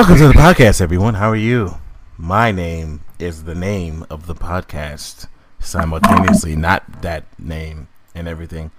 [0.00, 1.12] Welcome to the podcast, everyone.
[1.12, 1.74] How are you?
[2.16, 5.26] My name is the name of the podcast
[5.58, 8.70] simultaneously, not that name and everything.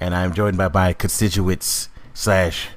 [0.00, 2.68] And I'm joined by my constituents slash,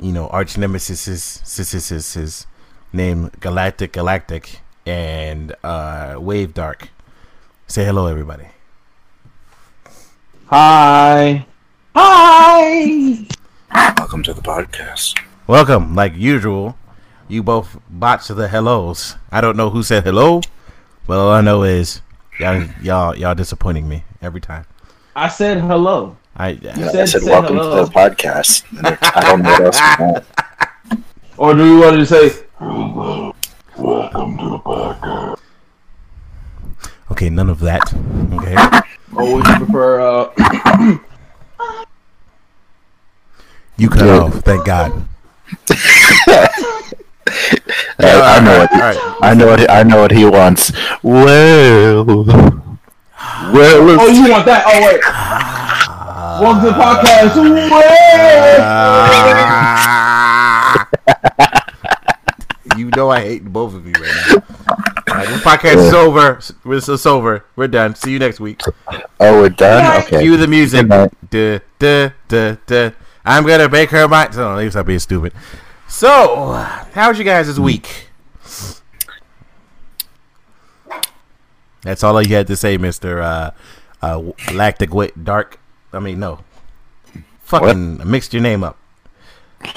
[0.00, 2.46] you know, arch nemesis is
[2.90, 6.88] name Galactic Galactic and uh, Wave Dark.
[7.66, 8.46] Say hello, everybody.
[10.46, 11.44] Hi.
[11.94, 13.26] Hi.
[13.98, 15.20] Welcome to the podcast.
[15.46, 16.78] Welcome, like usual.
[17.28, 19.16] You both botched the hellos.
[19.32, 20.40] I don't know who said hello,
[21.06, 22.00] but all I know is
[22.38, 24.64] y'all y'all y'all disappointing me every time.
[25.16, 26.16] I said hello.
[26.36, 27.84] I Yeah, said- I said said welcome hello.
[27.84, 28.62] to the podcast.
[29.16, 30.24] I don't know what else you want.
[31.38, 33.34] Or do you want to say hello?
[33.76, 35.38] Welcome to the podcast.
[37.10, 37.92] okay, none of that.
[38.34, 38.54] Okay.
[39.16, 40.98] or would you prefer uh
[43.78, 44.18] You cut Yeah.
[44.20, 44.92] off, thank God.
[47.98, 48.98] I, I know what All right.
[49.22, 50.72] I know what I know what he wants.
[51.02, 52.26] Well, well,
[54.00, 54.64] Oh you want that?
[54.66, 55.00] Oh wait.
[56.40, 57.36] Welcome to the podcast.
[62.66, 62.78] Wait.
[62.78, 64.34] you know I hate both of you right now.
[65.08, 66.38] All right, this podcast is over.
[66.74, 67.44] It's, it's over.
[67.56, 67.94] We're done.
[67.94, 68.60] See you next week.
[69.20, 70.02] oh, we're done.
[70.04, 70.20] Okay.
[70.20, 70.88] Cue the music.
[70.88, 72.90] Good Duh, duh, duh, duh.
[73.24, 74.30] I'm gonna make her my.
[74.30, 75.32] So, at least I'm being stupid.
[75.88, 76.52] So,
[76.92, 78.08] how's you guys this week?
[81.82, 83.52] That's all you had to say, Mister uh,
[84.02, 84.22] uh,
[84.52, 85.60] Lactic Wit Dark.
[85.92, 86.40] I mean, no,
[87.42, 88.76] fucking I mixed your name up.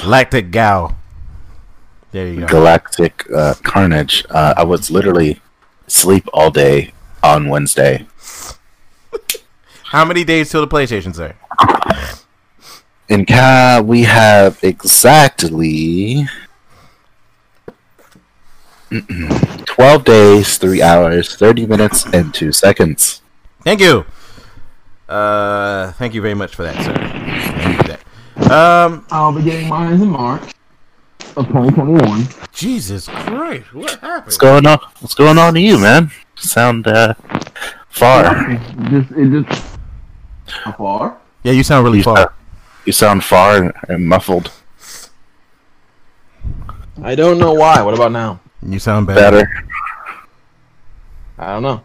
[0.06, 0.98] Lactic Gal.
[2.12, 2.48] There you go.
[2.48, 4.26] Galactic uh, Carnage.
[4.30, 5.40] Uh, I was literally
[5.86, 8.08] sleep all day on Wednesday.
[9.86, 11.36] How many days till the PlayStation, sir?
[13.10, 16.28] In Ca, we have exactly
[19.66, 23.24] 12 days, 3 hours, 30 minutes, and 2 seconds.
[23.64, 24.06] Thank you.
[25.08, 26.94] Uh, thank you very much for that, sir.
[26.94, 27.98] Thank you for
[28.46, 28.52] that.
[28.52, 30.54] Um, I'll be getting mine in March
[31.36, 32.28] of 2021.
[32.54, 34.26] Jesus Christ, what happened?
[34.26, 34.78] What's going on?
[35.00, 36.12] What's going on to you, man?
[36.36, 37.16] Sound uh,
[37.90, 38.54] far.
[38.92, 39.66] Just it just
[40.78, 41.18] far?
[41.42, 42.34] Yeah, you sound really You far.
[42.92, 44.52] Sound, you sound far and muffled.
[47.02, 47.82] I don't know why.
[47.82, 48.40] What about now?
[48.62, 49.16] You sound bad.
[49.16, 49.50] Better.
[51.38, 51.84] I don't know.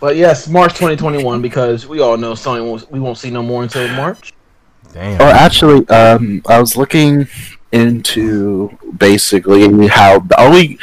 [0.00, 3.62] But yes, March 2021 because we all know Sony won't, we won't see no more
[3.62, 4.34] until March.
[4.92, 5.20] Damn.
[5.20, 7.28] Oh, actually, um, I was looking
[7.72, 10.78] into basically how the only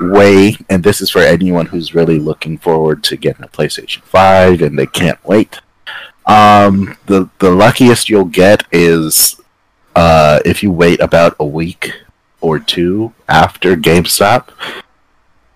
[0.00, 4.62] way, and this is for anyone who's really looking forward to getting a PlayStation Five
[4.62, 5.60] and they can't wait.
[6.28, 9.40] Um, the the luckiest you'll get is
[9.96, 11.92] uh, if you wait about a week
[12.40, 14.50] or two after GameStop.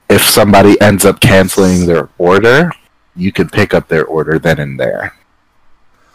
[0.09, 2.71] If somebody ends up canceling their order,
[3.17, 5.15] you can pick up their order then and there.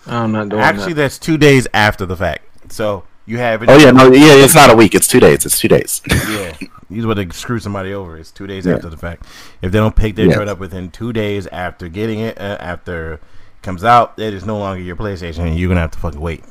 [0.06, 1.04] I'm not doing Actually, that.
[1.04, 2.72] that's two days after the fact.
[2.72, 3.70] So you have it.
[3.70, 5.46] Oh yeah, no, yeah, it's not a week; it's two days.
[5.46, 6.02] It's two days.
[6.30, 6.56] yeah.
[6.90, 8.18] You would screw somebody over.
[8.18, 8.76] It's two days Yeah.
[8.76, 9.26] after the fact.
[9.62, 10.36] If they don't pick their Yeah.
[10.36, 13.22] joint up within two days after getting it, uh, after it
[13.68, 16.42] comes out, it is no longer your PlayStation, and you're gonna have to fucking wait.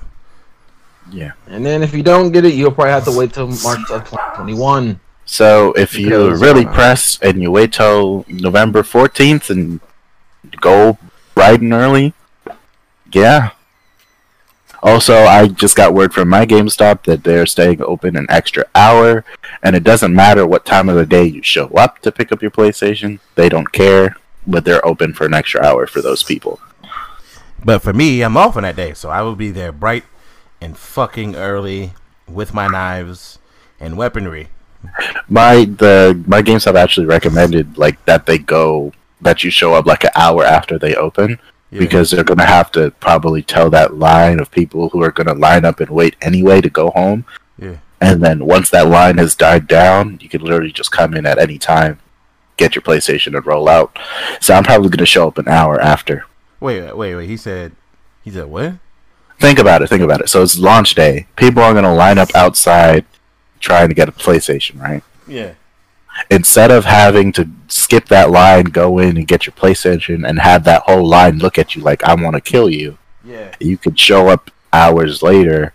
[1.11, 1.33] yeah.
[1.47, 4.05] And then if you don't get it, you'll probably have to wait till March of
[4.05, 5.01] 2021.
[5.25, 6.77] So if you're really press
[7.17, 9.81] pressed and you wait till November 14th and
[10.61, 10.99] go
[11.35, 12.13] riding early,
[13.11, 13.53] yeah.
[14.83, 19.25] Also, I just got word from my GameStop that they're staying open an extra hour,
[19.63, 22.43] and it doesn't matter what time of the day you show up to pick up
[22.43, 23.21] your PlayStation.
[23.37, 24.17] They don't care,
[24.47, 26.61] but they're open for an extra hour for those people.
[27.67, 30.05] But for me, I'm off on that day, so I will be there bright
[30.61, 31.95] and fucking early
[32.29, 33.41] with my knives
[33.81, 34.49] and weaponry.
[35.29, 40.05] My the my GameStop actually recommended like that they go that you show up like
[40.05, 41.41] an hour after they open
[41.73, 41.81] Yeah.
[41.81, 45.65] because they're gonna have to probably tell that line of people who are gonna line
[45.65, 47.25] up and wait anyway to go home.
[47.59, 47.79] Yeah.
[48.01, 51.39] And then once that line has died down, you can literally just come in at
[51.39, 51.99] any time,
[52.59, 53.99] get your PlayStation and roll out.
[54.41, 56.27] So I'm probably gonna show up an hour after.
[56.61, 57.29] Wait, wait, wait.
[57.29, 57.73] He said,
[58.23, 58.75] he said what?
[59.39, 60.29] Think about it, think about it.
[60.31, 61.27] So it's launch day.
[61.37, 63.05] People are gonna line up outside
[63.61, 65.03] trying to get a PlayStation, right?
[65.27, 65.55] Yeah.
[66.31, 70.65] instead of having to skip that line, go in and get your PlayStation, and have
[70.65, 73.55] that whole line look at you like I want to kill you, Yeah.
[73.61, 75.75] you could show up hours later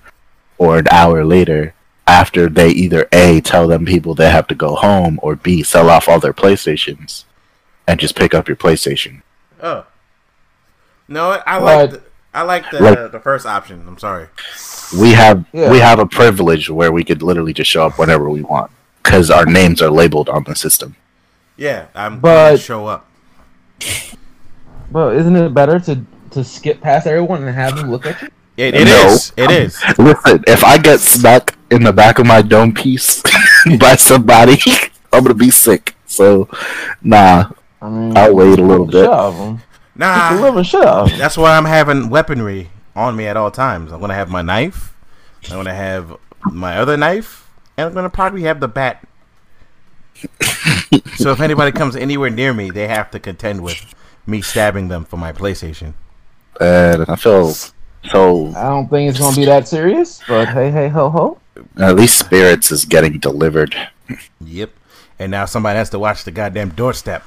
[0.57, 1.75] or an hour later
[2.07, 5.89] after they either a tell them people they have to go home or b sell
[5.91, 7.25] off all their PlayStations
[7.87, 9.21] and just pick up your PlayStation.
[9.61, 9.85] Oh.
[11.11, 12.01] No, I like the,
[12.33, 13.83] I like the Like- the first option.
[13.87, 14.27] I'm sorry.
[14.97, 15.69] we have Yeah.
[15.71, 18.71] we have a privilege where we could literally just show up whenever we want
[19.03, 20.95] because our names are labeled on the system.
[21.57, 23.05] Yeah, I'm But- gonna show up.
[24.91, 28.29] But isn't it better to to skip past everyone and have them look at you?
[28.57, 29.07] It, it No.
[29.07, 29.31] is.
[29.37, 29.77] It is.
[29.97, 33.21] Listen, if I get smacked in the back of my dome piece
[33.79, 34.59] by somebody,
[35.13, 35.95] I'm gonna be sick.
[36.05, 36.47] So,
[37.01, 37.45] nah,
[37.81, 39.59] I mean, I'll wait a little shit bit.
[40.03, 40.29] Out of them.
[40.29, 43.51] Beat the Nah, living shit out that's why I'm having weaponry on me at all
[43.51, 43.91] times.
[43.91, 44.93] I'm gonna have my knife.
[45.49, 46.17] I'm gonna have
[46.51, 49.07] my other knife, and I'm gonna probably have the bat.
[51.15, 53.93] so if anybody comes anywhere near me, they have to contend with
[54.27, 55.93] me stabbing them for my PlayStation.
[56.59, 58.53] And I feel so.
[58.55, 61.39] I don't think it's gonna be that serious, but hey, hey, ho, ho.
[61.77, 63.75] At least spirits is getting delivered.
[64.41, 64.71] Yep.
[65.19, 67.23] And now somebody has to watch the goddamn doorstep.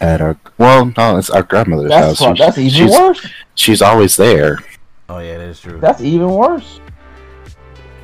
[0.00, 2.38] At our well, no, it's our grandmother's That's house.
[2.38, 3.26] pro- that's even she's, worse.
[3.54, 4.58] she's always there.
[5.08, 5.78] Oh yeah, that is true.
[5.78, 6.80] That's even worse.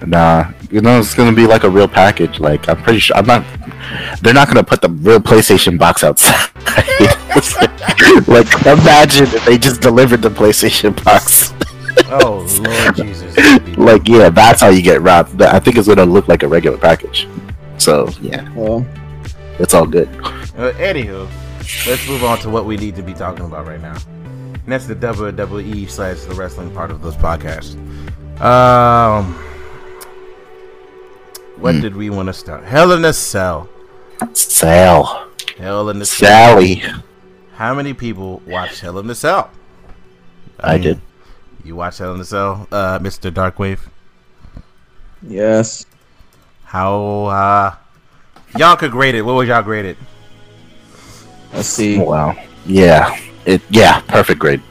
[0.05, 2.39] Nah, you know it's gonna be like a real package.
[2.39, 3.45] Like I'm pretty sure I'm not.
[4.21, 6.51] They're not gonna put the real PlayStation box outside.
[8.29, 11.55] like imagine if they just delivered the PlayStation box.
[12.11, 13.79] oh Lord Jesus.
[13.79, 15.41] like yeah, that's how you get robbed.
[15.41, 17.27] I think it's gonna look like a regular package.
[17.79, 18.87] So yeah, Well,
[19.59, 20.09] it's all good.
[20.59, 21.27] Uh, anywho,
[21.87, 23.97] let's move on to what we need to be talking about right now.
[24.53, 27.75] And that's the WWE slash the wrestling part of this podcast.
[28.41, 29.35] Um,
[31.59, 31.81] what Hmm.
[31.81, 32.65] did we want to start?
[32.65, 33.69] Hell in a Cell.
[34.33, 35.29] Sal,
[35.59, 36.29] Hell in a Cell.
[36.53, 36.83] Sally,
[37.55, 39.51] How many people watched Hell in a Cell?
[40.61, 41.01] I mean, did.
[41.65, 43.31] You watched Hell in a Cell, uh, Mr.
[43.31, 43.81] Darkwave?
[45.23, 45.87] yes.
[46.65, 47.75] How, uh,
[48.59, 49.23] y'all could grade it.
[49.23, 49.97] What would y'all grade it?
[51.57, 51.99] Let's see.
[51.99, 52.37] Wow.
[52.67, 53.19] Yeah.
[53.45, 53.63] It.
[53.71, 54.01] Yeah.
[54.03, 54.63] Perfect grade.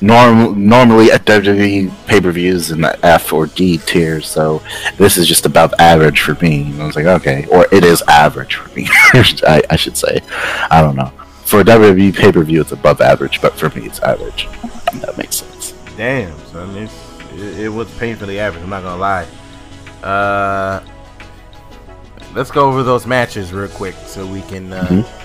[0.00, 4.62] Norm, normally at WWE pay per views in the F or D tier, so
[4.98, 6.62] this is just above average for me.
[6.64, 8.86] And I was like, okay, or it is average for me.
[9.46, 10.20] I, I should say.
[10.70, 11.10] I don't know.
[11.44, 14.46] For a WWE pay per view, it's above average, but for me, it's average.
[15.00, 15.72] That makes sense.
[15.96, 18.62] Damn, son, it's, it, it was painfully average.
[18.64, 19.26] I'm not gonna lie.
[20.02, 20.80] Uh,
[22.34, 25.23] let's go over those matches real quick so we can uh, Mhm.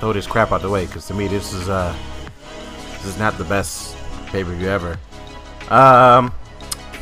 [0.00, 0.86] Throw this crap out the way.
[0.86, 1.94] Because to me, this is uh,
[2.92, 3.96] this is not the best
[4.26, 4.98] pay per view ever.
[5.70, 6.32] Um,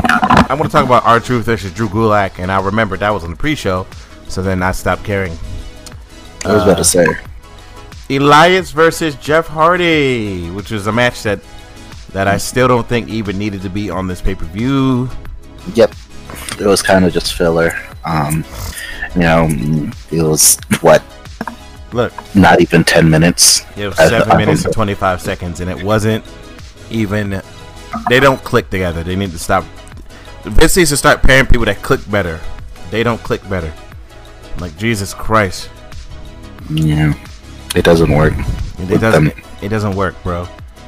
[0.09, 3.31] I want to talk about R-Truth versus Drew Gulak, and I remember that was on
[3.31, 3.87] the pre-show,
[4.29, 5.37] so then I stopped caring.
[6.45, 7.07] I was about to say.
[8.09, 11.41] Elias versus Jeff Hardy, which was a match that
[12.13, 15.11] that I still don't think even needed to be on this pay per view.
[15.75, 15.93] Yep.
[16.61, 17.73] It was kind of just filler.
[18.05, 18.45] Um,
[19.15, 19.49] you know,
[20.11, 21.03] it was what
[21.93, 23.65] Look, not even ten minutes.
[23.77, 26.25] it was seven I minutes don't- and twenty five seconds, and it wasn't
[26.91, 27.41] even.
[28.09, 29.03] They don't click together.
[29.03, 29.65] They need to stop.
[30.45, 32.41] Vince needs to start pairing people that click better.
[32.91, 33.73] They don't click better.
[34.59, 35.69] Like Jesus Christ,
[36.71, 37.15] Yeah,
[37.75, 38.35] it doesn't work.
[38.79, 39.25] it doesn't.
[39.25, 39.43] them.
[39.63, 40.47] It doesn't work, bro.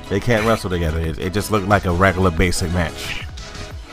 [0.09, 1.01] They can't wrestle together.
[1.01, 3.25] It, it just looked like a regular basic match.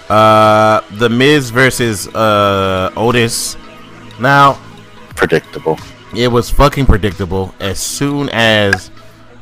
[0.10, 3.58] Uh, the Miz versus uh Otis.
[4.20, 4.60] Now
[5.16, 5.78] Predictable.
[6.18, 7.54] It was fucking predictable.
[7.60, 8.92] As soon as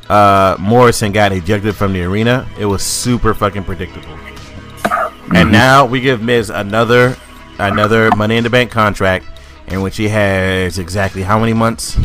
[0.08, 4.18] uh Morrison got ejected from the arena, it was super fucking predictable.
[5.34, 7.16] And now we give Miz another
[7.58, 9.26] another Money in the Bank contract,
[9.68, 11.96] in which he has exactly how many months?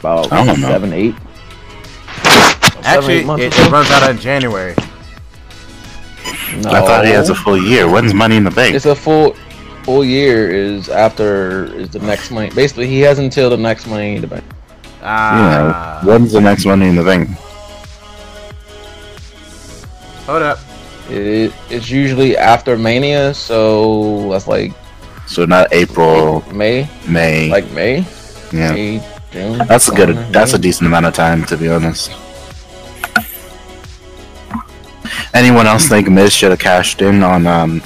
[0.00, 0.68] About I don't know.
[0.68, 1.14] seven, eight.
[2.84, 4.74] Actually, eight it, it runs out in January.
[6.56, 6.70] No.
[6.70, 7.88] I thought he has a full year.
[7.88, 8.74] When's Money in the Bank?
[8.74, 9.36] It's a full
[9.88, 12.50] full year is after is the next money.
[12.50, 14.44] Basically, he has until the next money in the bank.
[15.00, 16.04] Ah, yeah.
[16.04, 17.30] When's the next Money in the Bank?
[20.26, 20.58] hold up.
[21.08, 24.72] It, it's usually after Mania, so that's like
[25.26, 27.48] So not April, May, May.
[27.48, 28.04] like May,
[28.52, 29.00] yeah, May,
[29.32, 29.56] June.
[29.64, 30.12] that's a good.
[30.12, 32.12] somewhere That's a decent amount of time, to be honest.
[35.32, 37.80] Anyone else think Miz should have cashed in on um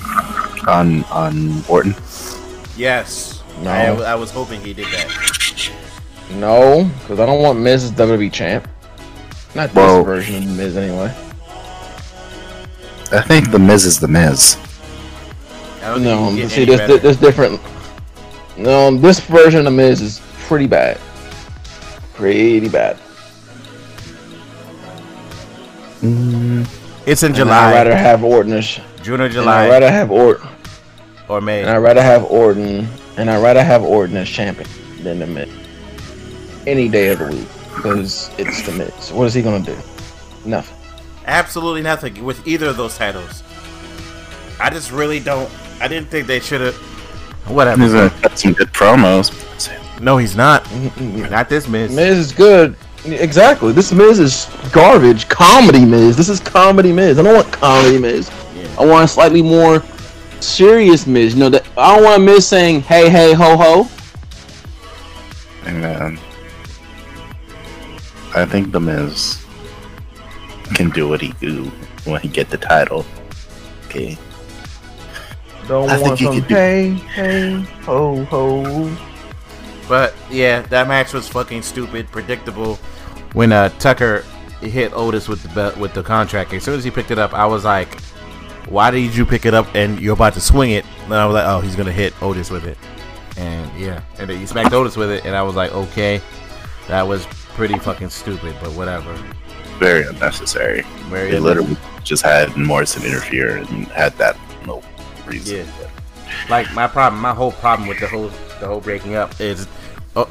[0.69, 1.95] on on Orton?
[2.76, 3.71] Yes, No.
[3.71, 5.71] I, I was hoping he did that.
[6.33, 8.66] No, because I don't want Miz as WWE champ.
[9.54, 11.14] Not this Well- version of Miz anyway.
[13.12, 14.57] I think the Miz is the Miz.
[15.83, 16.99] I don't think No, he can get see, any this better.
[16.99, 17.61] this different.
[18.57, 20.99] No, this version of Miz is pretty bad.
[22.14, 22.97] Pretty bad.
[26.02, 26.66] Mm,
[27.07, 28.61] It's in And I'd rather have Orton
[29.02, 30.49] June or and I'd rather have Orton,
[31.33, 31.62] or May.
[31.62, 32.87] and I'd rather have Orton,
[33.17, 34.69] and I'd rather have Orton as champion
[35.03, 35.49] than the Miz.
[36.67, 39.11] Any day of the week, because it's the Miz.
[39.12, 39.77] What is he gonna do?
[40.45, 40.77] Nothing.
[41.27, 43.43] Absolutely nothing with either of those titles.
[44.61, 45.51] I just really don't.
[45.81, 46.75] I didn't think they should have.
[47.49, 47.83] Whatever.
[47.83, 49.33] He's uh, got some good promos.
[50.01, 50.69] No, he's not.
[51.01, 51.95] Not this Miz.
[51.95, 52.77] Miz is good.
[53.05, 53.73] Exactly.
[53.73, 55.29] This Miz is garbage.
[55.29, 56.17] Comedy Miz.
[56.17, 57.19] This is comedy Miz.
[57.19, 58.31] I don't want comedy Miz.
[58.55, 58.69] Yeah.
[58.79, 59.83] I want a slightly more
[60.42, 61.34] serious Miz.
[61.34, 63.88] You know that I don't want Miz saying "Hey, hey, ho, ho."
[65.64, 66.18] And um,
[68.34, 69.44] I think the Miz
[70.75, 71.64] can do what he do
[72.04, 73.04] when he get the title.
[73.87, 74.16] Okay.
[75.68, 78.96] Don't I want think he some could do- "Hey, hey, ho, ho."
[79.88, 82.76] But yeah, that match was fucking stupid, predictable.
[83.34, 84.25] When uh, Tucker
[84.61, 87.34] hit Otis with the belt, with the contract, as soon as he picked it up,
[87.34, 87.99] I was like,
[88.73, 91.35] "Why did you pick it up and you're about to swing it?" And I was
[91.35, 92.79] like, "Oh, he's gonna hit Otis with it."
[93.37, 96.21] And yeah, and then he smacked Otis with it, and I was like, "Okay,
[96.88, 99.14] that was pretty fucking stupid, but whatever."
[99.79, 100.83] Very unnecessary.
[101.11, 104.37] Very They literally just had Morrison interfere and had that
[104.67, 104.83] no
[105.26, 105.67] reason.
[105.81, 105.88] Yeah.
[106.49, 109.67] like my problem, my whole problem with the whole the whole breaking up is,
[110.17, 110.29] oh,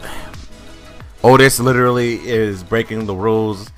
[1.23, 3.69] Otis literally is breaking the rules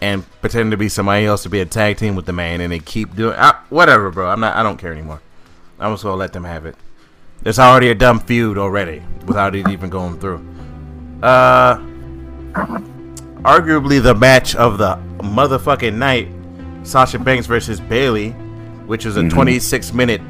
[0.00, 2.72] and pretending to be somebody else to be a tag team with the man, and
[2.72, 4.28] they keep doing uh, whatever, bro.
[4.30, 4.56] I'm not.
[4.56, 5.20] I don't care anymore.
[5.78, 6.76] I'm just gonna let them have it.
[7.42, 10.44] There's already a dumb feud already without it even going through.
[11.22, 11.76] Uh,
[13.42, 16.28] arguably the match of the motherfucking night,
[16.82, 18.30] Sasha Banks versus Bayley,
[18.86, 19.30] which was a Mhm.
[19.30, 20.20] 26 minute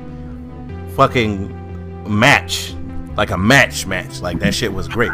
[0.96, 1.54] fucking
[2.08, 2.74] match,
[3.16, 4.20] like a match match.
[4.20, 5.12] Like that shit was great.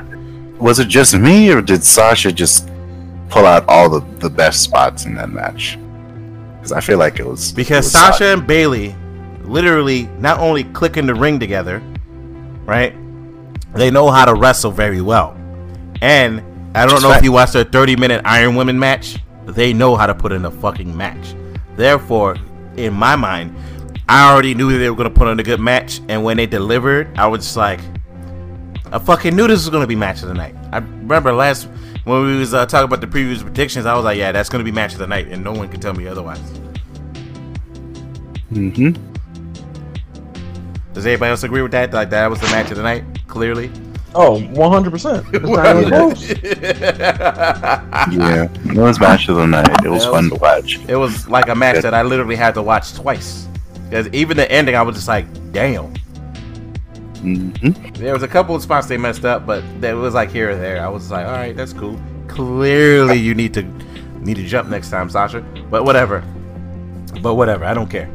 [0.58, 2.68] Was it just me, or did Sasha just
[3.28, 5.78] pull out all the, the best spots in that match?
[6.56, 8.94] Because I feel like it was it Because was Sasha and Bayley
[9.42, 11.80] literally not only click in the ring together,
[12.64, 12.94] right?
[13.74, 15.36] They know how to wrestle very well.
[16.02, 16.42] And
[16.76, 19.18] I don't know if you watched their 30 minute Iron Women match.
[19.46, 21.34] They know how to put in a fucking match.
[21.76, 22.36] Therefore,
[22.76, 23.56] in my mind,
[24.08, 26.00] I already knew they were going to put on a good match.
[26.08, 27.80] And when they delivered, I was just like,
[28.92, 30.54] I fucking knew this was going to be match of the night.
[30.72, 31.68] I remember last
[32.06, 34.64] when we was uh, talking about the previous predictions, I was like, yeah, that's going
[34.64, 35.26] to be match of the night.
[35.28, 36.38] And no one can tell me otherwise.
[38.52, 38.92] Mm-hmm.
[40.92, 41.92] Does anybody else agree with that?
[41.92, 43.70] Like that was the match of the night, clearly.
[44.14, 44.90] Oh, 100.
[44.90, 46.30] percent It's not even close.
[48.14, 49.84] Yeah, it was match of the night.
[49.84, 50.78] It was That fun to watch.
[50.88, 53.46] it was like a match that I literally had to watch twice.
[53.90, 55.92] Because even the ending, I was just like, damn.
[57.18, 57.50] Hmm
[57.94, 60.56] There was a couple of spots they messed up, but it was like here or
[60.56, 60.84] there.
[60.84, 62.00] I was like, all right, that's cool.
[62.28, 63.62] Clearly, you need to
[64.20, 65.40] need to jump next time, Sasha.
[65.70, 66.22] But whatever.
[67.22, 68.10] But whatever, I don't care.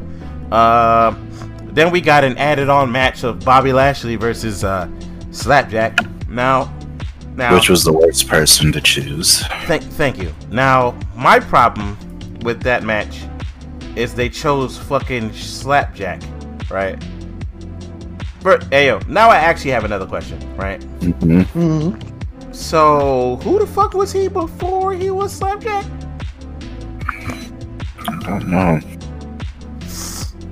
[0.50, 1.14] Uh,
[1.64, 4.88] then we got an added-on match of Bobby Lashley versus uh,
[5.30, 5.98] Slapjack.
[6.28, 6.72] Now,
[7.34, 9.42] now, Which was the worst person to choose.
[9.64, 10.34] Thank, thank you.
[10.50, 11.96] Now, my problem
[12.42, 13.22] with that match
[13.96, 16.22] is they chose fucking Slapjack,
[16.70, 17.02] right?
[18.42, 20.80] But, ayo, now I actually have another question, right?
[21.00, 21.40] Mm-hmm.
[21.58, 22.52] Mm-hmm.
[22.52, 25.84] So, who the fuck was he before he was Slapjack?
[28.08, 28.80] I don't know.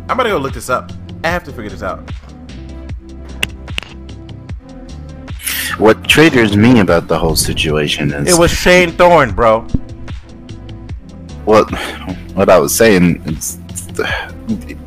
[0.09, 0.93] I'm gonna go look this up.
[1.25, 2.11] I have to figure this out.
[5.79, 9.63] What triggers me about the whole situation is It was Shane Thorne, bro.
[11.45, 11.71] what
[12.35, 13.59] what I was saying is
[13.95, 14.09] the,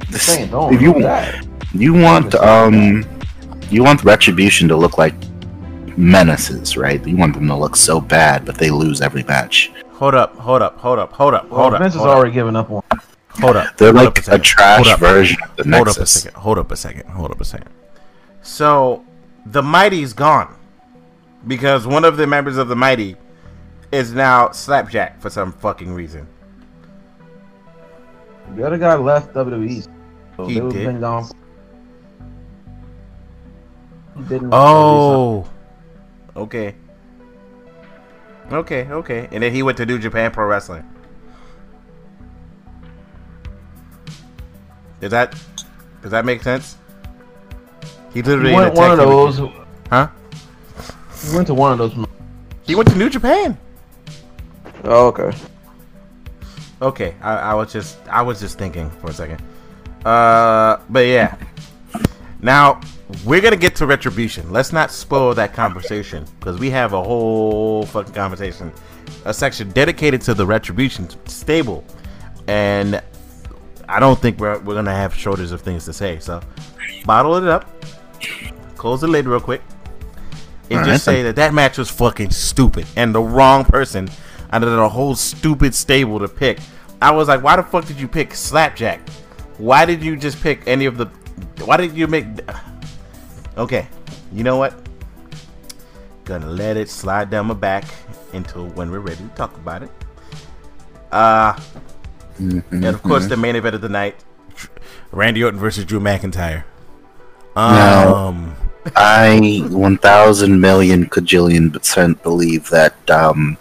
[0.09, 1.45] this, Saying, don't if you do that.
[1.73, 3.05] You want um
[3.69, 5.15] you want retribution to look like
[5.97, 7.05] menaces, right?
[7.05, 9.71] You want them to look so bad, but they lose every match.
[9.93, 11.81] Hold up, hold up, hold up, hold up, Well, hold up.
[11.81, 12.83] Vince has hold up, already given up on.
[13.39, 13.77] Hold up.
[13.77, 14.43] They're hold like up a, second.
[14.43, 14.99] trash Hold up.
[14.99, 16.33] version of the Hold up a second.
[16.39, 17.09] Hold up a second.
[17.09, 17.69] Hold up a second.
[18.41, 19.05] So,
[19.45, 20.53] the Mighty's gone
[21.47, 23.15] because one of the members of the Mighty
[23.91, 26.27] is now Slapjack for some fucking reason.
[28.55, 29.87] The other guy left WWE.
[30.35, 30.85] So He they was did?
[30.85, 31.27] been gone.
[34.15, 34.49] He didn't.
[34.53, 35.45] Oh,
[36.35, 36.75] okay,
[38.51, 39.27] okay, okay.
[39.31, 40.83] And then he went to New Japan Pro Wrestling.
[44.99, 45.35] Does that
[46.01, 46.77] does that make sense?
[48.13, 49.41] He literally He in went one of those.
[49.41, 49.51] with-
[49.89, 50.07] huh?
[51.23, 52.07] He went to one of those.
[52.63, 53.57] He went to New Japan.
[54.83, 55.35] Oh, okay.
[56.81, 59.41] Okay, I, I was just I was just thinking for a second.
[60.05, 61.35] Uh, but yeah.
[62.41, 62.81] Now
[63.25, 64.51] we're gonna get to retribution.
[64.51, 68.71] Let's not spoil that conversation because we have a whole fucking conversation,
[69.25, 71.83] a section dedicated to the retribution stable,
[72.47, 73.01] and
[73.87, 76.19] I don't think we're we're gonna have shortage of things to say.
[76.19, 76.41] So
[77.05, 77.69] bottle it up,
[78.75, 79.61] close the lid real quick,
[80.69, 84.09] and All just right, say that that match was fucking stupid and the wrong person
[84.51, 86.59] out of the whole stupid stable to pick
[87.03, 89.09] I was like, why the fuck did you pick Slapjack?
[89.57, 91.07] Why did you just pick any of the?
[91.65, 92.25] Why did you make?
[93.57, 93.87] Okay,
[94.31, 94.73] you know what?
[96.25, 97.85] Gonna let it slide down my back
[98.33, 99.91] until when we're ready to talk about it.
[101.11, 101.53] Uh,
[102.41, 104.15] Mhm, and of course the main event of the night:
[105.11, 106.63] Randy Orton versus Drew McIntyre.
[107.55, 108.55] Now- Um,
[108.95, 113.57] I 1,000 million cajillion percent believe that um,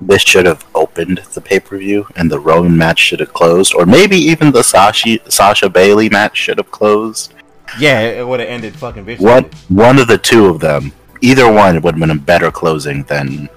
[0.00, 3.72] this should have opened the pay per view and the Roman match should have closed,
[3.74, 7.32] or maybe even the Sasha, Sasha Bayley match should have closed.
[7.78, 9.30] Yeah, it would have ended fucking viciously.
[9.30, 13.02] One, one of the two of them, either one would have been a better closing
[13.04, 13.48] than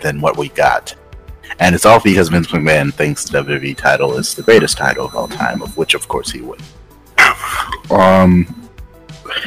[0.00, 0.94] than what we got.
[1.58, 5.14] And it's all because Vince McMahon thinks the WWE title is the greatest title of
[5.14, 6.62] all time, of which, of course, he would.
[7.90, 8.70] Um,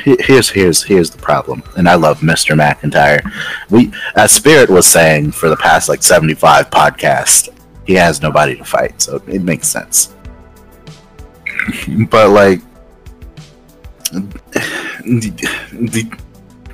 [0.04, 2.56] here's here's here's the problem, and I love Mr.
[2.56, 3.22] McIntyre.
[3.70, 7.50] We, as Spirit was saying for the past like 75 podcasts,
[7.86, 10.14] he has nobody to fight, so it makes sense.
[12.10, 12.62] but like,
[14.12, 16.18] the, the,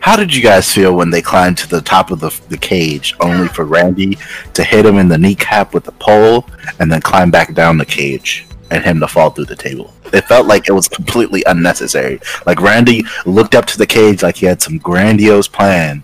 [0.01, 3.15] how did you guys feel when they climbed to the top of the, the cage,
[3.19, 4.17] only for Randy
[4.53, 6.45] to hit him in the kneecap with the pole,
[6.79, 9.93] and then climb back down the cage and him to fall through the table?
[10.13, 12.19] It felt like it was completely unnecessary.
[12.45, 16.03] Like Randy looked up to the cage like he had some grandiose plan.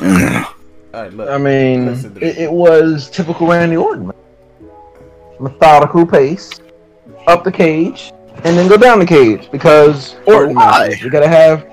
[0.00, 1.28] All right, look.
[1.28, 1.88] I mean,
[2.20, 4.12] it, it was typical Randy Orton.
[5.38, 6.50] Methodical pace,
[7.26, 8.12] up the cage,
[8.44, 10.88] and then go down the cage because Orton why?
[10.88, 11.02] matches.
[11.02, 11.66] You gotta have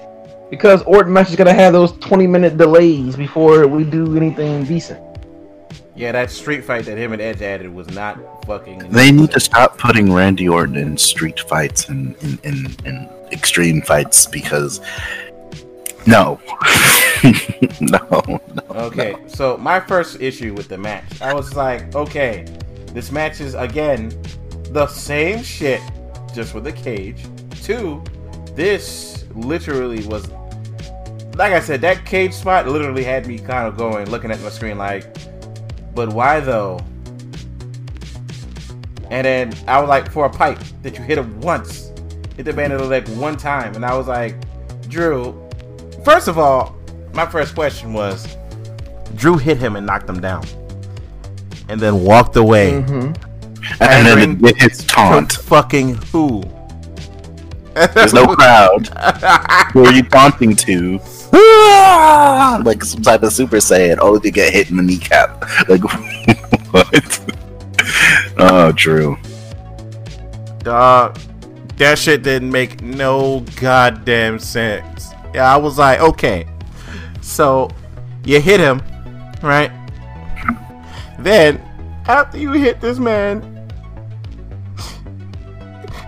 [0.50, 5.02] because Orton matches gotta have those twenty minute delays before we do anything decent.
[5.96, 8.80] Yeah, that street fight that him and Edge added was not fucking.
[8.90, 13.82] They need to stop putting Randy Orton in street fights and in, in, in extreme
[13.84, 14.82] fights because
[16.08, 16.38] no,
[17.80, 18.64] no, no.
[18.72, 22.46] Okay, so my first issue with the match, I was like, okay,
[22.88, 24.12] this match is again
[24.72, 25.82] the same shit,
[26.34, 27.26] just with a cage.
[27.62, 28.04] Two,
[28.56, 30.30] this literally was,
[31.36, 34.50] like I said, that cage spot literally had me kind of going, looking at my
[34.50, 35.06] screen like,
[35.96, 36.80] but why though?
[39.10, 41.92] And then I was like, for a pipe that you hit him once,
[42.36, 44.36] hit the man of the leg one time, and I was like,
[44.90, 45.40] Drew.
[46.04, 46.76] First of all,
[47.14, 48.38] my first question was,
[49.16, 50.46] Drew hit him and knocked him down,
[51.70, 52.72] and then walked away.
[52.72, 53.33] Mm-hmm.
[53.80, 55.34] And then it hits taunt.
[55.34, 56.44] fucking who?
[57.74, 58.88] There's no crowd.
[59.74, 61.00] Who are you taunting to?
[62.64, 63.98] like some type of Super Saiyan.
[64.00, 65.44] Oh, you get hit in the kneecap.
[65.70, 65.84] Like
[66.74, 67.20] what?
[68.38, 69.18] oh, Drew.
[70.60, 71.18] Dog,
[71.78, 75.10] that shit didn't make no goddamn sense.
[75.34, 76.48] Yeah, I was like, okay,
[77.22, 77.70] so
[78.24, 78.82] you hit him,
[79.42, 79.72] right?
[81.20, 81.58] Then,
[82.06, 83.53] after you hit this man,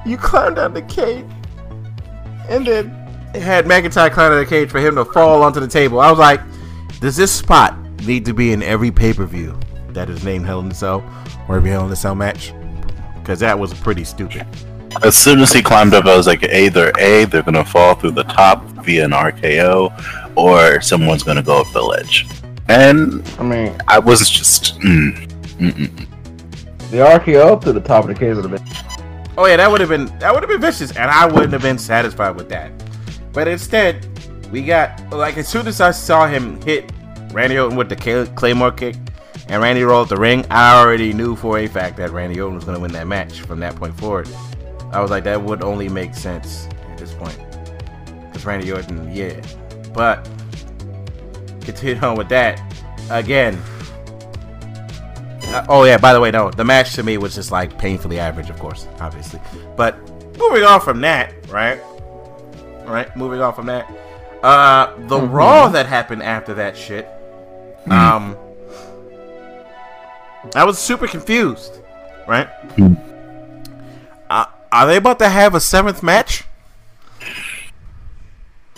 [0.05, 1.25] you climbed down the cage,
[2.49, 2.89] and then
[3.33, 5.99] had McIntyre climb down the cage for him to fall onto the table.
[5.99, 6.41] I was like,
[6.99, 10.59] does this spot need to be in every pay per view that is named Hell
[10.61, 11.03] in a Cell
[11.47, 12.53] or every Hell in a Cell match?
[13.15, 14.45] Because that was pretty stupid.
[15.03, 18.11] As soon as he climbed up, I was like, either A, they're gonna fall through
[18.11, 22.25] the top via an RKO, or someone's gonna go up the ledge.
[22.69, 26.07] And I mean, I was just, mm, mm-mm.
[26.91, 28.84] the RKO up to the top of the cage would have been.
[29.37, 31.61] Oh yeah, that would have been that would have been vicious, and I wouldn't have
[31.61, 32.71] been satisfied with that.
[33.33, 34.07] But instead,
[34.51, 36.91] we got like as soon as I saw him hit
[37.33, 38.95] Randy Orton with the Claymore kick,
[39.49, 42.63] and Randy rolled the ring, I already knew for a fact that Randy Orton was
[42.63, 44.29] going to win that match from that point forward.
[44.91, 47.37] I was like, that would only make sense at this point,
[48.27, 49.41] because Randy Orton, yeah.
[49.93, 50.29] But
[51.61, 52.61] continue on with that
[53.09, 53.61] again.
[55.55, 58.19] Uh, oh yeah, by the way, no, the match to me was just like painfully
[58.19, 59.39] average, of course, obviously.
[59.77, 59.97] But
[60.37, 61.79] moving on from that, right?
[62.85, 63.89] Right, moving on from that.
[64.43, 67.07] Uh the Raw that happened after that shit.
[67.89, 68.35] Um
[70.53, 71.79] I was super confused,
[72.27, 72.47] right?
[72.75, 72.95] Hmm.
[74.29, 76.43] Uh, are they about to have a seventh match?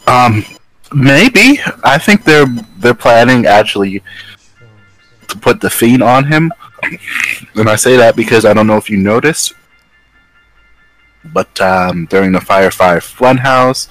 [0.05, 0.45] Um,
[0.93, 1.59] maybe.
[1.83, 2.45] I think they're
[2.77, 4.03] they're planning actually
[5.27, 6.51] to put the fiend on him,
[7.55, 9.53] and I say that because I don't know if you noticed,
[11.25, 13.87] but um, during the Firefly Funhouse,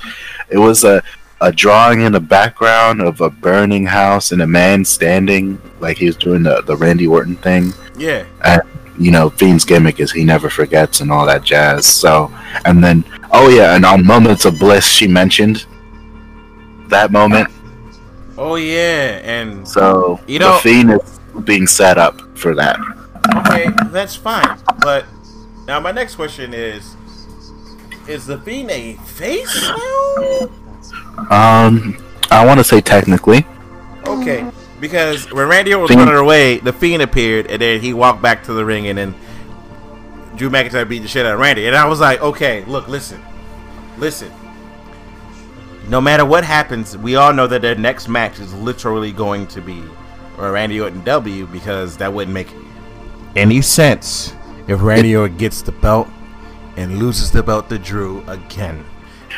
[0.49, 1.03] it was a
[1.43, 6.07] a drawing in the background of a burning house and a man standing like he
[6.07, 7.73] was doing the the Randy Orton thing.
[7.99, 8.25] Yeah.
[8.43, 8.63] And,
[8.99, 11.85] you know, Fiend's gimmick is he never forgets and all that jazz.
[11.85, 12.33] So,
[12.65, 15.67] and then, oh yeah, and on Moments of Bliss, she mentioned
[16.89, 17.51] that moment.
[18.39, 22.79] Oh yeah, and So, You know- the Fiend is being set up for that.
[23.47, 24.59] Okay, that's fine.
[24.81, 25.05] But
[25.67, 26.95] now my next question is:
[28.07, 30.49] Is the Fiend a face now?
[31.31, 31.97] Um,
[32.31, 33.47] I want to say technically.
[34.07, 34.49] Okay,
[34.81, 38.23] because when Randy Orton was Fiend- running away, the Fiend appeared, and then he walked
[38.23, 39.15] back to the ring, and then
[40.37, 43.21] Drew McIntyre beat the shit out of Randy, and I was like, okay, look, listen,
[43.99, 44.31] listen.
[45.89, 49.61] No matter what happens, we all know that their next match is literally going to
[49.61, 49.83] be
[50.39, 52.49] or Randy Orton W because that wouldn't make
[53.35, 54.35] any sense
[54.69, 56.09] if Randy Orton gets the belt
[56.77, 58.85] and loses the belt to Drew again.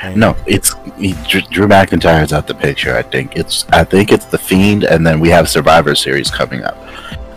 [0.02, 2.96] And No, it's he, Drew Drew McIntyre is out the picture.
[2.96, 6.62] I think it's I think it's the Fiend, and then we have Survivor Series coming
[6.62, 6.76] up.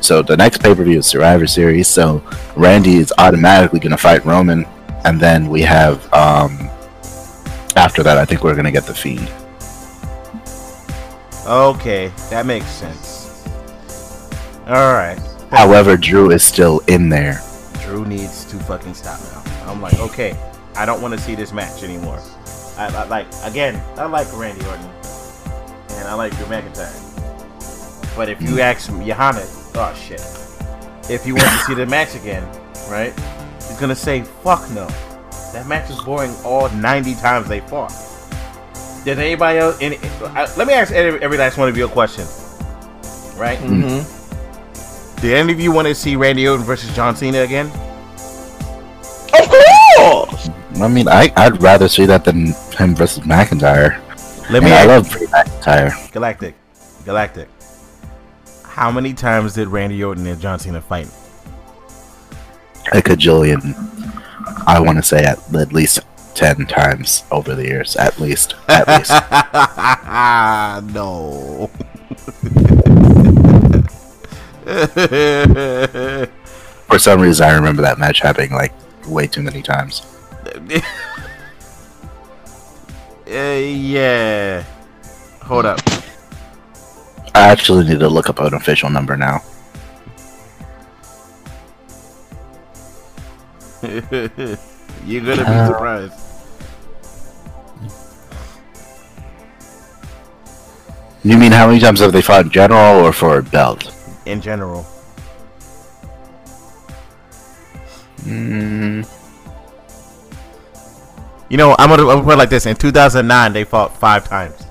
[0.01, 1.87] So the next pay per view is Survivor Series.
[1.87, 2.23] So
[2.55, 4.65] Randy is automatically going to fight Roman,
[5.05, 6.69] and then we have um
[7.75, 8.17] after that.
[8.17, 9.29] I think we're going to get the Fiend.
[11.47, 13.10] Okay, that makes sense.
[14.71, 15.19] All right.
[15.49, 17.41] However, Drew is still in there.
[17.81, 19.69] Drew needs to fucking stop now.
[19.69, 20.33] I'm like, okay,
[20.77, 22.21] I don't want to see this match anymore.
[22.77, 24.89] I, I like again, I like Randy Orton
[25.89, 28.15] and I like Drew McIntyre.
[28.15, 29.43] But if you ask me, Johanna,
[29.75, 30.21] oh shit,
[31.11, 32.47] if you want to see the match again,
[32.89, 33.13] right?
[33.55, 34.87] He's gonna say, fuck no.
[35.51, 37.91] That match is boring all 90 times they fought.
[39.03, 39.77] Did anybody else?
[39.81, 42.23] Any, I, let me ask every, every last one of you a question,
[43.37, 43.59] right?
[43.59, 44.20] Mm-hmm.
[45.21, 47.67] Did any of you want to see Randy Orton versus John Cena again?
[49.33, 49.49] Of
[49.97, 50.49] course.
[50.81, 53.99] I mean, I I'd rather see that than him versus McIntyre.
[54.49, 56.11] Let And me I love Drew McIntyre.
[56.11, 56.55] Galactic,
[57.05, 57.47] Galactic.
[58.65, 61.07] How many times did Randy Orton and John Cena fight?
[62.93, 63.75] a cajillion.
[64.65, 65.99] I want to say at, at least
[66.33, 69.11] ten times over the years, at least, at least.
[70.95, 71.69] no.
[76.87, 78.73] For some reason, I remember that match happening like
[79.07, 80.01] way too many times.
[83.33, 84.61] Uh, yeah.
[85.43, 85.79] Hold up.
[87.33, 89.41] I actually need to look up an official number now.
[93.81, 96.13] You're gonna be Uh, surprised.
[101.23, 103.93] You mean how many times have they fought in general or for a belt?
[104.25, 104.85] In general,
[108.25, 109.07] Mm,
[111.49, 114.27] you know, I'm gonna, I'm gonna put it like this: in 2009, they fought five
[114.27, 114.65] times.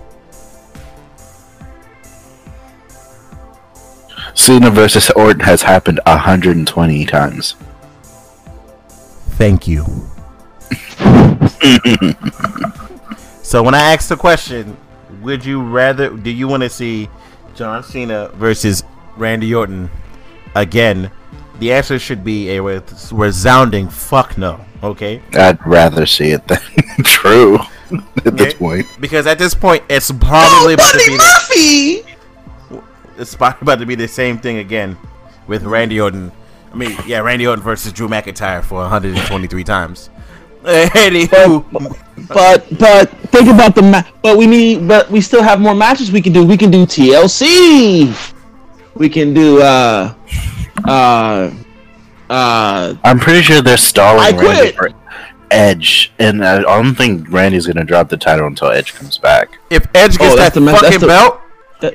[4.35, 7.57] Cena versus Orton has happened 120 times.
[9.31, 9.85] Thank you.
[13.43, 14.77] so when I asked the question,
[15.21, 17.11] would you rather do you want to see
[17.55, 18.85] John Cena versus
[19.21, 19.91] Randy Orton
[20.55, 21.11] again?
[21.61, 22.63] The answer should be a
[23.13, 24.65] resounding fuck no.
[24.83, 26.59] Okay, I'd rather see it than
[27.05, 27.59] True
[28.25, 28.87] at this point.
[28.99, 32.15] because at this point it's probably about to Buddy be the,
[33.19, 34.97] it's probably about to be the same thing again
[35.47, 36.33] with Randy Orton.
[36.73, 40.09] I mean, yeah, Randy Orton versus Drew McIntyre for 123 times.
[40.65, 41.65] Anywho,
[42.29, 46.11] But but think about the ma- but we need but we still have more matches
[46.11, 46.45] we can do.
[46.45, 48.15] We can do TLC.
[49.01, 50.13] We can do uh
[50.87, 51.51] uh
[52.29, 54.77] uh I'm pretty sure they're stalling I Randy quit.
[54.77, 54.91] for
[55.51, 59.59] Edge, and I don't think Randy's gonna drop the title until Edge comes back.
[59.71, 61.41] if Edge gets Oh, that that's the ma- that's the- belt,
[61.81, 61.95] that,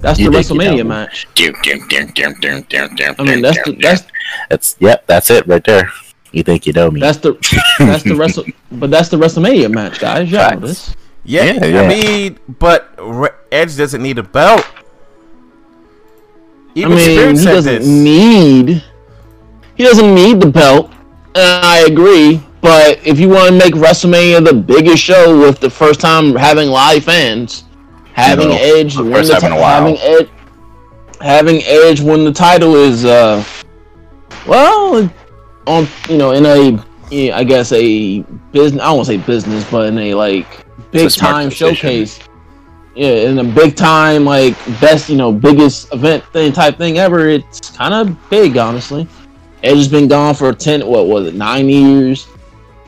[0.00, 0.84] that's You the think you WrestleMania know.
[0.84, 1.26] match.
[1.38, 4.02] I I mean that's the that's
[4.48, 5.92] That's yep, that's it right there.
[6.32, 7.00] You think you know me?
[7.00, 7.32] that's the
[7.78, 10.30] that's the Wrestle but that's the WrestleMania match, guys.
[10.30, 10.62] Y'all know Facts.
[10.62, 10.96] this.
[11.22, 14.64] Yeah, Yeah, I mean, but Re- Edge doesn't need a belt.
[16.84, 17.86] I mean, Spirit he said doesn't this.
[17.86, 18.84] need
[19.76, 20.90] he doesn't need the belt.
[21.34, 25.70] And I agree, but if you want to make WrestleMania the biggest show with the
[25.70, 27.64] first time having live fans,
[28.12, 30.28] having No, Edge the win the time ti- having Edge
[31.20, 33.44] having Edge win the title is uh
[34.46, 35.10] well
[35.66, 38.20] on you know in a I guess a
[38.52, 40.46] business I don't want to say business but in a like
[40.90, 41.74] big It's a smart time decision.
[41.76, 42.20] showcase
[42.94, 47.28] yeah, in a big time, like best, you know, biggest event thing type thing ever.
[47.28, 49.06] It's kind of big, honestly.
[49.62, 52.26] Edge has been gone for ten, what was it, nine years?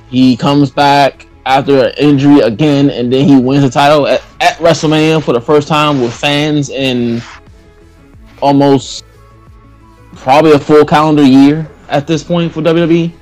[0.09, 4.57] He comes back after an injury again, and then he wins the title at, at
[4.57, 7.23] WrestleMania for the first time with fans in
[8.41, 9.05] almost
[10.15, 13.13] probably a full calendar year at this point for WWE.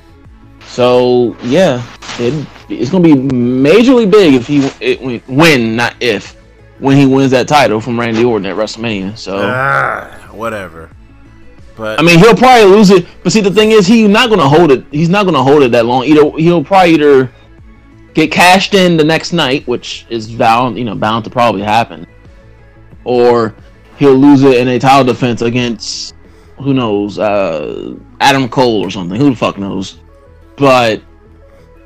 [0.67, 1.85] So yeah,
[2.19, 6.40] it, it's gonna be majorly big if he it, win, not if
[6.81, 9.17] when he wins that title from Randy Orton at WrestleMania.
[9.17, 10.91] So Ah, whatever.
[11.77, 13.07] But I mean, he'll probably lose it.
[13.23, 14.85] But see, the thing is, he's not gonna hold it.
[14.91, 16.05] He's not gonna hold it that long.
[16.05, 17.31] Either he'll probably either
[18.15, 22.07] get cashed in the next night, which is bound, you know, bound to probably happen,
[23.05, 23.55] or
[23.99, 26.15] he'll lose it in a title defense against
[26.59, 29.19] who knows, uh, Adam Cole or something.
[29.19, 29.99] Who the fuck knows?
[30.57, 31.01] But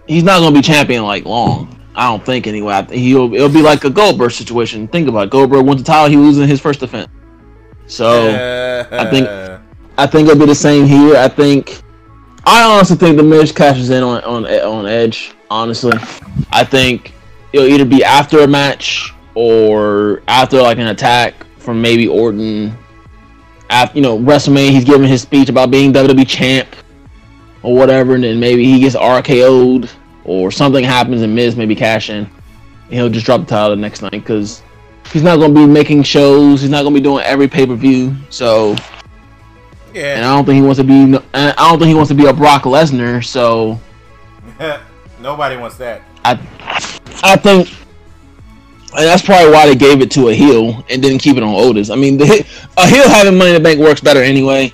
[0.08, 1.78] he's not gonna be champion like long.
[1.96, 2.74] I don't think anyway.
[2.74, 4.88] I think he'll it'll be like a Goldberg situation.
[4.88, 5.30] Think about it.
[5.30, 6.08] Goldberg won the title.
[6.10, 7.08] He losing his first defense.
[7.86, 8.30] So.
[8.90, 9.28] I think-
[9.96, 11.16] I think it'll be the same here.
[11.16, 11.80] I think
[12.44, 15.32] I honestly think the Miz cashes in on on on Edge.
[15.50, 15.92] Honestly,
[16.52, 17.12] I think
[17.52, 22.76] it'll either be after a match or after like an attack from maybe Orton.
[23.70, 26.68] After you know WrestleMania, he's giving his speech about being WWE champ
[27.62, 29.88] or whatever, and then maybe he gets RKO'd
[30.24, 32.28] or something happens and Miz maybe cash in.
[32.88, 34.62] He'll just drop the title the next night because
[35.12, 36.60] he's not going to be making shows.
[36.60, 38.14] He's not going to be doing every pay per view.
[38.30, 38.76] So
[39.92, 40.16] yeah.
[40.16, 41.18] and I don't think he wants to be.
[41.34, 43.24] I don't think he wants to be a Brock Lesnar.
[43.24, 43.80] So
[45.20, 46.02] nobody wants that.
[46.24, 46.32] I,
[47.22, 47.68] I think
[48.96, 51.52] and that's probably why they gave it to a heel and didn't keep it on
[51.52, 51.90] Otis.
[51.90, 52.24] I mean, the,
[52.76, 54.72] a heel having Money in the Bank works better anyway.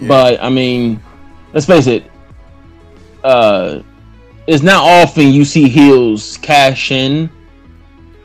[0.00, 0.08] Yeah.
[0.08, 1.02] But I mean,
[1.52, 2.10] let's face it.
[3.22, 3.82] Uh,
[4.46, 7.30] it's not often you see heels cash in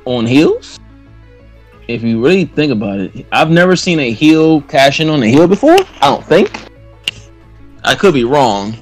[0.05, 0.79] on heels.
[1.87, 5.27] If you really think about it, I've never seen a heel cash in on a
[5.27, 5.77] heel before.
[6.01, 6.67] I don't think.
[7.83, 8.75] I could be wrong.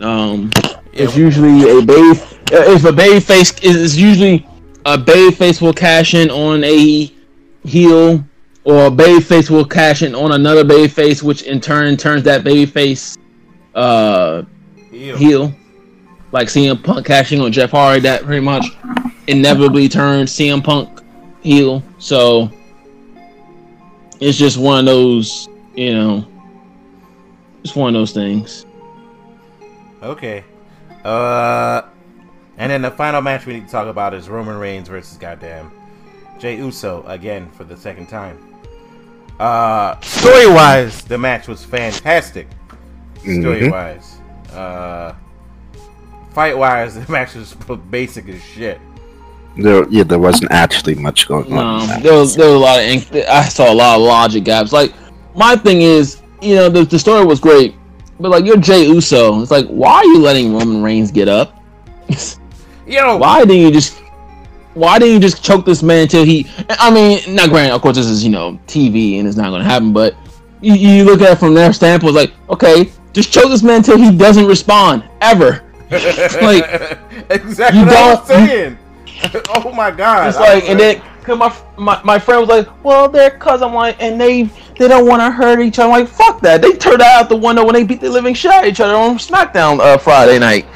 [0.00, 0.50] Um,
[0.92, 2.12] it's usually a bay.
[2.52, 4.46] If a bay face is usually
[4.86, 7.12] a bay face will cash in on a
[7.64, 8.24] heel,
[8.64, 12.22] or a bay face will cash in on another bay face, which in turn turns
[12.22, 13.18] that baby face
[13.74, 14.42] uh,
[14.90, 15.16] Heel.
[15.16, 15.54] heel.
[16.36, 18.66] Like CM Punk cashing on Jeff Hardy, that pretty much
[19.26, 21.00] inevitably turned CM Punk
[21.40, 21.82] heel.
[21.98, 22.50] So
[24.20, 26.28] it's just one of those, you know,
[27.64, 28.66] it's one of those things.
[30.02, 30.44] Okay.
[31.04, 31.80] Uh,
[32.58, 35.72] and then the final match we need to talk about is Roman Reigns versus goddamn
[36.38, 38.60] Jey Uso again for the second time.
[39.40, 42.46] Uh, story wise, the match was fantastic.
[43.20, 44.18] Story wise,
[44.52, 45.14] uh,
[46.36, 47.54] fight wise, the match was
[47.90, 48.78] basic as shit.
[49.56, 51.80] There, yeah, there wasn't actually much going on.
[51.80, 52.02] In that.
[52.02, 54.70] there was there was a lot of ink- I saw a lot of logic gaps.
[54.70, 54.92] Like
[55.34, 57.74] my thing is, you know, the, the story was great,
[58.20, 61.56] but like you're Jey Uso, it's like why are you letting Roman Reigns get up?
[62.86, 63.98] Yo, why didn't you just
[64.74, 66.46] why didn't you just choke this man until he?
[66.68, 69.62] I mean, not granted, of course, this is you know TV and it's not going
[69.62, 70.14] to happen, but
[70.60, 73.96] you, you look at it from their standpoint, like okay, just choke this man until
[73.96, 75.62] he doesn't respond ever.
[76.42, 76.98] like
[77.30, 78.78] exactly you what I was don't- saying.
[79.54, 80.28] oh my god!
[80.28, 83.72] It's like, and then cause my, my my friend was like, well, they're cause I'm
[83.72, 84.42] like, and they
[84.78, 85.90] they don't want to hurt each other.
[85.90, 86.60] I'm like, fuck that.
[86.60, 88.94] They turned out the window when they beat the living shit out of each other
[88.94, 90.66] on SmackDown uh, Friday night.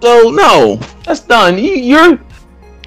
[0.00, 1.58] So no, that's done.
[1.58, 2.20] You, you're,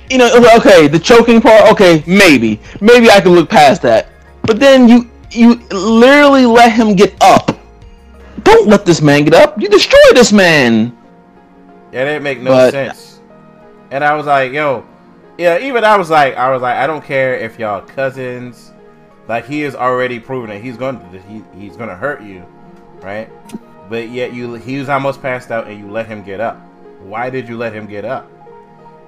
[0.09, 1.69] you know, okay, the choking part.
[1.73, 4.07] Okay, maybe, maybe I can look past that.
[4.43, 7.59] But then you you literally let him get up.
[8.43, 9.59] Don't let this man get up.
[9.61, 10.97] You destroy this man.
[11.91, 13.19] That didn't make no But- sense.
[13.91, 14.85] And I was like, yo,
[15.37, 18.71] yeah, even I was like, I was like, I don't care if y'all cousins.
[19.27, 22.45] Like he is already proven that he's going to he, he's going to hurt you,
[23.01, 23.29] right?
[23.89, 26.57] But yet you he was almost passed out and you let him get up.
[27.01, 28.29] Why did you let him get up?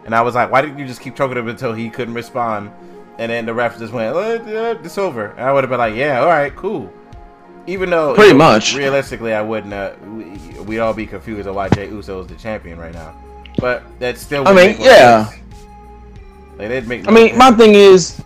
[0.06, 2.72] And I was like, why didn't you just keep choking him until he couldn't respond?
[3.20, 4.16] And then the ref just went,
[4.48, 5.28] it's over.
[5.28, 6.92] And I would have been like, yeah, all right, cool.
[7.66, 8.76] Even though Pretty much.
[8.76, 9.74] realistically, I wouldn't.
[9.74, 10.24] Uh, we,
[10.62, 13.16] we'd all be confused of why Jey Uso is the champion right now.
[13.58, 14.48] But that's still.
[14.48, 15.32] I mean, yeah.
[16.58, 17.08] Like they'd make.
[17.08, 17.40] I mean, sense.
[17.40, 18.22] my thing is,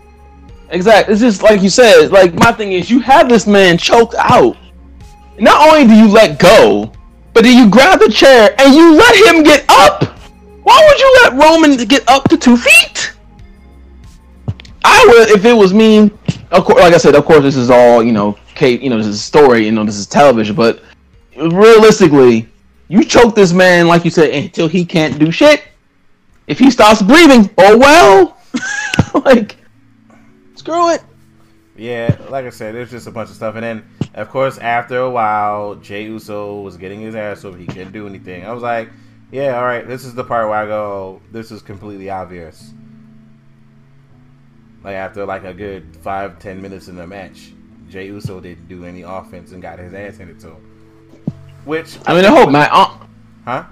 [0.70, 1.08] exact.
[1.08, 2.10] It's just like you said.
[2.10, 4.56] Like my thing is, you have this man choked out.
[5.38, 6.92] Not only do you let go,
[7.32, 10.04] but then you grab the chair and you let him get up.
[10.64, 13.12] Why would you let Roman get up to two feet?
[14.84, 16.10] I would, if it was me.
[16.50, 18.36] Of course, like I said, of course, this is all you know.
[18.58, 19.66] Kate, you know, this is a story.
[19.66, 20.56] You know, this is television.
[20.56, 20.82] But
[21.36, 22.48] realistically,
[22.88, 25.62] you choke this man, like you said, until he can't do shit.
[26.48, 28.36] If he stops breathing, oh well.
[29.24, 29.56] like,
[30.56, 31.02] screw it.
[31.76, 34.98] Yeah, like I said, there's just a bunch of stuff, and then of course after
[34.98, 37.56] a while, Jey Uso was getting his ass over.
[37.56, 38.44] He couldn't do anything.
[38.44, 38.90] I was like,
[39.30, 39.86] yeah, all right.
[39.86, 42.72] This is the part where I go, this is completely obvious.
[44.82, 47.52] Like after like a good five ten minutes in the match,
[47.88, 50.64] Jey Uso didn't do any offense and got his ass handed to him.
[51.64, 52.70] Which I mean, the whole match.
[52.72, 52.98] Uh,
[53.44, 53.62] huh?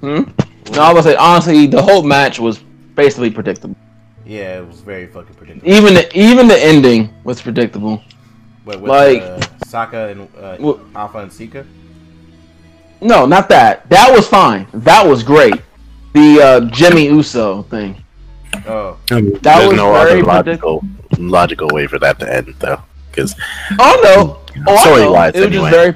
[0.00, 0.22] hmm?
[0.72, 2.58] No, I was gonna say honestly, the whole match was
[2.94, 3.76] basically predictable.
[4.24, 5.70] Yeah, it was very fucking predictable.
[5.70, 8.02] Even the even the ending was predictable.
[8.64, 11.66] But with like- the Saka and uh, Well- Alpha and Sika.
[13.00, 13.88] No, not that.
[13.90, 14.66] That was fine.
[14.72, 15.54] That was great.
[16.14, 18.02] The uh, Jimmy Uso thing.
[18.66, 20.82] Oh, That There's was no very other logical
[21.18, 22.80] logical way for that to end, though,
[23.16, 23.34] because
[23.78, 24.00] Oh
[24.54, 24.62] no!
[24.68, 25.12] Oh, Story know.
[25.12, 25.70] wise, it was anyway.
[25.70, 25.94] just very.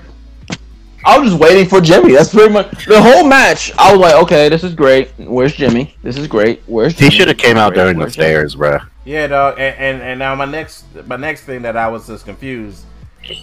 [1.05, 2.13] I was just waiting for Jimmy.
[2.13, 3.73] That's pretty much the whole match.
[3.79, 5.11] I was like, okay, this is great.
[5.19, 5.97] Where's Jimmy?
[6.03, 6.63] This is great.
[6.67, 7.83] Where's he should have came out Great.
[7.85, 8.27] during the Where's Jimmy?
[8.27, 8.87] stairs, bruh.
[9.07, 9.59] yeah, dog.
[9.59, 12.85] And, and and now my next my next thing that I was just confused.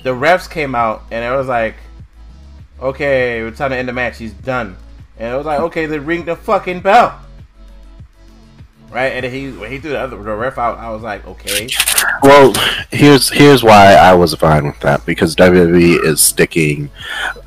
[0.03, 1.75] The refs came out and it was like,
[2.79, 4.17] okay, we're time to end the match.
[4.17, 4.75] He's done.
[5.17, 7.19] And it was like, okay, they ring the fucking bell.
[8.89, 11.67] Right, and he when he threw the other the ref out, I was like, okay,
[12.23, 12.53] Well,
[12.89, 16.89] here's here's why I was fine with that because WWE is sticking,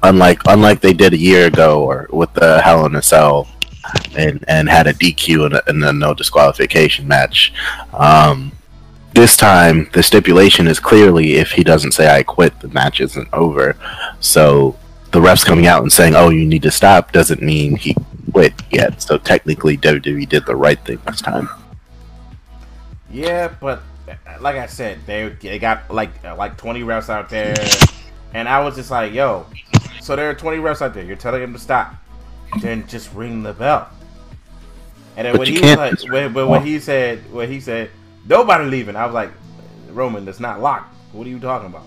[0.03, 3.48] unlike unlike they did a year ago or with the Hell in a Cell,
[4.14, 7.55] and and had a DQ and a, and a no disqualification match.
[7.94, 8.53] Um,
[9.14, 13.29] this time the stipulation is clearly if he doesn't say I quit, the match isn't
[13.33, 13.76] over.
[14.20, 14.76] So
[15.12, 17.96] the refs coming out and saying, "Oh, you need to stop," doesn't mean he
[18.33, 19.03] quit yet.
[19.03, 21.49] So technically, WWE did the right thing this time.
[23.11, 27.29] Yeah, but uh, like I said, they they got like uh, like twenty refs out
[27.29, 27.57] there,
[28.35, 29.46] and I was just like, yo,
[30.01, 31.05] so there are twenty refs out there.
[31.05, 31.94] You're telling them to stop,
[32.61, 33.88] then just ring the bell.
[35.16, 37.90] And then But when he like, when, but when he said when he said
[38.29, 39.31] nobody leaving, I was like,
[39.88, 40.94] Roman, that's not locked.
[41.12, 41.85] What are you talking about?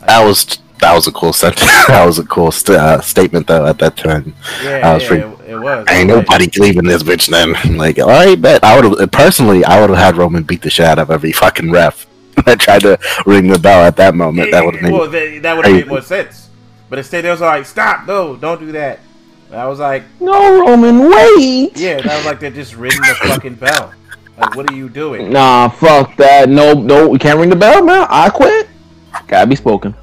[0.00, 1.70] That was that was a cool sentence.
[1.86, 4.34] that was a cool st- uh, statement though at that time.
[4.62, 5.86] Yeah, I was yeah, freak- it, it was.
[5.88, 7.76] Ain't I was like, nobody leaving this bitch then.
[7.78, 9.64] like, all right, bet I would have personally.
[9.64, 12.06] I would have had Roman beat the shit out of every fucking ref
[12.46, 14.50] that tried to ring the bell at that moment.
[14.50, 16.48] That would have made well, that, that would have made more sense.
[16.88, 18.98] But instead, they was like, stop, no, don't do that.
[19.50, 21.76] And I was like, No, Roman, wait.
[21.76, 23.92] yeah, that was like they're just ringing the fucking bell.
[24.38, 25.32] Like, what are you doing?
[25.32, 26.48] Nah, fuck that.
[26.48, 28.06] No, no, we can't ring the bell, man.
[28.08, 28.68] I quit.
[29.26, 29.94] Gotta be spoken.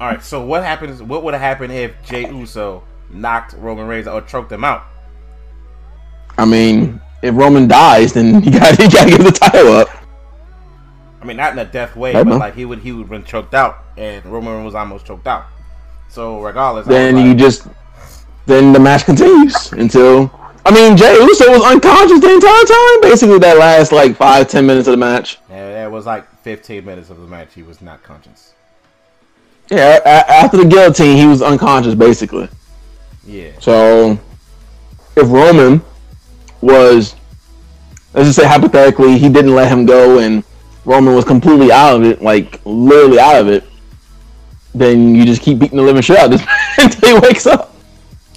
[0.00, 1.02] All right, so what happens?
[1.02, 4.84] What would have happened if Jey Uso knocked Roman Reigns or choked him out?
[6.38, 9.88] I mean, if Roman dies, then you gotta, you gotta give the title up.
[11.20, 12.38] I mean, not in a death way, but know.
[12.38, 15.44] like he would he would been choked out, and Roman was almost choked out.
[16.08, 17.68] So regardless, Then you like, just,
[18.46, 20.34] then the match continues until.
[20.64, 23.00] I mean, Jey Uso was unconscious the entire time.
[23.02, 25.38] Basically, that last like five, ten minutes of the match.
[25.50, 27.54] yeah, it was like 15 minutes of the match.
[27.54, 28.54] He was not conscious.
[29.70, 32.48] Yeah, after the guillotine, he was unconscious basically.
[33.26, 34.18] Yeah, So,
[35.16, 35.80] if Roman
[36.60, 37.14] was,
[38.14, 40.42] let's just say hypothetically, he didn't let him go and
[40.84, 43.64] Roman was completely out of it, like literally out of it,
[44.74, 47.46] then you just keep beating the living shit out of this man until he wakes
[47.46, 47.72] up.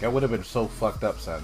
[0.01, 1.41] that would have been so fucked up, son.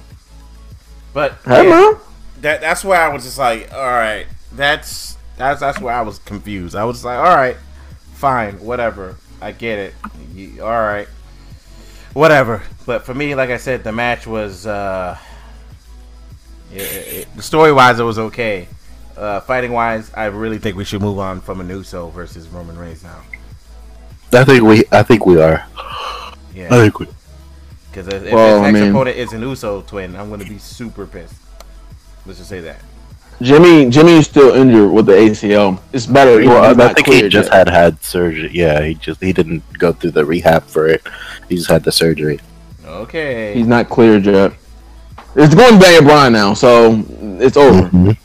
[1.14, 1.96] But Hey, man.
[2.42, 6.20] that that's where I was just like, all right, that's that's that's where I was
[6.20, 6.76] confused.
[6.76, 7.58] I was like, all right,
[8.14, 9.94] fine, whatever, I get it.
[10.34, 11.08] You- all right,
[12.14, 12.62] whatever.
[12.86, 15.18] But for me, like I said, the match was uh,
[16.74, 18.68] it, it, the story wise, it was okay.
[19.18, 22.78] Uh, fighting wise, I really think we should move on from an Uso versus Roman
[22.78, 23.22] Reigns now.
[24.32, 24.84] I think we.
[24.92, 25.66] I think we are.
[26.54, 27.08] Yeah, I think we.
[27.92, 30.58] because if, Well, his I next mean- opponent is an Uso twin, I'm gonna be
[30.58, 31.36] super pissed.
[32.26, 32.80] Let's just say that.
[33.42, 35.80] Jimmy, Jimmy is still injured with the ACL.
[35.94, 36.38] It's better.
[36.46, 37.68] Well, I think he just yet.
[37.68, 38.50] had had surgery.
[38.52, 41.02] Yeah, he just he didn't go through the rehab for it.
[41.48, 42.40] He just had the surgery.
[42.86, 43.54] Okay.
[43.54, 44.52] He's not cleared yet.
[45.36, 47.04] It's going to Daniel Bryan now, so
[47.40, 47.88] it's over.
[47.90, 48.18] Mhm.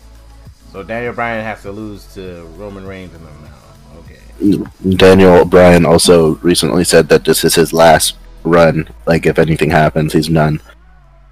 [0.72, 4.00] So Daniel Bryan has to lose to Roman Reigns and them now.
[4.00, 4.96] Okay.
[4.96, 8.88] Daniel Bryan also recently said that this is his last run.
[9.06, 10.60] Like, if anything happens, he's done.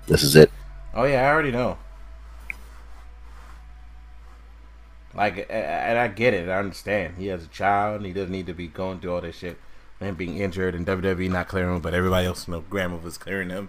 [0.07, 0.53] This is it.
[0.95, 1.79] Oh yeah, I already know.
[5.15, 6.49] Like, and I get it.
[6.49, 7.15] I understand.
[7.19, 9.59] He has a child, and he doesn't need to be going through all this shit.
[10.01, 13.51] And being injured, and WWE not clearing him, but everybody else, you know, grandmother's clearing
[13.51, 13.69] him.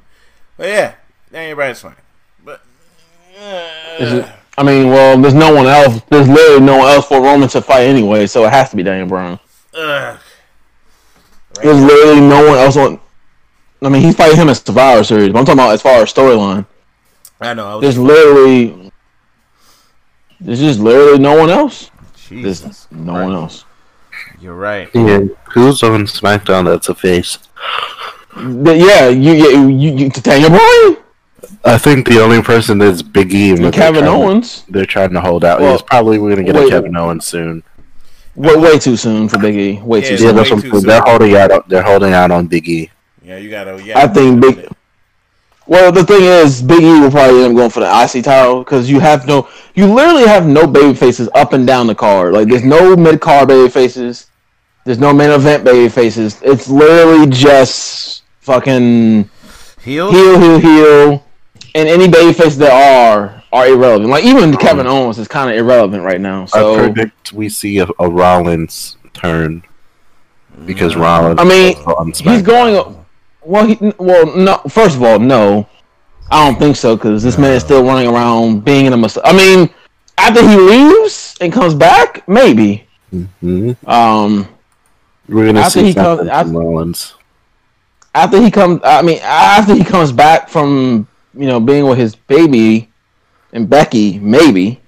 [0.57, 0.95] But yeah,
[1.31, 1.95] Daniel Bryan's fine.
[2.43, 2.61] But
[3.39, 6.01] uh, I mean, well, there's no one else.
[6.09, 8.83] There's literally no one else for Roman to fight anyway, so it has to be
[8.83, 9.39] Daniel Bryan.
[9.75, 10.19] ugh.
[11.61, 12.99] There's literally no one else on.
[13.81, 16.13] I mean, he's fighting him at Survivor Series, but I'm talking about as far as
[16.13, 16.65] storyline.
[17.39, 17.67] I know.
[17.67, 18.82] I was There's literally,
[20.43, 21.89] there's just literally no one else.
[22.29, 22.87] There's Jesus.
[22.91, 23.65] no one else.
[24.39, 24.89] You're right.
[24.93, 25.21] Yeah.
[25.53, 27.37] Who's on SmackDown that's a face?
[28.35, 30.97] Th- Yeah, you, you, you, you Daniel Bryan,
[31.65, 33.49] I think the only person is Big E.
[33.51, 34.63] and and they're Kevin trying- Owens.
[34.69, 35.59] They're trying to hold out.
[35.61, 36.67] Well, it's probably we're gonna get wait.
[36.67, 37.63] a Kevin Owens soon.
[38.35, 39.81] Way, way too soon for Big E.
[39.81, 40.35] Way Yeah, too it's Yeah, soon.
[40.35, 41.07] that's way what too they're soon.
[41.07, 41.69] holding out.
[41.69, 42.89] They're holding out on Big E.
[43.23, 43.81] Yeah, you gotta.
[43.83, 44.67] Yeah, I think Big-
[45.65, 48.59] Well, the thing is, Big E will probably end up going for the IC title
[48.59, 52.33] because you have no, you literally have no baby faces up and down the card.
[52.33, 54.27] Like, there's no mid card baby faces.
[54.85, 56.41] There's no main event baby faces.
[56.41, 59.29] It's literally just fucking
[59.81, 60.11] Heel.
[60.11, 61.25] heel, heel, heel,
[61.75, 64.09] and any baby faces that are are irrelevant.
[64.09, 64.57] Like even oh.
[64.57, 66.45] Kevin Owens is kind of irrelevant right now.
[66.45, 69.63] So I predict we see a, a Rollins turn
[70.65, 71.01] because mm.
[71.01, 71.39] Rollins.
[71.39, 72.45] I mean, he's SmackDown.
[72.45, 73.02] going.
[73.45, 74.57] Well, he, well, no.
[74.69, 75.67] First of all, no,
[76.31, 79.17] I don't think so because this man is still running around being in a must.
[79.23, 79.69] I mean,
[80.17, 82.87] after he leaves and comes back, maybe.
[83.13, 83.75] Mhm.
[83.87, 84.47] Um,
[85.29, 87.13] We're gonna After see he comes- after- Rollins.
[88.13, 92.15] after he comes, I mean, after he comes back from you know being with his
[92.15, 92.89] baby
[93.53, 94.79] and Becky, maybe.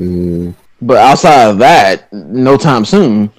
[0.00, 3.30] Mm, But outside of that, no time soon.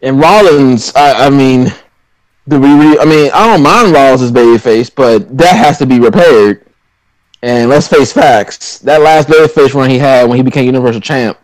[0.00, 1.72] And Rollins, I, I mean,
[2.48, 2.68] do we?
[2.72, 6.64] Re- I mean, I don't mind Rollins' babyface, but that has to be repaired.
[7.42, 11.38] And let's face facts: that last babyface run he had when he became Universal Champ,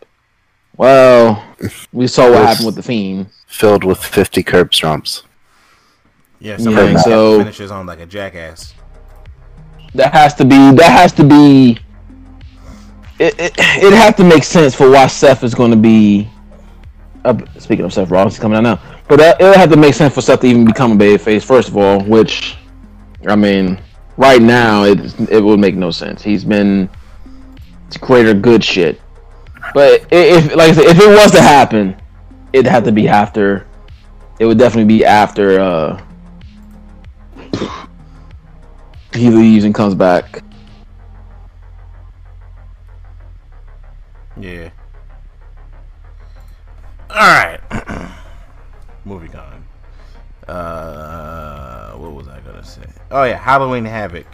[0.76, 1.44] well,
[1.92, 3.28] we saw what happened with the Fiend.
[3.46, 5.22] filled with 50 curb stomps.
[6.40, 8.74] Yeah, somebody Yeah, so, so- finishes on like a jackass.
[9.94, 10.56] That has to be.
[10.72, 11.78] That has to be.
[13.20, 16.28] It it, it has to make sense for why Seth is going to be.
[17.24, 19.94] Uh, speaking of Seth Rollins, he's coming out now, but that, it'll have to make
[19.94, 21.44] sense for Seth to even become a babyface.
[21.44, 22.56] First of all, which,
[23.26, 23.80] I mean,
[24.16, 24.98] right now it
[25.30, 26.22] it would make no sense.
[26.22, 26.88] He's been
[27.88, 29.00] It's greater good shit,
[29.74, 31.96] but if like I said, if it was to happen,
[32.52, 33.66] it'd have to be after.
[34.40, 35.60] It would definitely be after.
[35.60, 36.00] uh
[39.14, 40.42] he leaves and comes back.
[44.36, 44.70] Yeah.
[47.10, 47.60] All right.
[49.04, 49.64] Moving on.
[50.48, 52.82] Uh, what was I gonna say?
[53.10, 54.26] Oh yeah, Halloween Havoc.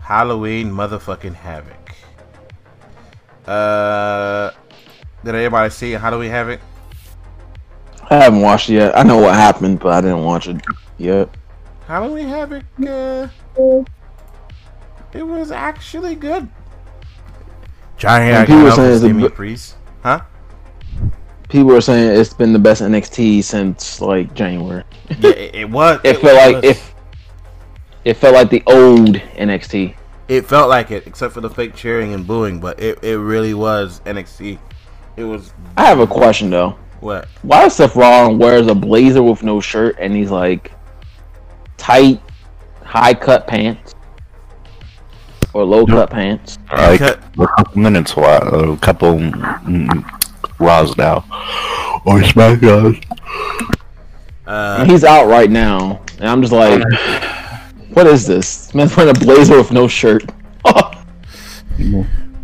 [0.00, 1.94] Halloween motherfucking Havoc.
[3.46, 4.50] Uh,
[5.24, 6.60] did anybody see Halloween Havoc?
[8.10, 8.96] I haven't watched it yet.
[8.96, 10.60] I know what happened, but I didn't watch it
[10.98, 11.28] yet.
[11.86, 12.64] Halloween Havoc.
[12.86, 13.28] Uh,
[15.12, 16.48] it was actually good.
[17.96, 19.76] Johnny And people Gargano saying a Priest.
[20.02, 20.22] Huh?
[21.52, 24.84] People are saying it's been the best NXT since like January.
[25.10, 26.00] Yeah, it, it was.
[26.02, 26.94] It, felt like if
[28.06, 29.94] it felt like the old NXT.
[30.28, 33.52] It felt like it, except for the fake cheering and booing, but it, it really
[33.52, 34.58] was NXT.
[35.18, 36.70] It was I have a question though.
[37.00, 37.28] what?
[37.42, 40.72] Why does Seth Rollins wears a blazer with no shirt and he's like
[41.76, 42.18] tight,
[42.82, 43.94] high cut pants
[45.52, 46.58] or low cut pants?
[46.72, 47.22] Like Cut.
[47.38, 50.21] a couple minutes, while, a couple mm,
[50.62, 51.18] Raws now.
[52.04, 53.02] Or SmackDown.
[54.46, 56.82] Uh, he's out right now, and I'm just like,
[57.90, 58.74] what is this?
[58.74, 60.24] Man's wearing a blazer with no shirt.
[60.64, 61.00] I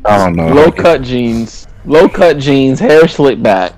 [0.04, 0.48] don't know.
[0.54, 3.74] low cut jeans, low cut jeans, hair slicked back.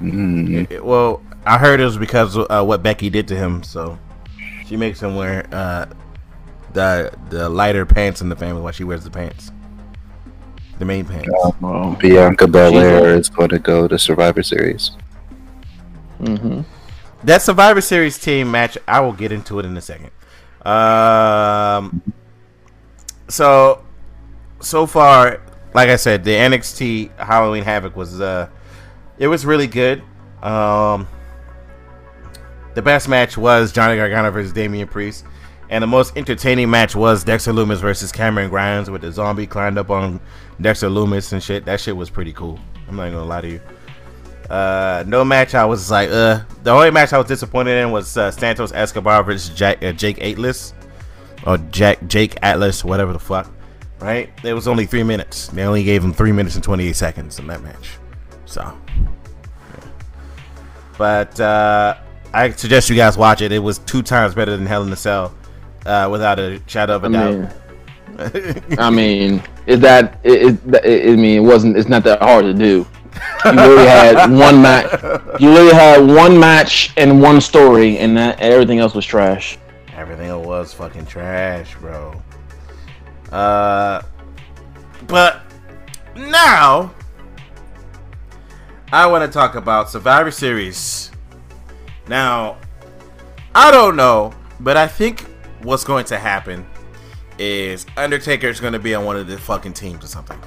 [0.00, 3.62] Mm, it- well, I heard it was because of uh, what Becky did to him,
[3.62, 3.98] so
[4.66, 5.86] she makes him wear uh,
[6.72, 9.50] the the lighter pants in the family while she wears the pants,
[10.78, 11.54] the main pants.
[11.60, 14.92] Well, Bianca Belair is going to go to Survivor Series.
[16.18, 16.60] hmm
[17.24, 20.10] That Survivor Series team match, I will get into it in a second.
[20.66, 22.02] Um,
[23.28, 23.84] so
[24.60, 25.42] so far,
[25.74, 28.48] like I said, the NXT Halloween Havoc was uh,
[29.18, 30.02] it was really good.
[30.42, 31.08] Um,
[32.74, 35.24] the best match was Johnny Gargano versus Damian Priest,
[35.70, 39.78] and the most entertaining match was Dexter Lumis versus Cameron Grimes, with the zombie climbed
[39.78, 40.20] up on
[40.60, 41.64] Dexter Lumis and shit.
[41.64, 42.58] That shit was pretty cool.
[42.88, 43.60] I'm not gonna lie to you.
[44.50, 48.16] Uh, no match I was like, uh, the only match I was disappointed in was
[48.16, 50.74] uh, Santos Escobar versus Jack, uh, Jake Atlas,
[51.46, 53.50] or Jack Jake Atlas, whatever the fuck.
[54.00, 54.30] Right?
[54.44, 55.46] It was only three minutes.
[55.46, 57.96] They only gave him three minutes and twenty eight seconds in that match.
[58.44, 58.76] So,
[60.98, 61.96] but uh,
[62.34, 63.50] I suggest you guys watch it.
[63.50, 65.34] It was two times better than Hell in a Cell,
[65.86, 67.34] uh, without a shadow of a I doubt.
[67.34, 71.12] mean, I mean, is that it, it?
[71.12, 71.76] I mean, it wasn't.
[71.76, 72.86] It's not that hard to do.
[73.44, 75.40] You literally had one match.
[75.40, 79.58] You literally had one match and one story, and that everything else was trash.
[79.96, 82.20] Everything else was fucking trash, bro.
[83.30, 84.02] Uh,
[85.06, 85.42] but
[86.16, 86.92] now
[88.92, 91.10] I want to talk about Survivor Series.
[92.06, 92.58] Now,
[93.54, 95.26] I don't know, but I think
[95.64, 96.66] what's going to happen
[97.38, 100.38] is Undertaker is going to be on one of the fucking teams or something.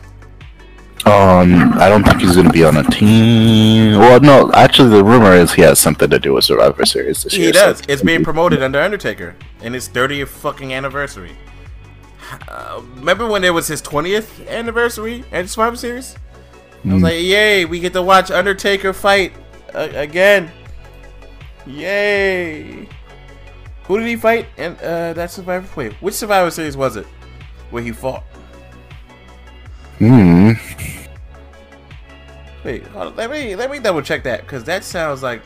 [1.05, 3.99] Um, I don't think he's going to be on a team.
[3.99, 7.37] Well, no, actually, the rumor is he has something to do with Survivor Series this
[7.37, 7.47] year.
[7.47, 7.81] He so- does.
[7.87, 11.35] It's being promoted under Undertaker in his 30th fucking anniversary.
[12.49, 16.15] Uh, remember when it was his 20th anniversary at Survivor Series?
[16.83, 17.03] I was Mm.
[17.03, 19.33] like, yay, we get to watch Undertaker fight
[19.73, 20.51] uh, again.
[21.65, 22.87] Yay!
[23.87, 24.47] Who did he fight?
[24.57, 25.67] And uh, that Survivor.
[25.75, 27.05] Wait, which Survivor Series was it?
[27.71, 28.23] Where he fought?
[29.97, 30.51] Hmm.
[32.63, 35.41] Wait, hold on, let me let me double check that because that sounds like.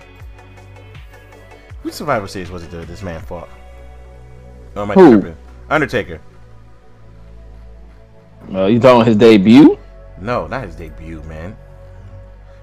[1.83, 3.49] Which Survivor Series was it that this man fought?
[4.75, 5.33] Oh my Who?
[5.69, 6.19] Undertaker.
[8.51, 9.77] Uh, you talking his debut?
[10.19, 11.55] No, not his debut, man.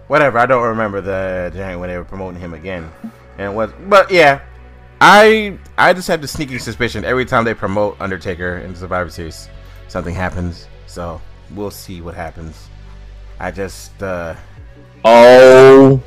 [0.09, 2.91] Whatever, I don't remember the giant when they were promoting him again,
[3.39, 3.89] and what?
[3.89, 4.41] But yeah,
[5.01, 9.49] I I just have the sneaking suspicion every time they promote Undertaker in Survivor Series,
[9.88, 10.66] something happens.
[10.86, 11.20] So
[11.55, 12.68] we'll see what happens.
[13.38, 14.34] I just uh
[15.05, 16.03] Oh,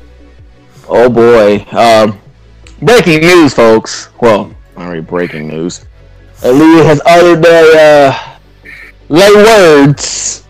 [0.88, 1.64] oh boy.
[1.76, 2.20] Um,
[2.82, 4.10] breaking news, folks.
[4.20, 5.86] Well, really breaking news.
[6.40, 8.38] Aalyah has uttered their uh,
[9.08, 10.44] lay words.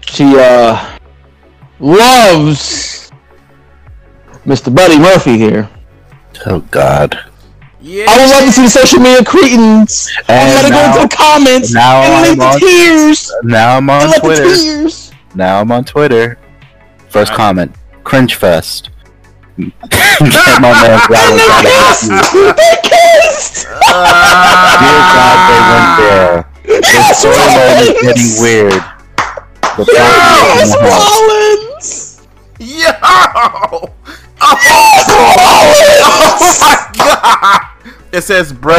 [0.00, 0.98] She uh
[1.80, 3.10] loves
[4.44, 4.74] Mr.
[4.74, 5.70] Buddy Murphy here.
[6.46, 7.18] Oh God.
[7.80, 8.06] yeah.
[8.08, 10.08] I would love to see the social media cretins.
[10.28, 13.32] I'm And gonna now- go into the comments now and leave I'm the on- tears.
[13.42, 14.44] Now I'm on Twitter.
[14.44, 15.10] tears.
[15.34, 16.38] Now I'm on Twitter.
[17.08, 17.74] First I- comment:
[18.04, 18.90] Cringe fest.
[19.58, 19.72] Get
[20.60, 22.08] my man Flowers out Kissed!
[22.32, 23.66] They kissed!
[23.66, 26.34] Dear God, they went there.
[26.62, 28.82] The Yes, storyline is getting weird.
[29.76, 31.08] The Yes, property is in the house.
[31.18, 32.22] Rollins!
[36.08, 36.10] Yo!
[36.40, 37.60] Yes, Oh my god!
[38.12, 38.78] It says bread.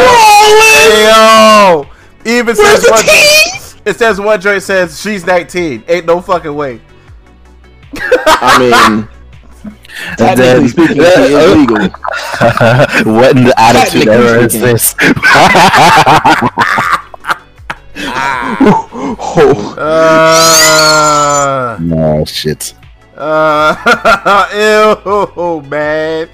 [0.89, 1.85] Yo!
[2.25, 3.05] Even Where's says the one.
[3.85, 5.83] It says one joint says she's 19.
[5.87, 6.81] Ain't no fucking way.
[7.95, 9.07] I mean,
[9.63, 11.89] And then- technically speaking, she is legal.
[13.13, 14.67] what in the attitude Technically era is speaking.
[14.67, 14.95] this?
[18.61, 22.73] Oh, Uh, no shit.
[23.17, 23.75] uh,
[24.53, 26.29] ew, man.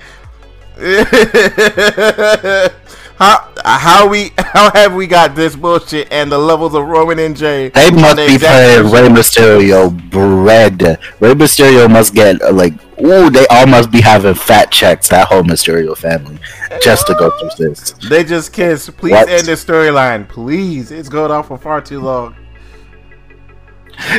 [3.18, 7.36] how how we how have we got this bullshit and the levels of Roman and
[7.36, 7.70] Jey?
[7.70, 9.08] They must the be paying Rey?
[9.08, 10.82] Mysterio bread.
[11.22, 15.08] Rey Mysterio must get uh, like, ooh, they all must be having fat checks.
[15.08, 16.38] That whole Mysterio family,
[16.82, 17.92] just to go through this.
[18.10, 18.98] They just kissed.
[18.98, 19.30] Please What?
[19.30, 20.92] end this storyline, please.
[20.92, 22.36] It's going on for far too long.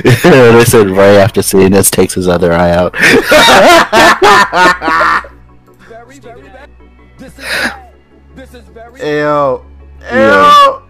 [0.02, 2.94] they said Rey after seeing this takes his other eye out.
[7.38, 7.44] Ew.
[9.02, 9.64] Ew.
[10.00, 10.82] Yeah.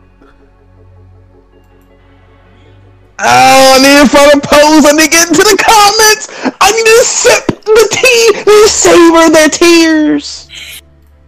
[3.18, 4.84] Oh, I need to find a pose.
[4.84, 6.28] I need to get into the comments.
[6.61, 10.49] I need to sip the tea and savor their tears.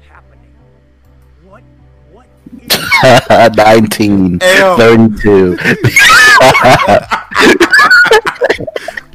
[0.07, 0.55] happening.
[1.45, 1.63] What?
[2.13, 2.27] What?
[3.57, 4.39] 19, Ew.
[4.41, 5.57] 32.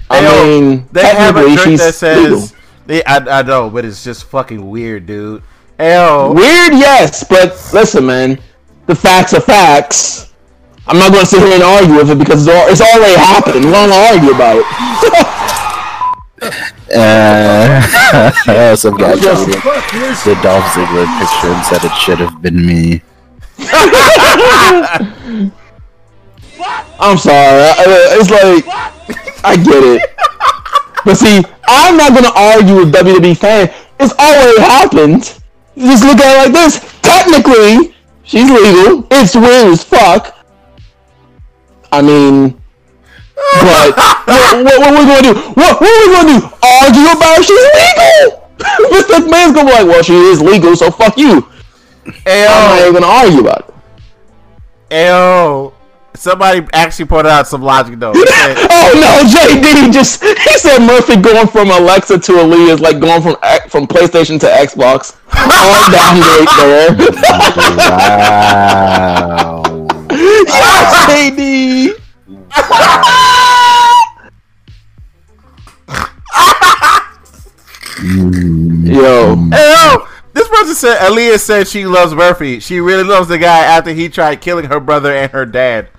[0.10, 0.28] I Ew.
[0.72, 2.54] mean, They have a technically, drink that says.
[2.86, 5.44] They, I, I know, but it's just fucking weird, dude.
[5.80, 6.34] Ew.
[6.34, 8.40] Weird, yes, but listen, man.
[8.86, 10.34] The facts are facts.
[10.88, 13.16] I'm not going to sit here and argue with it because it's, al- it's already
[13.16, 13.66] happened.
[13.66, 14.66] We're going to argue about it.
[16.94, 22.64] Uh, some guy Just- tweeted the Dolph Ziggler picture and said it should have been
[22.66, 23.02] me.
[27.00, 27.62] I'm sorry.
[27.64, 28.66] I- I- It's like
[29.46, 30.02] I get it,
[31.06, 33.72] but see, I'm not gonna argue with WWE fan.
[34.00, 35.40] It's already happened.
[35.78, 36.80] Just look at it like this.
[37.02, 39.08] Technically, she's legal.
[39.12, 40.36] It's weird as fuck.
[41.92, 42.62] I mean,
[43.36, 43.96] but
[44.26, 45.40] what, what, what we gonna do?
[45.54, 46.46] What, what are we gonna do?
[46.62, 48.44] Argue about if she's legal?
[49.20, 49.30] Mr.
[49.30, 51.48] man's gonna be like, well, she is legal, so fuck you.
[52.26, 53.74] I'm not even gonna argue about it.
[54.92, 55.73] Ew.
[56.16, 58.14] Somebody actually pointed out some logic though.
[58.14, 63.00] Said- Oh no, JD just he said Murphy going from Alexa to Aalyah is like
[63.00, 63.36] going from
[63.70, 65.16] from PlayStation to Xbox.
[65.36, 66.96] All downgrade there.
[67.90, 69.64] Wow.
[70.12, 72.00] yes, JD.
[77.98, 78.88] Mm.
[78.88, 80.08] Yo, Ew.
[80.34, 82.60] This person said Aalyah said she loves Murphy.
[82.60, 85.90] She really loves the guy after he tried killing her brother and her dad.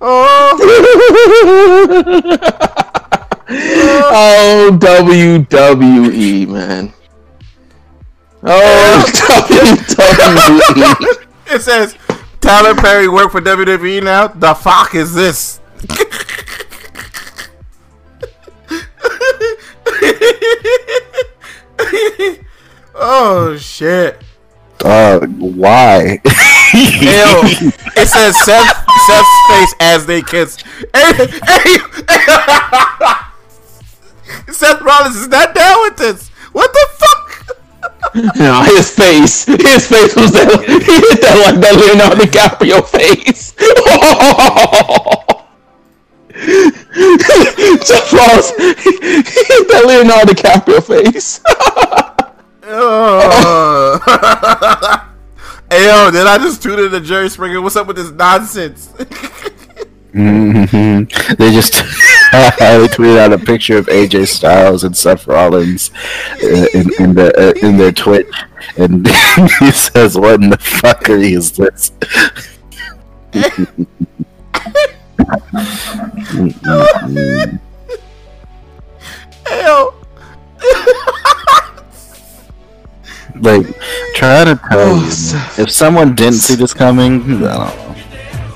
[0.00, 0.58] Oh,
[3.48, 6.92] oh WWE man.
[8.42, 9.04] Oh
[9.88, 11.26] WWE.
[11.54, 11.96] it says
[12.40, 14.26] Tyler Perry worked for WWE now.
[14.28, 15.60] The fuck is this?
[22.94, 24.22] oh shit.
[24.84, 26.20] Uh, why?
[26.74, 27.70] Ew.
[27.98, 30.58] It says Seth, Seth's face as they kiss.
[30.94, 31.12] Hey,
[31.46, 31.78] hey,
[34.52, 36.28] Seth Rollins is not down with this.
[36.52, 37.22] What the fuck?
[38.36, 43.52] No, his face, his face was that he hit that like that Leonardo DiCaprio face.
[47.86, 51.40] Jeff Ross, he hit that Leonardo DiCaprio face.
[52.68, 54.00] Oh.
[55.70, 57.60] hey yo, did I just tune in to Jerry Springer?
[57.60, 58.88] What's up with this nonsense?
[60.12, 60.64] hmm
[61.38, 61.74] They just
[62.32, 65.92] they tweeted out a picture of AJ Styles and Seth Rollins
[66.42, 68.26] uh, in, in the uh, in their Twitch,
[68.76, 69.06] and
[69.60, 71.92] he says, "What in the fuckery is this?"
[79.50, 79.94] yo.
[83.40, 83.66] Like,
[84.14, 87.96] trying to tell Oh, you, if someone didn't see this coming, I don't know.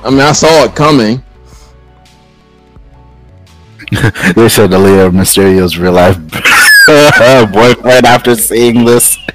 [0.04, 1.22] I mean, I saw it coming.
[4.36, 6.16] They said Aalyah Mysterio's real life
[7.52, 9.18] boyfriend after seeing this.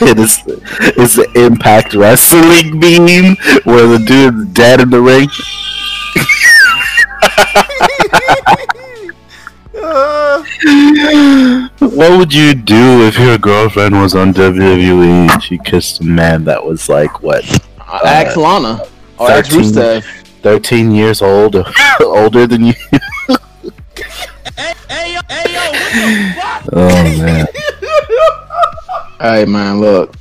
[0.00, 5.28] It is it's the Impact Wrestling meme where the dude's dead in the ring.
[9.82, 10.42] Uh,
[11.80, 16.44] What would you do if your girlfriend was on WWE and she kissed a man
[16.44, 17.44] that was like what,
[17.80, 18.82] Uh, ask Lana
[19.18, 19.60] or ask 13.
[19.72, 20.04] Rusev.
[20.42, 21.56] thirteen years old,
[22.00, 22.74] older than you?
[26.72, 27.46] Oh man,
[29.20, 30.14] Hey man, look.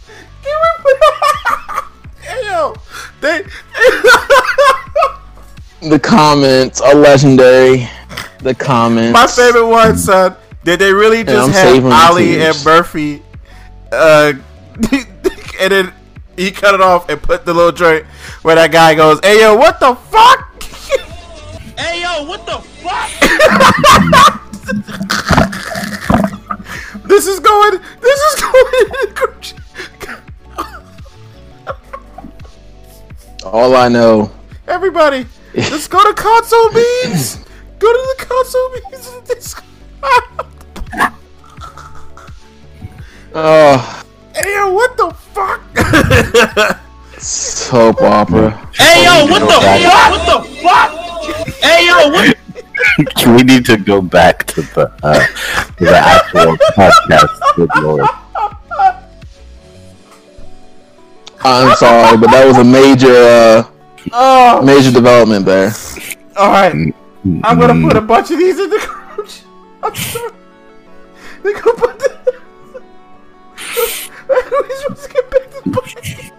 [2.22, 2.74] hey yo.
[3.22, 3.44] They
[5.82, 7.88] The comments are legendary.
[8.46, 9.12] The comments.
[9.12, 10.36] My favorite one, son.
[10.64, 13.24] Did they really just have savoring the Ali and Murphy?
[13.92, 14.34] Uh,
[15.60, 15.92] and then
[16.38, 18.06] he cut it off and put the little joint
[18.44, 20.62] where that guy goes, "Hey yo, what the fuck?"
[21.76, 23.10] Hey yo, what the fuck?
[27.04, 27.82] This is going.
[28.00, 28.86] This is going.
[33.44, 34.32] All I know.
[34.68, 35.26] Everybody,
[35.56, 37.40] let's go to console beans.
[37.86, 39.08] Go to the console beans.
[39.08, 39.66] of the Discord.
[43.36, 45.62] Oh, hey yo, what the fuck?
[47.20, 48.50] soap opera.
[48.74, 49.82] Hey yo, what the fuck?
[50.10, 50.90] What the fuck?
[51.62, 52.36] Hey yo, what?
[53.38, 55.24] we need to go back to the uh,
[55.78, 57.40] to the actual podcast.
[57.56, 58.10] Good lord.
[61.44, 63.64] I'm sorry, but that was a major, uh,
[64.12, 65.72] oh, major development there.
[66.36, 66.96] all right.
[67.44, 67.88] I'm gonna Mm.
[67.88, 69.44] put a bunch of these in the chat.
[69.84, 70.32] I'm sorry.
[71.44, 72.42] They gonna put the.
[74.28, 76.32] we supposed to get back to the point.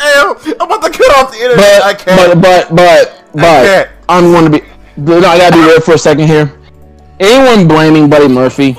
[0.00, 0.12] Hey,
[0.60, 1.82] I'm about to get off the internet.
[1.82, 2.42] I But, can't.
[2.42, 3.88] but, but, but, but.
[4.08, 4.64] I'm going to be.
[4.96, 6.58] No, I gotta be real for a second here.
[7.20, 8.74] Anyone blaming Buddy Murphy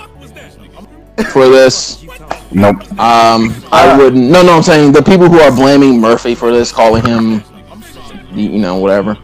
[1.32, 2.03] for this?
[2.51, 2.82] Nope.
[2.99, 4.30] Um, I wouldn't.
[4.32, 7.43] No, no, I'm saying the people who are blaming Murphy for this, calling him,
[8.34, 9.18] you know, whatever.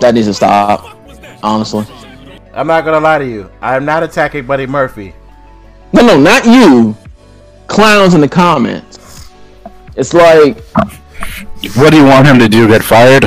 [0.00, 0.96] That needs to stop.
[1.42, 1.86] Honestly.
[2.52, 3.50] I'm not gonna lie to you.
[3.60, 5.14] I'm not attacking Buddy Murphy.
[5.92, 6.96] No, no, not you.
[7.66, 9.30] Clowns in the comments.
[9.96, 10.58] It's like
[11.76, 12.66] What do you want him to do?
[12.68, 13.24] Get fired?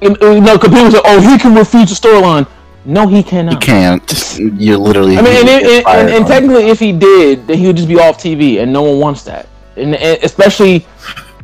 [0.00, 2.46] you know, because people say, "Oh, he can refuse the storyline."
[2.84, 3.54] No, he cannot.
[3.54, 4.38] You can't.
[4.38, 5.18] You literally.
[5.18, 7.88] I mean, and, get and, and, and technically, if he did, then he would just
[7.88, 9.48] be off TV, and no one wants that.
[9.76, 10.86] And, and especially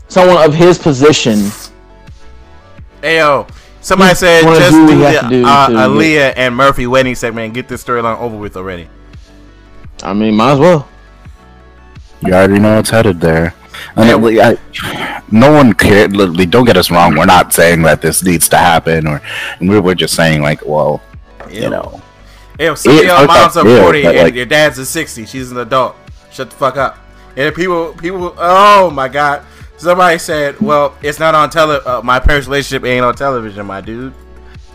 [0.08, 1.50] someone of his position.
[3.05, 3.46] Hey yo,
[3.82, 6.57] somebody He said just do what do he the to do uh, to- Aalyah and
[6.57, 8.88] Murphy wedding segment and get this storyline over with already.
[10.02, 10.88] I mean, might as well.
[12.22, 13.52] You already know it's headed there.
[13.96, 16.16] And it- I, no one cared.
[16.16, 17.14] Literally, don't get us wrong.
[17.14, 19.20] We're not saying that this needs to happen, or
[19.61, 21.02] and we were just saying like, well,
[21.50, 22.00] you know,
[22.59, 25.26] Hey, yo, some of your moms are 40 but, and like- your dad's is 60.
[25.26, 25.94] She's an adult.
[26.32, 26.98] Shut the fuck up.
[27.36, 29.44] And people, people, oh my god.
[29.85, 31.78] Somebody said, well, it's not on tele.
[31.85, 34.14] Uh, my parents' relationship ain't on television, my dude.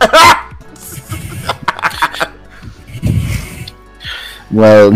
[4.52, 4.92] well,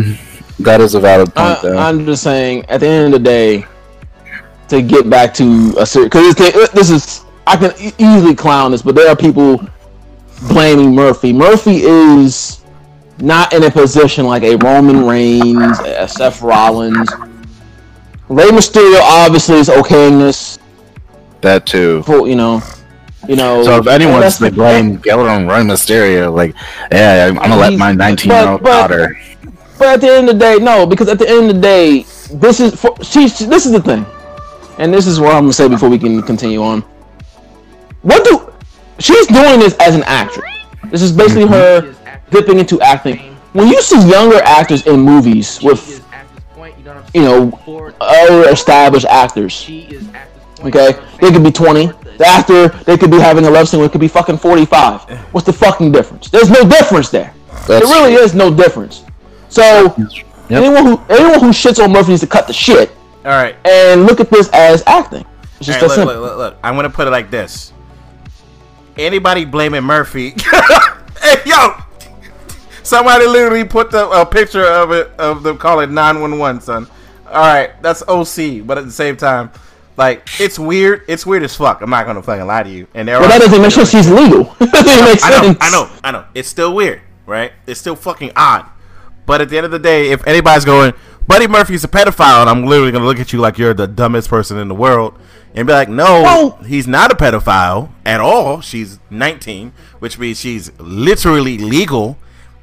[0.60, 1.58] that is a valid point.
[1.58, 1.76] I, though.
[1.76, 3.66] I'm just saying, at the end of the day,
[4.68, 8.94] to get back to a serious, because this is, I can easily clown this, but
[8.94, 9.66] there are people
[10.46, 11.32] blaming Murphy.
[11.32, 12.62] Murphy is
[13.18, 17.10] not in a position like a Roman Reigns, a Seth Rollins.
[18.28, 20.58] Rey Mysterio obviously is okaying this,
[21.42, 22.02] that too.
[22.04, 22.62] for, you know,
[23.28, 23.62] you know.
[23.62, 26.54] So if anyone's that's to blame Geller on Rey Mysterio, like,
[26.90, 29.18] yeah, I'm gonna let my 19 year old But- but- daughter.
[29.76, 32.06] But at the end of the day, no, because at the end of the day,
[32.32, 33.28] this is for she.
[33.28, 34.06] she- This is the thing,
[34.78, 36.84] and this is what I'm gonna say before we can continue on.
[38.02, 38.52] What do
[39.00, 40.44] she's doing this as an actress?
[40.90, 41.88] This is basically mm-hmm.
[41.88, 43.18] her dipping into acting.
[43.52, 46.03] When you see younger actors in movies with,
[47.14, 47.60] you know,
[48.00, 49.62] older established actors,
[50.60, 51.86] okay, they could be 20.
[52.18, 55.02] The actor, they could be having a love scene, it could be fucking 45.
[55.32, 56.28] What's the fucking difference?
[56.30, 57.32] There's no difference there.
[57.66, 59.04] there That's really is no difference.
[59.48, 59.94] So
[60.50, 60.62] Yep.
[60.62, 62.90] anyone who anyone who shits on Murphy needs to cut the shit
[63.24, 63.56] All right.
[63.64, 65.24] and look at this as acting.
[65.58, 66.14] It's just All that right, look, simple.
[66.14, 66.56] look, look, look.
[66.62, 67.72] I'm gonna put it like this.
[68.98, 70.30] Anybody blaming Murphy?
[71.22, 71.76] hey, yo!
[72.82, 76.86] Somebody literally put the a picture of it of them calling 911, son.
[77.34, 79.50] All right, that's OC, but at the same time,
[79.96, 81.02] like it's weird.
[81.08, 81.80] It's weird as fuck.
[81.82, 82.86] I'm not gonna fucking lie to you.
[82.94, 83.90] And there Well, are that doesn't make sense.
[83.90, 84.44] She's legal.
[84.60, 85.56] that doesn't make I know.
[85.60, 86.24] I know, I know.
[86.34, 87.52] It's still weird, right?
[87.66, 88.66] It's still fucking odd.
[89.26, 90.92] But at the end of the day, if anybody's going,
[91.26, 94.28] Buddy Murphy's a pedophile, and I'm literally gonna look at you like you're the dumbest
[94.28, 95.18] person in the world,
[95.54, 98.60] and be like, no, Well- he's not a pedophile at all.
[98.60, 102.18] She's 19, which means she's literally legal,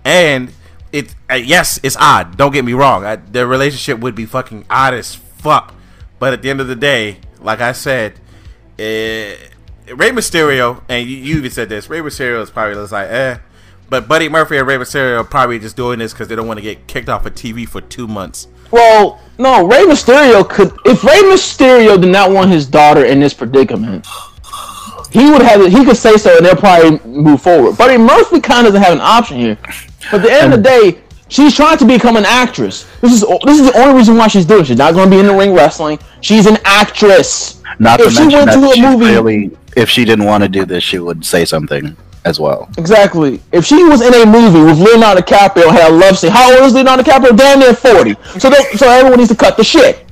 [0.06, 0.52] and
[0.92, 1.16] it.
[1.30, 2.38] Uh, yes, it's odd.
[2.38, 3.06] Don't get me wrong.
[3.06, 5.74] I, their relationship would be fucking odd as fuck.
[6.20, 8.20] But at the end of the day, like I said,
[8.78, 9.36] eh,
[9.88, 13.38] Rey Mysterio, and you, you even said this, Rey Mysterio is probably just like, eh.
[13.90, 16.60] But Buddy Murphy and Rey Mysterio are probably just doing this because they don't want
[16.60, 18.48] to get kicked off of TV for two months.
[18.72, 20.72] Well, no, Rey Mysterio could.
[20.86, 24.08] If Rey Mysterio did not want his daughter in this predicament,
[25.12, 25.70] he would have.
[25.70, 27.78] He could say so, and they'll probably move forward.
[27.78, 29.58] Buddy Murphy kind of doesn't have an option here.
[30.10, 32.86] But at the end of the day, she's trying to become an actress.
[33.02, 34.62] This is this is the only reason why she's doing.
[34.62, 34.68] it.
[34.68, 36.00] She's not going to be in the ring wrestling.
[36.22, 37.62] She's an actress.
[37.80, 40.84] Not If she went to a movie- clearly, if she didn't want to do this,
[40.84, 41.96] she would say something
[42.26, 42.70] as well.
[42.78, 43.42] Exactly.
[43.52, 46.54] If she was in a movie with Leonardo DiCaprio and had a love scene, how
[46.54, 47.36] old is Leonardo DiCaprio?
[47.38, 48.16] Damn near forty.
[48.40, 50.06] So they, so everyone needs to cut the shit.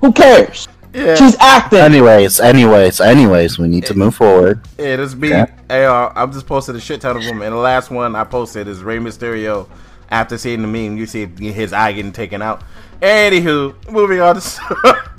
[0.00, 0.68] Who cares?
[1.16, 1.78] She's acting.
[1.80, 4.60] Anyways, anyways, anyways, we need to move forward.
[4.78, 5.28] Yeah, this be.
[5.28, 5.46] Yeah.
[5.68, 8.24] Hey, uh, I'm just posted a shit ton of them, and the last one I
[8.24, 9.68] posted is Rey Mysterio.
[10.10, 12.62] After seeing the meme, you see his eye getting taken out.
[13.02, 14.40] Anywho, moving on to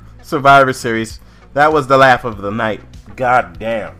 [0.22, 1.20] Survivor Series.
[1.54, 2.80] That was the laugh of the night.
[3.14, 3.94] God damn.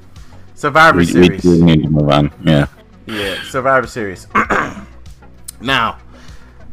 [0.55, 1.43] Survivor We, we Series.
[1.43, 2.33] do need to move on.
[2.45, 2.67] Yeah.
[3.07, 4.27] Yeah, Survivor Series.
[5.61, 5.99] now,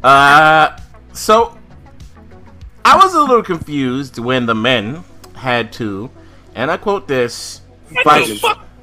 [0.03, 0.77] uh,
[1.13, 1.57] so
[2.85, 6.11] I was a little confused when the men had to,
[6.53, 7.61] and I quote this.
[8.03, 8.29] Fight.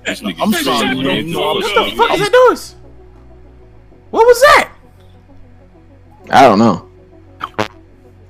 [0.05, 1.39] I'm sorry, you.
[1.39, 2.75] What the fuck is that noise?
[4.11, 4.73] What was that?
[6.31, 6.91] I don't know.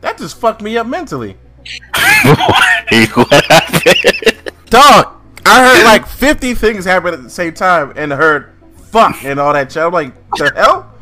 [0.02, 1.36] That just fucked me up mentally.
[2.24, 4.52] what happened?
[4.66, 9.40] Dog, I heard like 50 things happen at the same time and heard fuck and
[9.40, 9.82] all that shit.
[9.82, 10.92] I'm like, the hell?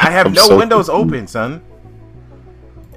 [0.00, 1.12] I have I'm no so windows confused.
[1.12, 1.62] open, son.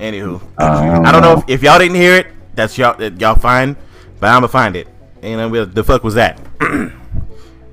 [0.04, 2.28] Anywho, Um, I don't know if, if y'all didn't hear it.
[2.56, 3.78] That's y'all that y'all fine,
[4.20, 4.88] but I'm gonna find it.
[5.22, 6.40] And then we'll- the fuck was that?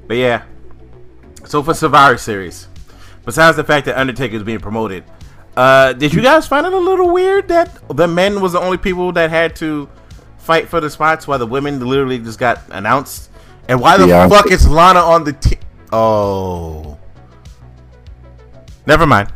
[0.07, 0.43] but yeah.
[1.45, 2.69] So for Survivor Series,
[3.25, 5.03] besides the fact that Undertaker is being promoted,
[5.57, 8.79] uh, did you guys find it a little weird that the men was the only
[8.79, 9.89] people that had to
[10.39, 13.31] fight for the spots while the women literally just got announced?
[13.69, 14.29] And why the Yeah.
[14.29, 15.59] fuck is Lana on the team?
[15.93, 16.97] Oh,
[18.87, 19.33] never mind.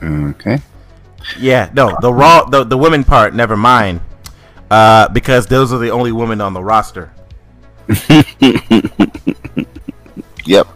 [0.00, 0.58] Okay.
[1.38, 4.00] Yeah, no, the raw, the the women part, never mind,
[4.70, 7.12] uh, because those are the only women on the roster.
[10.44, 10.66] Yep.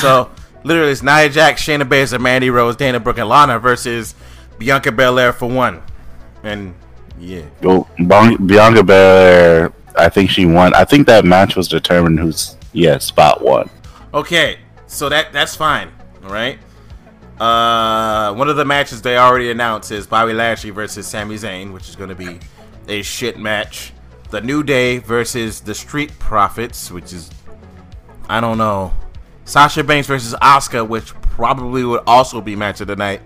[0.00, 0.30] So
[0.64, 4.14] literally, it's Nia Jax, Shayna Baszler, Mandy Rose, Dana Brooke, and Lana versus
[4.58, 5.82] Bianca Belair for one,
[6.42, 6.74] and
[7.18, 10.72] yeah, Well, Bianca Belair, I think she won.
[10.74, 13.68] I think that match was determined who's yeah spot one.
[14.14, 15.90] okay, so that that's fine,
[16.24, 16.58] all right.
[17.40, 21.88] Uh, one of the matches they already announced is Bobby Lashley versus Sami Zayn, which
[21.88, 22.38] is going to be
[22.86, 23.94] a shit match.
[24.28, 27.30] The New Day versus the Street Profits, which is
[28.28, 28.92] I don't know.
[29.44, 33.22] Sasha Banks versus Asuka, which probably would also be match of the night,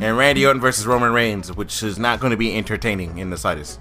[0.00, 3.36] and Randy Orton versus Roman Reigns, which is not going to be entertaining in the
[3.36, 3.80] slightest.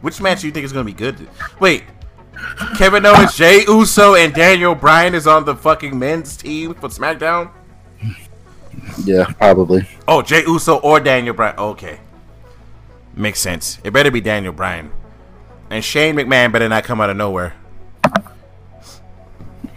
[0.00, 1.28] Which match do you think is going to be good?
[1.60, 1.84] Wait,
[2.76, 7.50] Kevin Owens, Jey Uso, and Daniel Bryan is on the fucking men's team for SmackDown.
[9.04, 9.86] Yeah, probably.
[10.08, 11.58] Oh, Jey Uso or Daniel Bryan.
[11.58, 12.00] Okay,
[13.14, 13.78] makes sense.
[13.84, 14.90] It better be Daniel Bryan,
[15.70, 17.54] and Shane McMahon better not come out of nowhere.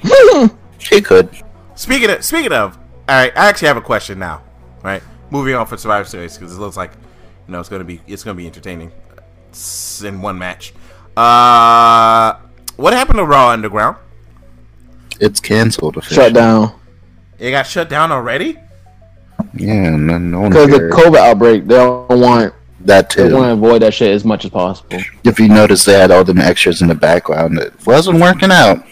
[0.84, 1.30] She could.
[1.76, 4.43] Speaking of, speaking of, all right, I actually have a question now.
[4.84, 6.91] Right, moving on for Survivor Series because it looks like
[7.47, 8.91] you know it's gonna be it's gonna be entertaining
[10.03, 10.74] in one match.
[11.16, 12.36] Uh,
[12.84, 13.95] what happened to Raw Underground?
[15.21, 16.25] It's canceled officially.
[16.25, 16.77] Shut down
[17.39, 18.59] It got shut down already.
[19.53, 20.89] Yeah, no, no one because the.
[20.93, 21.65] COVID outbreak.
[21.65, 23.29] They don't want That too.
[23.29, 24.99] They want to avoid that shit as much as possible.
[25.23, 27.57] If you notice, they had all them extras in the background.
[27.57, 28.86] It wasn't working out.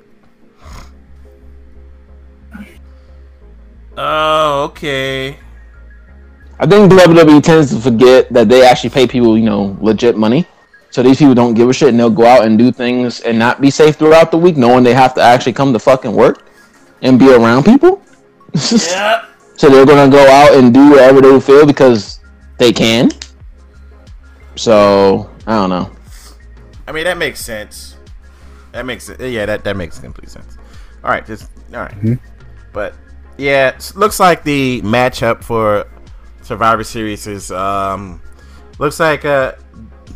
[3.98, 5.38] Oh, okay.
[6.58, 10.48] I think WWE tends to forget that they actually pay people, you know, legit money.
[10.92, 13.40] So these people don't give a shit and they'll go out and do things and
[13.40, 16.48] not be safe throughout the week, knowing they have to actually come to fucking work
[17.02, 18.04] and be around people.
[18.72, 19.26] Yeah.
[19.58, 22.20] So they're gonna go out and do whatever they feel because
[22.58, 23.12] they can.
[24.56, 25.92] So I don't know.
[26.88, 27.96] I mean, that makes sense.
[28.72, 29.20] That makes it.
[29.20, 30.58] Yeah, that that makes complete sense.
[31.04, 32.18] All right, just all right.
[32.74, 32.96] But
[33.38, 35.86] yeah, it looks like the matchup for
[36.42, 38.20] Survivor Series is um
[38.80, 39.54] looks like uh.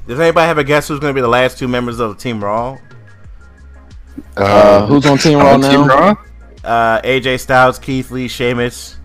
[0.08, 2.43] Does anybody have a guess who's going to be the last two members of Team
[2.43, 2.78] Raw?
[4.38, 5.72] Uh, who's on Team Raw on now?
[5.72, 6.16] Team Raw?
[6.64, 8.97] Uh, AJ Styles, Keith Lee, Sheamus.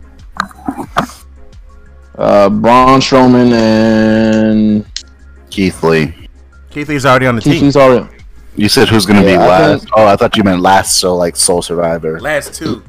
[2.18, 4.86] Uh, Braun Strowman and
[5.50, 6.14] Keith Lee.
[6.70, 7.64] Keith Lee's already on the Keith team.
[7.64, 8.14] Lee's already.
[8.56, 9.80] You said who's gonna be I last?
[9.84, 10.98] think- Oh, I thought you meant last.
[10.98, 12.20] So like Sole Survivor.
[12.20, 12.82] Last two.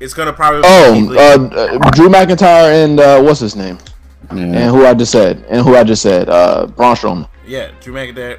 [0.00, 0.60] It's going to probably.
[0.62, 1.78] be Keith Oh, Lee.
[1.78, 3.78] uh, uh, Drew McIntyre and uh, what's his name?
[4.30, 4.42] Yeah.
[4.42, 7.28] And who I just said, and who I just said, uh, Braun Strowman.
[7.46, 8.38] Yeah, Drew McIntyre.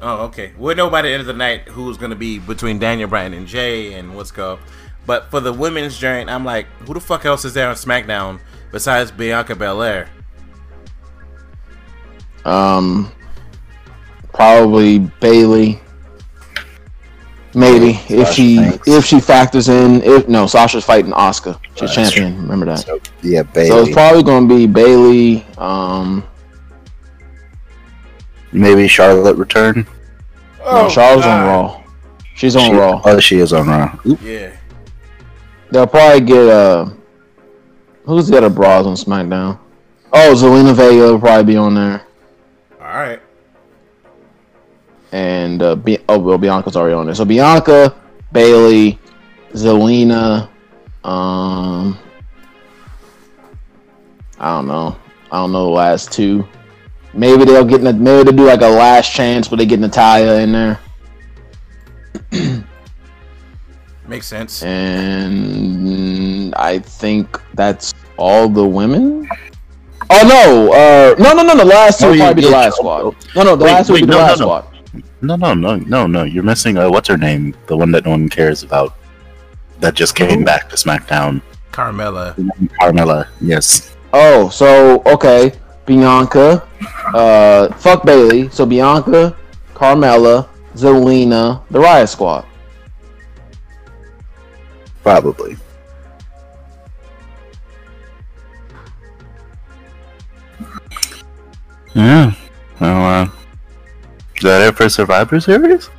[0.00, 0.52] Oh, okay.
[0.58, 3.32] We'll know by the end of the night who's going to be between Daniel Bryan
[3.32, 4.58] and Jey and what's go.
[5.06, 8.40] But for the women's joint, I'm like, who the fuck else is there on SmackDown
[8.72, 10.08] besides Bianca Belair?
[12.44, 13.10] Um,
[14.32, 15.80] probably Bayley.
[17.54, 18.88] Maybe if she Banks.
[18.88, 21.58] if she factors in if no Sasha's fighting Asuka.
[21.76, 22.42] She's That's champion.
[22.42, 22.80] Remember that.
[22.80, 23.68] So, yeah, Bayley.
[23.68, 25.46] So it's probably going to be Bayley.
[25.58, 26.24] Um,
[28.52, 29.86] Maybe Charlotte return.
[30.64, 31.82] no, Charlotte's on Raw.
[32.36, 33.00] She's on She- Raw.
[33.04, 33.98] Oh, she is on Raw.
[34.06, 34.20] Oop.
[34.22, 34.52] Yeah.
[35.70, 36.90] They'll probably get uh
[38.04, 39.58] who's the other bras on SmackDown?
[40.12, 42.02] Oh, Zelina Vega will probably be on there,
[42.80, 43.20] All right.
[45.14, 47.14] And uh, Bi- oh well, Bianca's already on there.
[47.14, 47.94] So Bianca,
[48.32, 48.98] Bayley,
[49.52, 50.48] Zelina,
[51.04, 51.96] um,
[54.40, 54.96] I don't know,
[55.30, 56.44] I don't know the last two.
[57.12, 60.50] Maybe they'll get maybe they'll do like a last chance where they get Natalya in
[60.50, 60.80] there,
[64.08, 64.64] Makes sense.
[64.64, 69.28] and I think that's all the women.
[70.10, 70.72] Oh no!
[70.72, 71.58] Uh, no, no, no, no.
[71.60, 73.14] The last two probably be the last squad.
[73.36, 74.46] No, no, the Wait, last two be the no, no, last no.
[74.46, 74.73] squad.
[75.20, 76.22] No, no, no, no, no.
[76.24, 76.76] You're missing.
[76.76, 77.54] Uh, what's her name?
[77.66, 78.96] The one that no one cares about.
[79.80, 81.42] That just came back to SmackDown.
[81.72, 82.34] Carmella.
[82.80, 83.28] Carmella.
[83.40, 83.96] Yes.
[84.12, 85.52] Oh, so okay,
[85.86, 86.66] Bianca,
[87.12, 88.48] uh, fuck Bayley.
[88.50, 89.36] So Bianca,
[89.74, 92.46] Carmella, Zelina, the Riot Squad.
[95.02, 95.56] Probably.
[101.94, 102.32] Yeah.
[102.80, 103.43] Well, uh, is
[104.44, 105.90] that it for Survivor Series?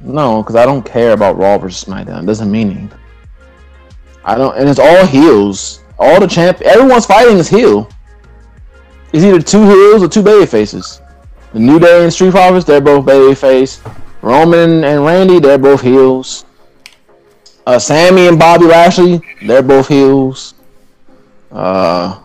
[0.00, 2.22] No, because I don't care about Raw versus SmackDown.
[2.22, 2.98] It doesn't mean anything.
[4.24, 5.80] I don't, and it's all heels.
[5.98, 7.88] All the champ, everyone's fighting is heel.
[9.12, 11.00] It's either two heels or two baby faces.
[11.52, 13.80] The New Day and Street Profits, they're both baby face.
[14.22, 16.44] Roman and Randy, they're both heels.
[17.66, 20.54] Uh, Sami and Bobby Lashley, they're both heels.
[21.50, 22.18] Uh,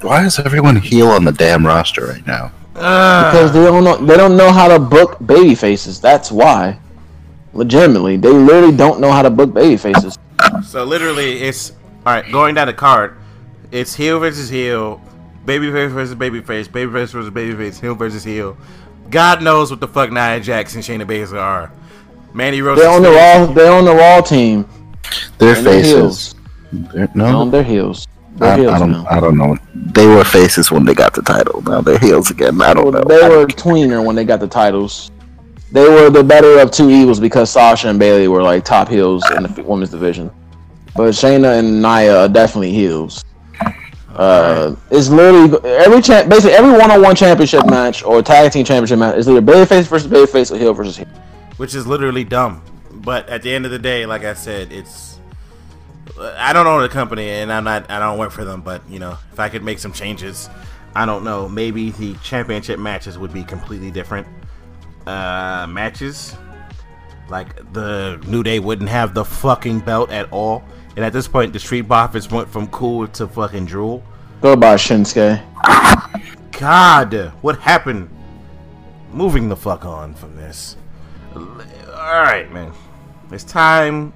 [0.00, 2.50] Why is everyone heel on the damn roster right now?
[2.76, 6.00] Because they don't know they don't know how to book baby faces.
[6.00, 6.78] That's why.
[7.54, 10.18] Legitimately, they literally don't know how to book baby faces.
[10.62, 11.70] So literally, it's
[12.04, 12.30] all right.
[12.30, 13.16] Going down the card,
[13.72, 15.00] it's heel versus heel,
[15.46, 18.56] babyface versus babyface, babyface versus babyface, heel versus heel.
[19.08, 21.72] God knows what the fuck Nia Jax and Shayna Baszler are.
[22.34, 22.78] Mandy Rose.
[22.78, 23.46] They're on the raw.
[23.46, 24.68] They're on the raw team.
[25.38, 25.92] Their And they're faces.
[25.92, 26.34] heels.
[26.72, 28.06] They're- No, no, they're heels.
[28.36, 28.90] They're I, I don't.
[28.92, 29.06] now.
[29.10, 29.56] I don't know.
[29.74, 31.62] They were faces when they got the title.
[31.62, 32.60] Now they're heels again.
[32.60, 33.02] I don't know.
[33.02, 35.10] They I were don't- tweener when they got the titles.
[35.72, 39.22] They were the better of two evils because Sasha and Bayley were like top heels
[39.32, 40.30] in the women's division.
[40.94, 43.24] But Shayna and Nia are definitely heels.
[44.14, 49.16] Uh, it's literally every champ, basically every one-on-one championship match or tag team championship match
[49.16, 51.06] is either babyface versus babyface or heel versus heel.
[51.58, 52.62] which is literally dumb.
[52.92, 55.15] But at the end of the day, like I said, it's
[56.18, 58.62] I don't own the company and I'm not I don't work for them.
[58.62, 60.48] But you know, if I could make some changes,
[60.94, 61.48] I don't know.
[61.48, 64.26] Maybe the championship matches would be completely different
[65.06, 66.36] uh, matches.
[67.28, 70.64] Like the New Day wouldn't have the fucking belt at all.
[70.96, 74.02] And at this point, the Street Profits went from cool to fucking drool.
[74.40, 75.42] Go by Shinsuke.
[76.58, 78.08] God, what happened?
[79.12, 80.76] Moving the fuck on from this.
[81.36, 82.72] Alright, man.
[83.30, 84.12] It's time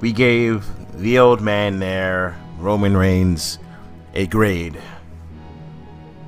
[0.00, 0.66] we gave
[1.00, 3.58] the old man there, Roman Reigns,
[4.14, 4.78] a grade.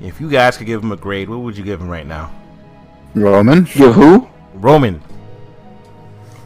[0.00, 2.32] If you guys could give him a grade, what would you give him right now?
[3.14, 3.64] Roman.
[3.64, 4.28] Give who?
[4.54, 5.00] Roman.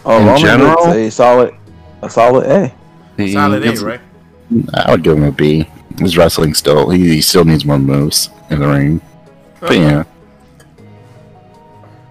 [0.05, 0.75] Oh, In Roman general?
[0.87, 1.55] gets a solid,
[2.03, 2.75] a solid A.
[3.17, 4.01] He Solid A, right?
[4.75, 5.69] I would give him a B.
[5.99, 6.91] His wrestling still.
[6.91, 9.01] He, he still needs more moves in the ring.
[9.61, 10.05] But yeah,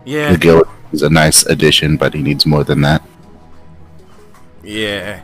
[0.04, 0.32] Yeah.
[0.32, 3.04] the guild is a nice addition, but he needs more than that.
[4.64, 5.22] Yeah.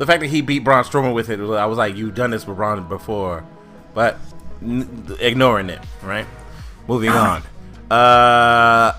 [0.00, 2.46] The fact that he beat Braun Strowman with it, I was like, you've done this
[2.46, 3.44] with Braun before.
[3.92, 4.16] But
[4.62, 6.26] n- ignoring it, right?
[6.88, 7.42] Moving on.
[7.90, 8.98] Uh,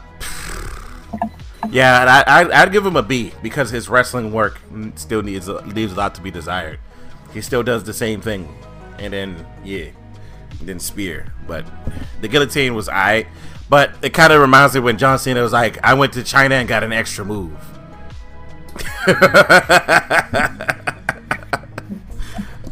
[1.72, 4.62] yeah, I, I, I'd give him a B because his wrestling work
[4.93, 6.80] still needs leaves a lot to be desired.
[7.34, 8.56] He still does the same thing.
[8.99, 9.88] And then, yeah,
[10.62, 11.34] then Spear.
[11.47, 11.66] But
[12.22, 13.26] the guillotine was I.
[13.70, 16.54] But it kind of reminds me when John Cena was like, I went to China
[16.54, 17.58] and got an extra move.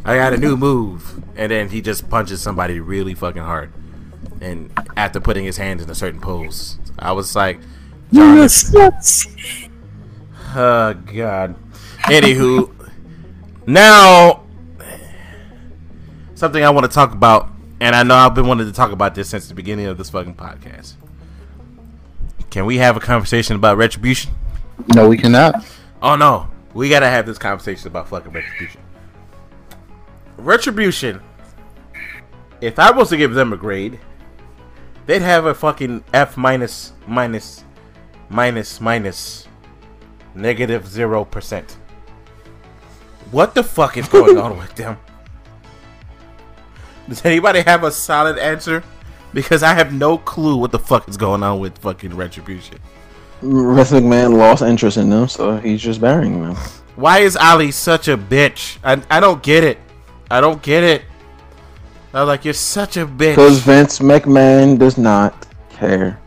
[0.06, 3.72] I got a new move, and then he just punches somebody really fucking hard,
[4.42, 7.60] and after putting his hands in a certain pose, I was like,
[8.12, 9.28] Yes, yes.
[10.56, 11.56] "Oh God."
[12.04, 12.72] Anywho,
[13.68, 14.44] now
[16.34, 19.14] something I want to talk about, and I know I've been wanting to talk about
[19.14, 20.94] this since the beginning of this fucking podcast.
[22.50, 24.32] Can we have a conversation about retribution?
[24.96, 25.64] No, we cannot.
[26.02, 28.82] Oh no, we gotta have this conversation about fucking retribution.
[30.40, 31.22] Retribution.
[32.62, 34.00] If I was to give them a grade,
[35.06, 37.66] they'd have a fucking F minus minus
[38.30, 39.48] minus minus
[40.34, 41.78] negative zero percent.
[43.32, 44.98] What the fuck is going on with them?
[47.10, 48.82] Does anybody have a solid answer?
[49.34, 52.80] Because I have no clue what the fuck is going on with fucking retribution.
[53.42, 56.56] Wrestling McMahon lost interest in them, so he's just burying them.
[56.96, 58.78] Why is Ali such a bitch?
[58.84, 59.80] I, I don't get it.
[60.30, 61.04] I don't get it.
[62.14, 63.36] I was like, you're such a bitch.
[63.36, 63.60] Because.
[63.60, 66.20] Vince McMahon does not care.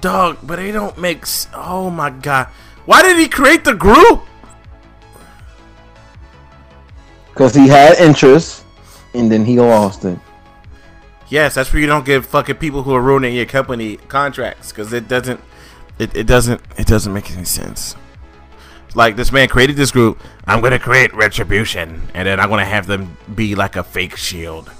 [0.00, 1.22] Dog, but they don't make.
[1.22, 2.48] s- Oh my god.
[2.86, 4.22] Why did he create the group?
[7.32, 8.64] Because he had interest,
[9.14, 10.18] and then he lost it.
[11.28, 14.92] Yes, that's where you don't give fucking people who are ruining your company contracts because
[14.92, 15.40] it doesn't.
[15.98, 16.60] It, it doesn't.
[16.76, 17.96] It doesn't make any sense.
[18.94, 20.20] Like this man created this group.
[20.46, 24.70] I'm gonna create retribution, and then I'm gonna have them be like a fake shield,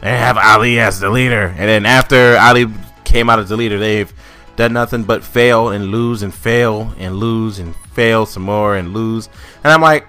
[0.00, 1.54] and have Ali as the leader.
[1.56, 2.66] And then after Ali
[3.04, 4.12] came out as the leader, they've
[4.56, 8.92] done nothing but fail and lose and fail and lose and fail some more and
[8.92, 9.28] lose.
[9.62, 10.08] And I'm like,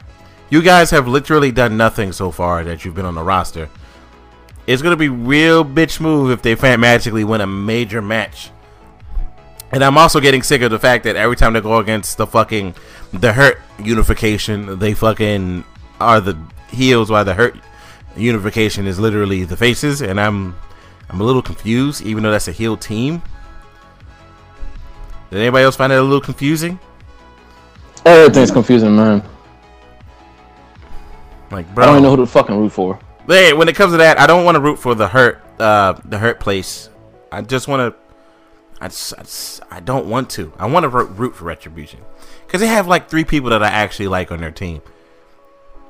[0.49, 3.69] you guys have literally done nothing so far that you've been on the roster.
[4.65, 8.49] It's gonna be real bitch move if they magically win a major match.
[9.73, 12.27] And I'm also getting sick of the fact that every time they go against the
[12.27, 12.75] fucking
[13.11, 15.63] the hurt unification, they fucking
[15.99, 16.37] are the
[16.69, 17.55] heels while the hurt
[18.15, 20.55] unification is literally the faces, and I'm
[21.09, 23.21] I'm a little confused, even though that's a heel team.
[25.31, 26.79] Did anybody else find that a little confusing?
[28.05, 29.23] Everything's confusing, man.
[31.49, 32.99] Like, bro, I don't even know who to fucking root for.
[33.27, 35.93] Hey, when it comes to that, I don't want to root for the hurt, uh,
[36.05, 36.89] the hurt place.
[37.31, 38.02] I just want to.
[38.83, 40.51] I just, I just- I don't want to.
[40.59, 41.99] I want to root for retribution
[42.45, 44.81] because they have like three people that I actually like on their team.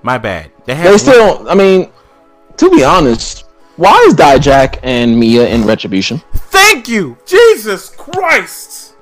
[0.04, 0.52] My bad.
[0.66, 1.90] They have They one- still, I mean,
[2.58, 3.46] to be honest,
[3.78, 6.22] why is Dijak and Mia in Retribution?
[6.36, 8.94] Thank you, Jesus Christ.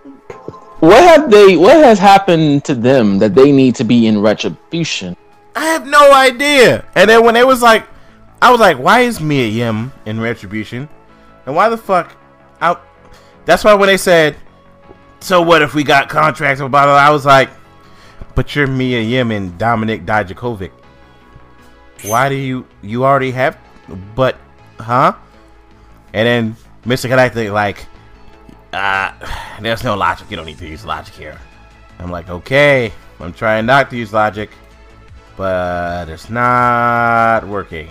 [0.79, 1.57] What have they?
[1.57, 5.17] What has happened to them that they need to be in Retribution?
[5.55, 6.85] I have no idea.
[6.95, 7.85] And then when it was like,
[8.41, 10.87] I was like, why is Mia Yim in Retribution?
[11.45, 12.15] And why the fuck?
[13.45, 14.37] That's why when they said,
[15.19, 17.49] so what if we got contracts with blah, blah, blah, I was like,
[18.35, 20.71] but you're Mia Yim and Dominic Dijakovic.
[22.03, 23.57] Why do you, you already have,
[24.15, 24.37] but,
[24.79, 25.13] huh?
[26.13, 27.07] And then Mr.
[27.09, 27.85] Galactic like,
[28.73, 29.13] uh,
[29.61, 30.29] there's no logic.
[30.31, 31.39] You don't need to use logic here.
[31.99, 34.49] I'm like, okay, I'm trying not to use logic
[35.41, 37.89] but it's not working.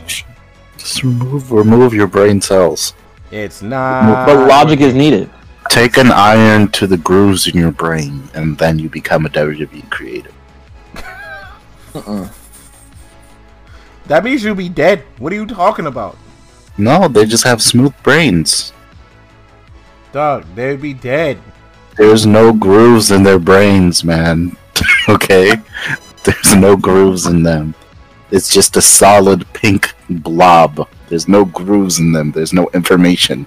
[0.77, 2.95] Just remove remove your brain cells.
[3.31, 4.27] It's not.
[4.27, 5.29] but logic is needed.
[5.71, 9.89] Take an iron to the grooves in your brain, and then you become a WWE
[9.89, 10.35] creative.
[11.95, 12.29] Uh.
[14.07, 15.05] That means you'll be dead.
[15.18, 16.18] What are you talking about,
[16.77, 18.73] No, they just have smooth brains.
[20.12, 20.45] dog?
[20.57, 21.39] They'd be dead.
[21.97, 24.57] There's no grooves in their brains, man.
[25.09, 25.53] okay?
[26.25, 27.75] There's no grooves in them.
[28.33, 30.89] It's just a solid pink blob.
[31.09, 32.33] There's no grooves in them.
[32.33, 33.47] There's no information.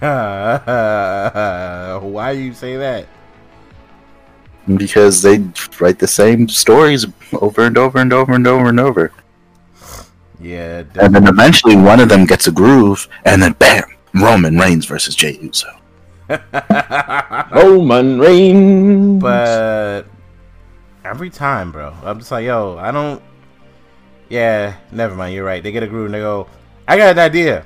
[0.00, 1.90] Why
[2.30, 3.08] you say that?
[4.76, 5.38] Because they
[5.80, 9.12] write the same stories over and over and over and over and over.
[10.40, 13.82] Yeah, And then eventually one of them gets a groove, and then bam,
[14.14, 15.66] Roman Reigns versus Jey Uso.
[17.52, 19.20] Roman Reigns.
[19.20, 20.04] But
[21.04, 23.20] every time, bro, I'm just like, yo, I don't.
[24.28, 25.34] Yeah, never mind.
[25.34, 25.62] You're right.
[25.62, 26.46] They get a groove and they go,
[26.86, 27.64] I got an idea.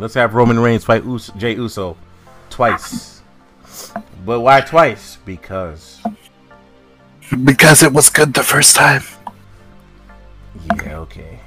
[0.00, 1.96] Let's have Roman Reigns fight Us- Jey Uso
[2.48, 3.20] twice.
[4.24, 5.18] But why twice?
[5.24, 6.00] Because
[7.44, 9.02] Because it was good the first time.
[10.74, 11.38] yeah, okay.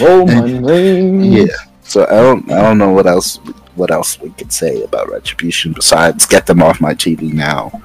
[0.00, 1.26] Roman Reigns.
[1.26, 1.56] Yeah.
[1.82, 3.38] So I don't I don't know what else
[3.74, 7.82] what else we could say about Retribution besides get them off my TV now.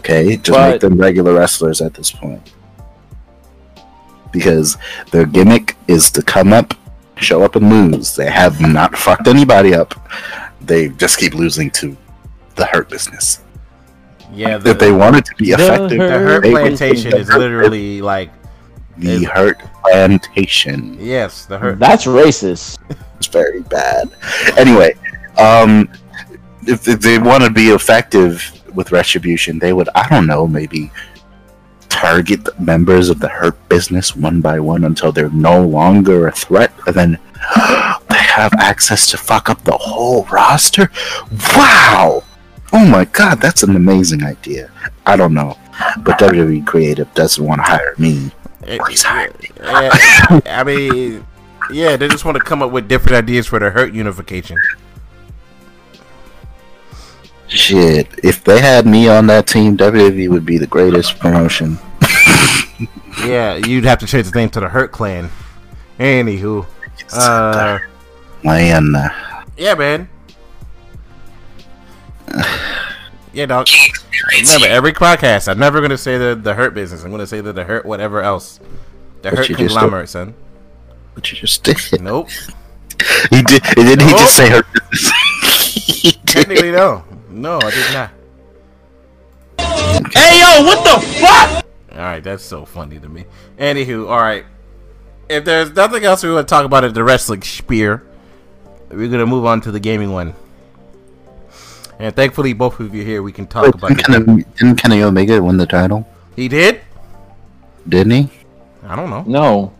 [0.00, 2.52] Okay, just But- make them regular wrestlers at this point.
[4.30, 4.76] Because
[5.10, 6.74] their gimmick is to come up,
[7.20, 8.14] show up and lose.
[8.14, 9.94] They have not fucked anybody up.
[10.60, 11.96] They just keep losing to
[12.56, 13.42] the hurt business.
[14.32, 18.30] Yeah, the, If they wanted to be The effective, the Hurt Plantation is literally like
[18.96, 20.96] the hurt plantation.
[21.00, 21.78] yes, the Hurt.
[21.78, 22.78] That's racist.
[23.16, 24.10] It's very bad.
[24.56, 24.94] Anyway,
[25.38, 25.90] um,
[26.66, 30.92] if, if they want to be effective with retribution, they would I don't know maybe
[32.00, 36.32] target the members of the hurt business one by one until they're no longer a
[36.32, 37.10] threat, and then
[38.08, 40.90] they have access to fuck up the whole roster.
[41.54, 42.24] Wow!
[42.72, 44.70] Oh my god, that's an amazing idea.
[45.04, 45.58] I don't know,
[45.98, 48.30] but WWE Creative doesn't want to hire me.
[48.66, 49.50] Eh, Please hire me.
[49.60, 49.90] Eh,
[50.30, 51.26] eh, I mean,
[51.70, 54.58] yeah, they just want to come up with different ideas for the Hurt unification.
[57.48, 61.78] Shit, if they had me on that team, WWE would be the greatest promotion.
[63.24, 65.30] Yeah, you'd have to change the name to the Hurt Clan.
[65.98, 66.66] Anywho,
[67.12, 67.78] uh,
[68.42, 68.94] Man,
[69.56, 70.08] yeah, man.
[73.32, 73.68] Yeah, dog.
[74.38, 77.04] Remember, every podcast, I'm never gonna say the the Hurt business.
[77.04, 78.58] I'm gonna say the the Hurt whatever else.
[79.22, 80.34] The But Hurt conglomerate, son.
[81.14, 81.78] what you just did?
[82.00, 82.28] Nope.
[83.30, 83.62] He did.
[83.74, 84.48] Didn't he just say
[86.02, 86.26] did.
[86.26, 87.04] Technically, no.
[87.30, 88.10] No, I did not.
[90.12, 91.64] Hey yo, what the fuck?
[92.00, 93.26] All right, that's so funny to me.
[93.58, 94.46] Anywho, all right.
[95.28, 98.02] If there's nothing else we want to talk about at the wrestling spear,
[98.88, 100.34] we're gonna move on to the gaming one.
[101.98, 104.24] And thankfully, both of you here, we can talk Wait, about didn't, it.
[104.24, 106.08] Kenny, didn't Kenny Omega win the title?
[106.36, 106.80] He did?
[107.86, 108.30] Didn't he?
[108.86, 109.22] I don't know.
[109.26, 109.72] No,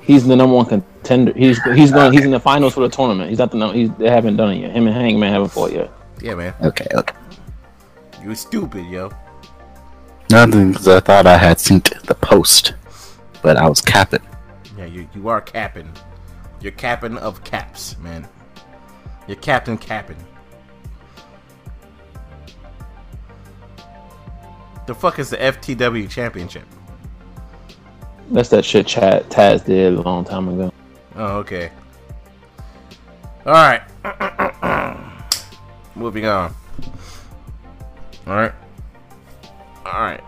[0.00, 1.32] he's the number one contender.
[1.32, 2.12] He's he's going.
[2.12, 3.30] He's in the finals for the tournament.
[3.30, 3.56] He's not the.
[3.56, 4.70] num- He's, they haven't done it yet.
[4.70, 5.90] Him and Hangman haven't fought yet.
[6.22, 6.54] Yeah, man.
[6.62, 7.16] Okay, okay.
[8.22, 9.10] You were stupid, yo.
[10.30, 12.74] Nothing, because I thought I had seen the post,
[13.42, 14.22] but I was capping.
[14.76, 15.90] Yeah, you you are capping.
[16.60, 18.28] You're capping of caps, man.
[19.26, 20.16] You're Captain Capping.
[24.86, 26.64] The fuck is the FTW Championship?
[28.30, 28.86] That's that shit.
[28.86, 30.72] Chad Taz did a long time ago.
[31.14, 31.70] Oh, okay.
[33.44, 33.82] All right.
[35.94, 36.54] Moving on.
[38.26, 38.50] All
[39.92, 39.94] right.
[39.94, 40.22] All right.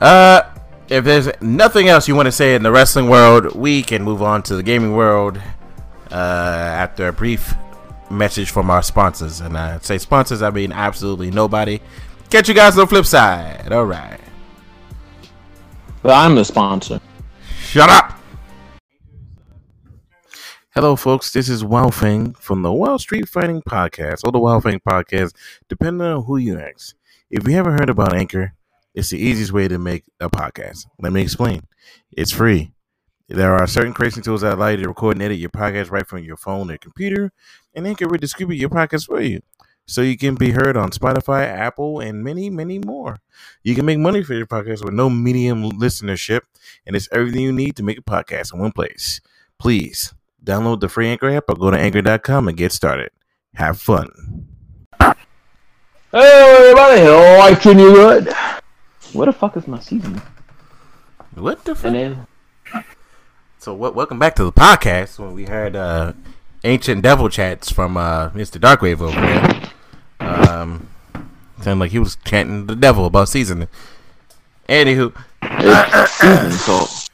[0.00, 0.42] Uh,
[0.88, 4.20] if there's nothing else you want to say in the wrestling world, we can move
[4.22, 5.40] on to the gaming world.
[6.10, 7.54] Uh, after a brief
[8.10, 11.80] message from our sponsors, and I say sponsors, I mean absolutely nobody.
[12.28, 13.72] Catch you guys on the flip side.
[13.72, 14.20] All right.
[16.02, 17.00] But I'm the sponsor.
[17.60, 18.18] Shut up.
[20.74, 21.32] Hello, folks.
[21.32, 21.62] This is
[21.92, 25.34] Feng from the Wild Street Fighting Podcast, or the Wild Feng Podcast,
[25.68, 26.96] depending on who you ask.
[27.32, 28.52] If you haven't heard about Anchor,
[28.94, 30.84] it's the easiest way to make a podcast.
[31.00, 31.62] Let me explain.
[32.10, 32.74] It's free.
[33.26, 36.06] There are certain creation tools that allow you to record and edit your podcast right
[36.06, 37.32] from your phone or computer,
[37.74, 39.40] and Anchor will distribute your podcast for you.
[39.86, 43.20] So you can be heard on Spotify, Apple, and many, many more.
[43.62, 46.42] You can make money for your podcast with no medium listenership
[46.86, 49.22] and it's everything you need to make a podcast in one place.
[49.58, 50.12] Please
[50.44, 53.10] download the free Anchor app or go to anchor.com and get started.
[53.54, 54.51] Have fun.
[56.14, 56.20] Hey
[56.58, 57.08] everybody,
[57.38, 58.34] liking you good?
[59.14, 60.20] What the fuck is my season?
[61.34, 61.90] What the fuck?
[61.90, 62.26] Then
[63.58, 66.12] So, what, welcome back to the podcast when we heard uh,
[66.64, 68.60] ancient devil chats from uh, Mr.
[68.60, 69.70] Darkwave over there.
[70.20, 70.88] Um,
[71.62, 73.68] sounded like he was chanting the devil about seasoning.
[74.68, 75.16] Anywho,
[76.10, 77.08] season salt.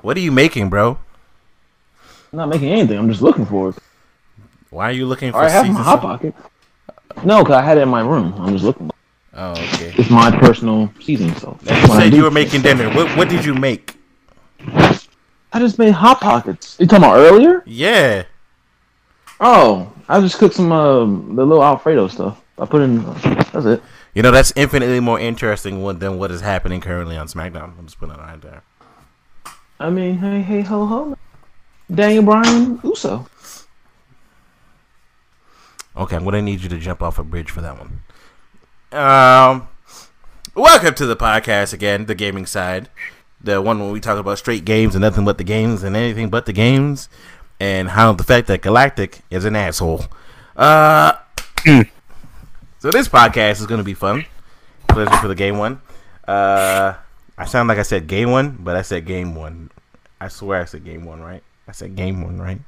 [0.00, 1.00] what are you making, bro?
[2.30, 2.96] I'm not making anything.
[2.96, 3.78] I'm just looking for it.
[4.70, 6.36] Why are you looking for I have my season hot pocket.
[7.24, 8.34] No, cause I had it in my room.
[8.38, 8.90] I'm just looking.
[9.34, 9.94] Oh, okay.
[9.96, 11.60] It's my personal seasoning salt.
[11.62, 12.92] You said you were making dinner.
[12.92, 13.96] What, what did you make?
[15.52, 16.76] I just made hot pockets.
[16.78, 17.62] You talking about earlier?
[17.66, 18.24] Yeah.
[19.40, 22.40] Oh, I just cooked some uh, the little Alfredo stuff.
[22.58, 23.02] I put in.
[23.52, 23.82] That's it.
[24.14, 27.78] You know, that's infinitely more interesting than what is happening currently on SmackDown.
[27.78, 28.62] I'm just putting it right there.
[29.78, 31.16] I mean, hey, hey, ho, ho.
[31.92, 33.26] Daniel Bryan Uso.
[36.00, 38.00] Okay, I'm gonna need you to jump off a bridge for that one.
[38.90, 39.68] Um,
[40.54, 42.88] welcome to the podcast again, the gaming side,
[43.38, 46.30] the one where we talk about straight games and nothing but the games and anything
[46.30, 47.10] but the games,
[47.60, 50.06] and how the fact that Galactic is an asshole.
[50.56, 51.12] Uh,
[51.66, 54.24] so this podcast is gonna be fun.
[54.88, 55.82] Pleasure for the game one.
[56.26, 56.94] Uh,
[57.36, 59.70] I sound like I said game one, but I said game one.
[60.18, 61.42] I swear I said game one, right?
[61.68, 62.60] I said game one, right?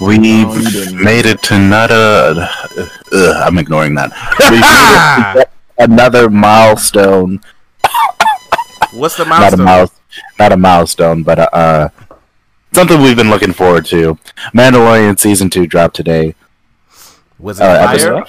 [0.00, 1.02] We've No, you didn't.
[1.02, 2.48] made it to another.
[3.12, 4.10] Uh, I'm ignoring that.
[4.40, 5.48] We've made it
[5.78, 7.40] to another milestone.
[8.92, 9.40] What's the milestone?
[9.40, 9.64] Not a milestone?
[9.64, 9.90] mouse.
[10.38, 11.88] Not a milestone, but uh, uh,
[12.72, 14.18] something we've been looking forward to.
[14.54, 16.34] Mandalorian season two dropped today.
[17.38, 18.24] Was it Uh, episode,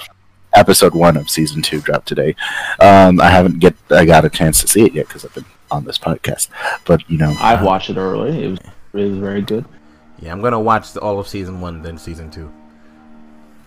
[0.54, 2.36] episode one of season two dropped today.
[2.80, 5.46] Um, I haven't get I got a chance to see it yet because I've been
[5.70, 6.48] on this podcast.
[6.84, 8.44] But you know, I've watched it early.
[8.44, 8.58] It was
[8.94, 9.64] it was very good.
[10.20, 12.52] Yeah, I'm gonna watch the, all of season one, then season two.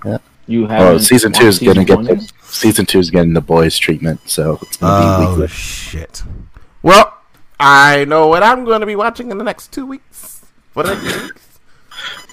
[0.06, 0.18] Yeah.
[0.48, 3.78] You have oh, season two is gonna get the, season two is getting the boys
[3.78, 5.44] treatment, so it's gonna be weekly.
[5.44, 6.24] Oh, shit.
[6.82, 7.18] Well,
[7.60, 10.46] I know what I'm gonna be watching in the next two weeks.
[10.72, 11.48] For the next two weeks.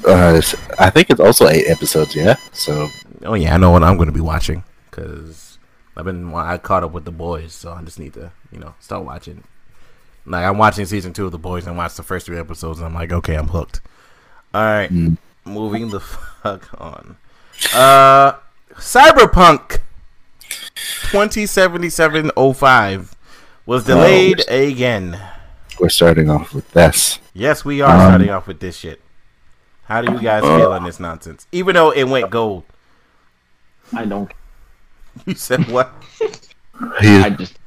[0.06, 2.14] Uh, it's- I think it's also eight episodes.
[2.14, 2.88] Yeah, so
[3.24, 5.58] Oh yeah, I know what I'm gonna be watching because
[5.96, 8.74] I've been I caught up with the boys, so I just need to you know
[8.80, 9.44] start watching.
[10.24, 12.86] Like I'm watching season two of the boys and watched the first three episodes, and
[12.86, 13.80] I'm like, okay, I'm hooked.
[14.54, 15.18] All right, Mm.
[15.44, 16.00] moving the
[16.42, 17.16] fuck on.
[17.74, 18.32] Uh,
[18.74, 19.80] Cyberpunk
[21.10, 23.12] 2077-05
[23.66, 25.20] was delayed again.
[25.80, 27.18] we're starting off with this.
[27.34, 29.00] Yes, we are Um, starting off with this shit.
[29.84, 31.46] How do you guys feel on this nonsense?
[31.52, 32.64] Even though it went gold,
[33.94, 34.30] I don't.
[35.26, 35.92] you said what?
[37.00, 37.58] I just.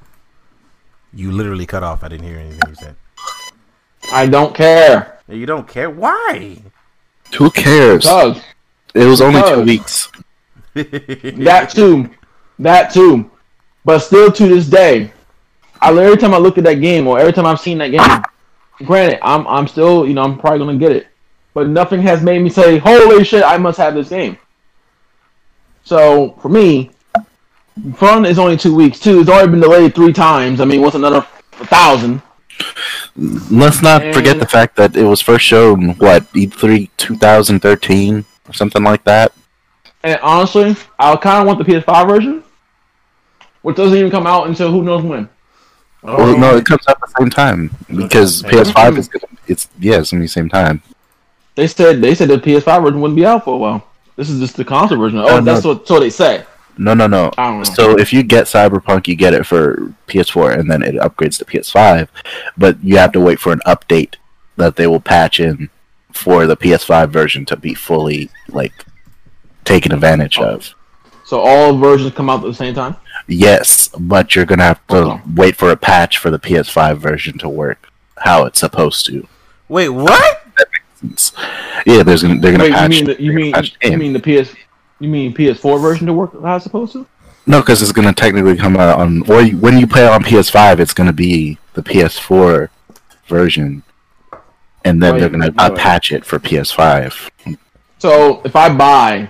[1.13, 2.03] You literally cut off.
[2.03, 2.95] I didn't hear anything you said.
[4.13, 5.19] I don't care.
[5.27, 5.89] You don't care.
[5.89, 6.61] Why?
[7.35, 8.03] Who cares?
[8.03, 8.41] Because
[8.93, 10.11] It was only two weeks.
[10.73, 12.09] that too,
[12.59, 13.29] that too.
[13.83, 15.11] But still, to this day,
[15.81, 18.85] I every time I look at that game or every time I've seen that game,
[18.85, 21.07] granted, I'm I'm still you know I'm probably gonna get it,
[21.53, 24.37] but nothing has made me say, "Holy shit, I must have this game."
[25.83, 26.91] So for me,
[27.95, 28.99] fun is only two weeks.
[28.99, 30.61] Two, it's already been delayed three times.
[30.61, 31.21] I mean, what's another
[31.51, 32.21] thousand?
[33.15, 38.83] Let's not forget the fact that it was first shown what E3 2013 or something
[38.83, 39.33] like that.
[40.03, 42.43] And honestly, I kind of want the PS5 version,
[43.61, 45.29] which doesn't even come out until who knows when.
[46.01, 49.09] Well, no, it comes out at the same time because PS5 is.
[49.47, 50.81] It's yeah, it's gonna be the same time.
[51.55, 53.87] They said they said the PS5 version wouldn't be out for a while.
[54.15, 55.19] This is just the console version.
[55.19, 55.41] Oh, Uh, no.
[55.41, 56.43] that's what so they say.
[56.77, 57.31] No, no, no.
[57.37, 57.63] I don't know.
[57.63, 61.45] So if you get Cyberpunk, you get it for PS4, and then it upgrades to
[61.45, 62.07] PS5.
[62.57, 64.15] But you have to wait for an update
[64.57, 65.69] that they will patch in
[66.11, 68.73] for the PS5 version to be fully like
[69.63, 70.55] taken advantage oh.
[70.55, 70.75] of.
[71.25, 72.95] So all versions come out at the same time.
[73.27, 75.21] Yes, but you're gonna have to Okay.
[75.35, 77.87] wait for a patch for the PS5 version to work
[78.17, 79.27] how it's supposed to.
[79.69, 80.43] Wait, what?
[81.03, 81.31] It's-
[81.85, 84.13] Yeah, there's gonna they're gonna Wait, you mean the, you they're gonna mean you mean
[84.13, 84.53] the PS
[85.01, 87.05] you mean PS4 version to work how it's supposed to?
[87.47, 89.29] No, because it's gonna technically come out on.
[89.29, 92.69] Or you- when you play it on PS5, it's gonna be the PS4
[93.27, 93.83] version,
[94.85, 95.75] and then Wait, they're gonna wait, wait.
[95.77, 97.29] patch it for PS5.
[97.97, 99.29] So if I buy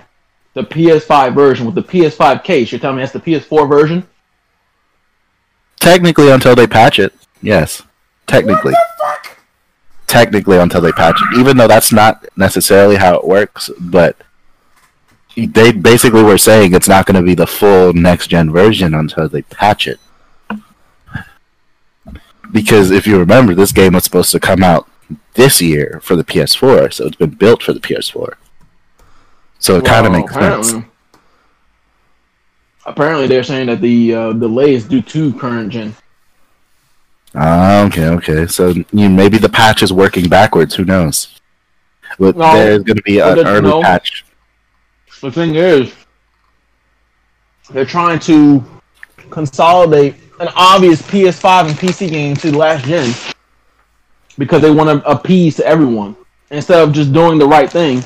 [0.54, 4.06] the PS5 version with the PS5 case, you're telling me that's the PS4 version?
[5.80, 7.82] Technically, until they patch it, yes.
[8.26, 8.74] Technically,
[10.06, 14.16] technically until they patch it, even though that's not necessarily how it works, but
[15.36, 19.28] they basically were saying it's not going to be the full next gen version until
[19.28, 19.98] they patch it.
[22.52, 24.88] Because if you remember, this game was supposed to come out
[25.34, 28.34] this year for the PS4, so it's been built for the PS4.
[29.58, 30.68] So it kind of Well, makes sense.
[30.72, 30.90] apparently,
[32.84, 35.94] apparently they're saying that the uh, delay is due to current gen.
[37.34, 38.46] Ah, okay, okay.
[38.46, 40.74] So you know, maybe the patch is working backwards.
[40.74, 41.40] Who knows?
[42.18, 43.80] But No, there's going to be an early no.
[43.80, 44.26] patch.
[45.22, 45.94] The thing is,
[47.70, 48.62] they're trying to
[49.30, 53.14] consolidate an obvious PS5 and PC game to the last gen
[54.36, 56.16] because they want to appease to everyone
[56.50, 58.00] instead of just doing the right thing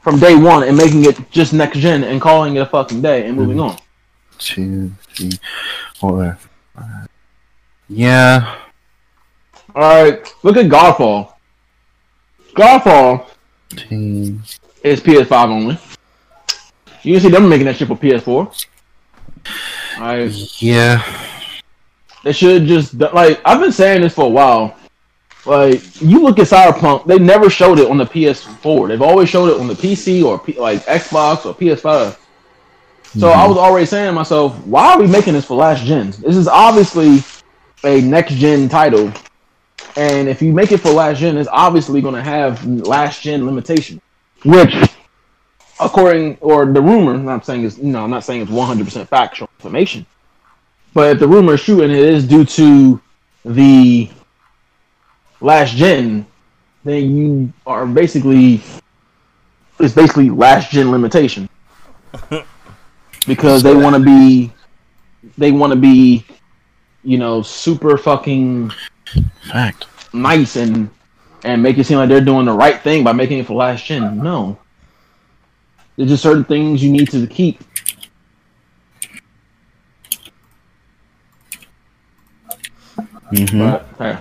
[0.00, 3.28] from day one and making it just next gen and calling it a fucking day
[3.28, 3.78] and moving on.
[4.38, 5.30] Two, three,
[5.94, 6.36] four.
[6.74, 7.08] five.
[7.88, 8.56] Yeah.
[9.76, 11.34] All right, look at Godfall.
[12.54, 13.30] Godfall
[13.76, 14.42] Team.
[14.82, 15.78] is PS5 only.
[17.02, 18.66] You can see them making that shit for PS4.
[19.98, 21.02] I Yeah.
[22.24, 24.76] They should just like I've been saying this for a while.
[25.46, 28.88] like you look at Cyberpunk, they never showed it on the PS4.
[28.88, 32.16] They've always showed it on the PC or P- like Xbox or PS5.
[33.16, 33.48] So I mm-hmm.
[33.48, 36.10] was already saying to myself, why are we making this for last gen?
[36.10, 37.24] This is obviously
[37.82, 39.10] a next gen title,
[39.96, 43.46] and if you make it for last gen, it's obviously going to have last gen
[43.46, 44.00] limitation,
[44.44, 44.74] which,
[45.80, 49.08] according or the rumor, I'm saying is you know I'm not saying it's 100 percent
[49.08, 50.06] factual information,
[50.94, 53.00] but if the rumor is true and it is due to
[53.44, 54.10] the
[55.40, 56.26] last gen,
[56.84, 58.62] then you are basically
[59.80, 61.48] it's basically last gen limitation
[63.26, 64.52] because they want to be
[65.36, 66.24] they want to be
[67.04, 68.72] you know super fucking
[69.50, 69.86] Fact.
[70.12, 70.90] nice and
[71.44, 73.84] and make it seem like they're doing the right thing by making it for last
[73.84, 74.18] gen.
[74.18, 74.58] No,
[75.98, 77.60] there's just certain things you need to keep.
[83.30, 84.18] hmm But hey,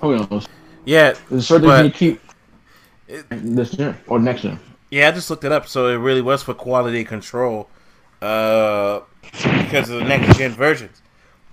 [0.00, 0.46] who knows?
[0.84, 2.20] Yeah, There's certain But- things you keep
[3.30, 4.58] this gen or next gen.
[4.90, 5.08] yeah.
[5.08, 7.68] I just looked it up, so it really was for quality control,
[8.22, 9.00] uh,
[9.32, 11.02] because of the next gen versions.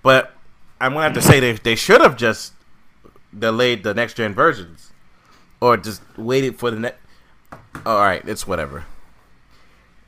[0.03, 0.33] But
[0.79, 2.53] I'm gonna have to say they they should have just
[3.37, 4.91] delayed the next gen versions,
[5.59, 6.99] or just waited for the next.
[7.85, 8.85] All right, it's whatever.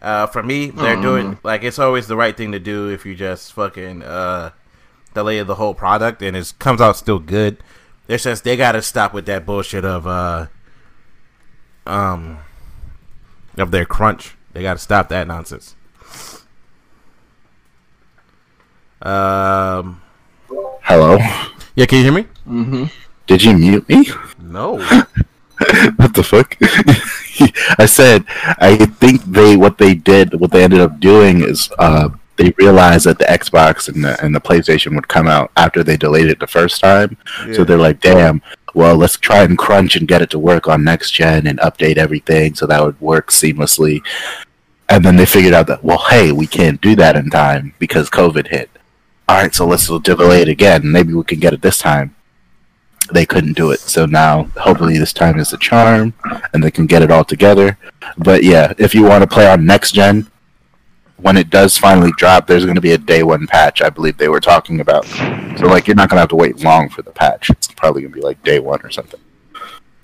[0.01, 1.01] Uh, for me, they're Oh.
[1.01, 4.51] doing like it's always the right thing to do if you just fucking uh
[5.13, 7.57] delay the whole product and it comes out still good.
[8.07, 10.47] It's just they gotta stop with that bullshit of uh
[11.85, 12.39] um
[13.57, 14.35] of their crunch.
[14.53, 15.75] They gotta stop that nonsense.
[19.01, 20.01] Um
[20.83, 21.17] Hello.
[21.75, 22.23] Yeah, can you hear me?
[22.47, 22.83] Mm-hmm.
[23.27, 24.09] Did you mute me?
[24.41, 24.79] No.
[25.97, 26.57] what the fuck?
[27.79, 28.25] I said
[28.59, 33.05] I think they what they did what they ended up doing is uh they realized
[33.05, 36.39] that the Xbox and the and the PlayStation would come out after they delayed it
[36.39, 37.17] the first time.
[37.53, 38.41] So they're like, damn,
[38.73, 41.97] well let's try and crunch and get it to work on next gen and update
[41.97, 44.01] everything so that would work seamlessly.
[44.87, 48.09] And then they figured out that well hey, we can't do that in time because
[48.09, 48.69] COVID hit.
[49.29, 50.91] Alright, so let's delay it again.
[50.91, 52.15] Maybe we can get it this time
[53.11, 53.79] they couldn't do it.
[53.79, 56.13] So now, hopefully, this time is the charm,
[56.53, 57.77] and they can get it all together.
[58.17, 60.29] But yeah, if you want to play on next gen,
[61.17, 63.81] when it does finally drop, there's going to be a day one patch.
[63.81, 65.05] I believe they were talking about.
[65.05, 67.49] So like, you're not going to have to wait long for the patch.
[67.49, 69.19] It's probably going to be like day one or something.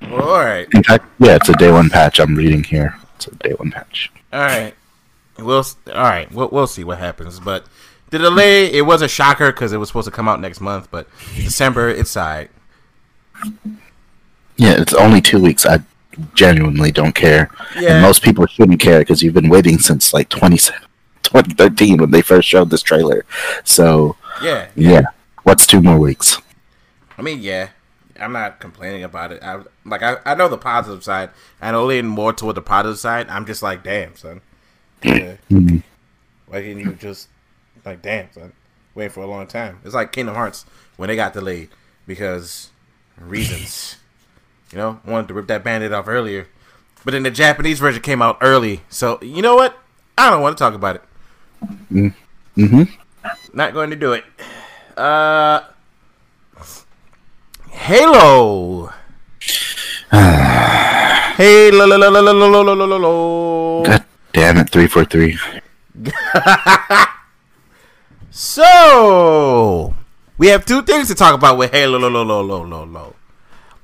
[0.01, 0.67] Well, all right.
[0.73, 2.19] In fact, yeah, it's a day one patch.
[2.19, 2.99] I'm reading here.
[3.15, 4.11] It's a day one patch.
[4.33, 4.73] All right.
[5.37, 6.31] We'll all right.
[6.31, 7.39] We'll we'll see what happens.
[7.39, 7.65] But
[8.09, 10.89] the delay it was a shocker because it was supposed to come out next month,
[10.91, 12.49] but December it's alright.
[14.57, 15.65] Yeah, it's only two weeks.
[15.65, 15.79] I
[16.33, 17.49] genuinely don't care.
[17.79, 17.93] Yeah.
[17.95, 20.57] And most people shouldn't care because you've been waiting since like 20,
[21.23, 23.25] 2013 when they first showed this trailer.
[23.63, 24.67] So Yeah.
[24.75, 25.01] yeah,
[25.43, 26.39] what's two more weeks?
[27.17, 27.69] I mean, yeah.
[28.17, 29.43] I'm not complaining about it.
[29.43, 31.31] I like I, I know the positive side.
[31.61, 33.27] I know lean more toward the positive side.
[33.27, 34.39] I'm just like, damn, son.
[35.03, 35.35] Yeah.
[35.51, 35.83] Mhm.
[36.47, 37.27] Why didn't you just
[37.83, 38.53] like, damn, son?
[38.93, 39.79] Waiting for a long time.
[39.83, 41.67] It's like Kingdom Hearts when they got delayed
[42.07, 42.69] because
[43.19, 43.97] reasons.
[44.71, 46.47] You know, wanted to rip that bandit off earlier,
[47.03, 48.81] but then the Japanese version came out early.
[48.89, 49.77] So you know what?
[50.17, 51.03] I don't want to talk about it.
[51.91, 52.83] Mm-hmm.
[53.53, 54.23] Not going to do it.
[54.97, 55.61] Uh,
[57.69, 58.91] Halo.
[60.11, 61.77] Halo.
[61.77, 63.83] lo, lo, lo, lo, lo, lo, lo, lo, lo, lo.
[63.83, 65.37] God damn it, three four three.
[68.37, 69.95] So
[70.37, 71.97] we have two things to talk about with Halo.
[71.97, 73.15] Lo, lo, lo, lo, lo, lo.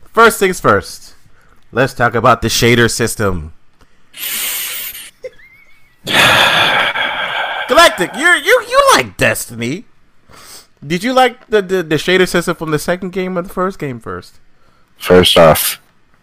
[0.05, 1.15] First things first.
[1.71, 3.53] Let's talk about the shader system.
[7.67, 9.85] Galactic, you you you like Destiny?
[10.85, 13.79] Did you like the, the the shader system from the second game or the first
[13.79, 14.39] game first?
[14.97, 15.79] First off,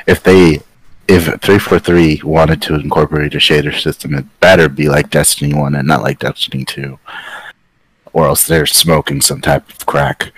[0.06, 0.60] if they
[1.08, 5.54] if three four three wanted to incorporate a shader system, it better be like Destiny
[5.54, 6.98] one and not like Destiny two,
[8.12, 10.32] or else they're smoking some type of crack.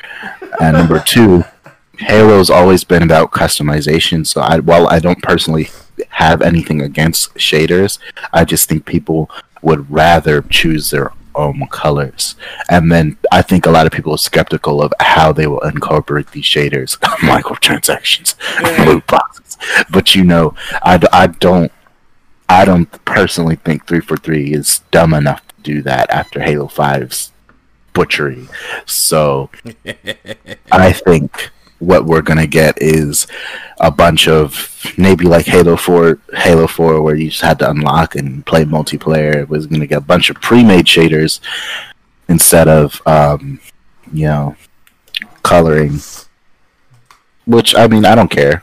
[0.60, 1.44] And number two,
[1.98, 4.26] Halo's always been about customization.
[4.26, 5.70] So I, while I don't personally
[6.10, 7.98] have anything against shaders,
[8.32, 9.30] I just think people
[9.62, 12.34] would rather choose their own colors.
[12.68, 16.30] And then I think a lot of people are skeptical of how they will incorporate
[16.30, 18.34] these shaders, microtransactions,
[18.86, 19.56] loot boxes.
[19.90, 21.72] But you know, I, I don't
[22.48, 27.30] I don't personally think 343 is dumb enough to do that after Halo 5's
[27.92, 28.48] butchery.
[28.86, 29.50] So
[30.72, 33.26] I think what we're gonna get is
[33.80, 34.68] a bunch of
[34.98, 39.34] maybe like Halo Four, Halo Four, where you just had to unlock and play multiplayer.
[39.34, 41.40] It was gonna get a bunch of pre-made shaders
[42.28, 43.60] instead of um,
[44.12, 44.56] you know
[45.42, 45.98] coloring
[47.50, 48.62] which I mean I don't care.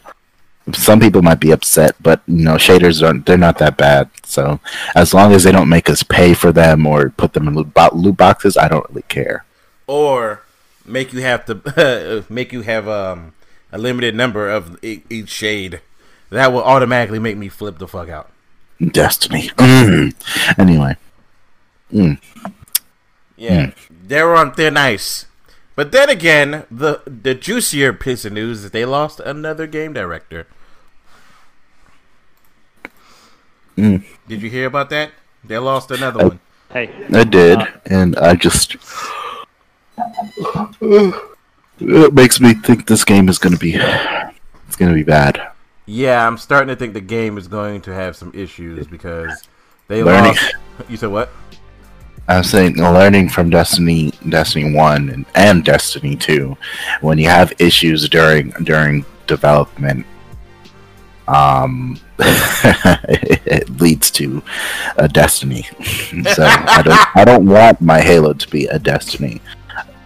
[0.74, 4.10] Some people might be upset, but you know shaders aren't they're not that bad.
[4.24, 4.60] So
[4.96, 7.74] as long as they don't make us pay for them or put them in loot,
[7.74, 9.46] bo- loot boxes, I don't really care.
[9.88, 10.42] or
[10.86, 13.34] make you have to make you have um
[13.72, 15.82] a limited number of e- each shade.
[16.30, 18.30] That will automatically make me flip the fuck out.
[18.92, 19.50] Destiny.
[19.58, 20.14] Mm.
[20.60, 20.98] Anyway,
[23.38, 25.26] Yeah, they're on thin ice.
[25.76, 30.48] But then again, the the juicier piece of news is they lost another game director.
[33.78, 34.04] Mm.
[34.28, 35.12] Did you hear about that?
[35.44, 36.40] They lost another one.
[36.72, 38.76] Hey, I did, and I just
[41.80, 45.52] it makes me think this game is gonna be it's gonna be bad.
[45.86, 49.48] Yeah, I'm starting to think the game is going to have some issues because
[49.88, 50.36] they Learning.
[50.36, 50.56] lost.
[50.90, 51.30] You said what?
[52.28, 56.58] I'm saying learning from Destiny, Destiny One, and, and Destiny Two,
[57.00, 60.06] when you have issues during during development,
[61.28, 64.42] um, it leads to
[64.98, 65.64] a Destiny.
[66.34, 69.42] so I don't I don't want my Halo to be a Destiny.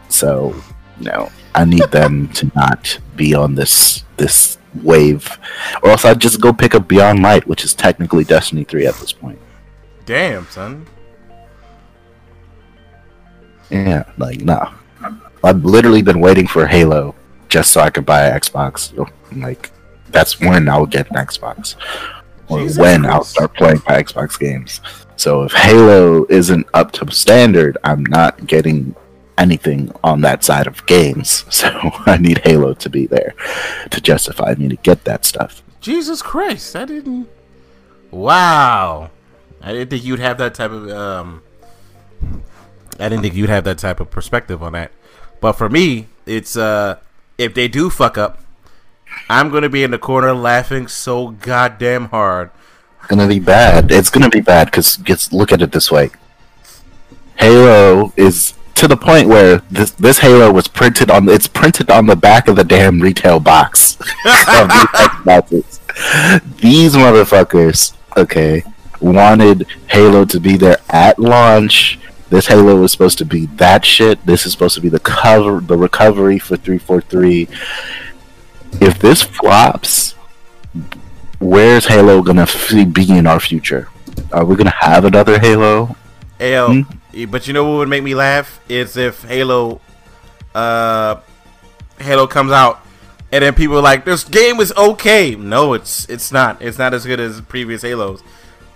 [0.09, 0.55] So
[0.99, 5.37] no, I need them to not be on this this wave,
[5.83, 8.95] or else I'd just go pick up Beyond Light, which is technically Destiny Three at
[8.95, 9.39] this point.
[10.05, 10.85] Damn, son.
[13.69, 14.73] Yeah, like no.
[15.43, 17.15] I've literally been waiting for Halo
[17.49, 18.95] just so I could buy an Xbox.
[19.35, 19.71] Like
[20.11, 21.75] that's when I'll get an Xbox.
[22.47, 24.81] Or Jesus when I'll start playing my Xbox games.
[25.15, 28.95] So if Halo isn't up to standard, I'm not getting
[29.37, 31.45] anything on that side of games.
[31.51, 31.67] So
[32.05, 33.35] I need Halo to be there
[33.91, 35.61] to justify me to get that stuff.
[35.79, 37.29] Jesus Christ, I didn't.
[38.09, 39.11] Wow,
[39.61, 41.43] I didn't think you'd have that type of um.
[42.99, 44.91] I didn't think you'd have that type of perspective on that.
[45.39, 46.97] But for me, it's uh,
[47.37, 48.40] if they do fuck up,
[49.29, 52.51] I'm gonna be in the corner laughing so goddamn hard.
[52.99, 53.91] It's gonna be bad.
[53.91, 56.11] It's gonna be bad because just look at it this way.
[57.37, 62.05] Halo is to the point where this this Halo was printed on it's printed on
[62.05, 63.95] the back of the damn retail box
[65.49, 65.81] these
[66.61, 68.63] These motherfuckers, okay,
[68.99, 71.99] wanted Halo to be there at launch.
[72.29, 74.25] This Halo was supposed to be that shit.
[74.25, 77.47] This is supposed to be the cover, the recovery for 343.
[78.79, 80.15] If this flops,
[81.39, 83.89] where's Halo gonna f- be in our future?
[84.31, 85.95] Are we gonna have another Halo?
[86.39, 86.83] L,
[87.29, 89.81] but you know what would make me laugh is if Halo,
[90.55, 91.17] uh,
[91.99, 92.79] Halo comes out,
[93.31, 96.61] and then people are like, "This game is okay." No, it's it's not.
[96.61, 98.23] It's not as good as previous Halos.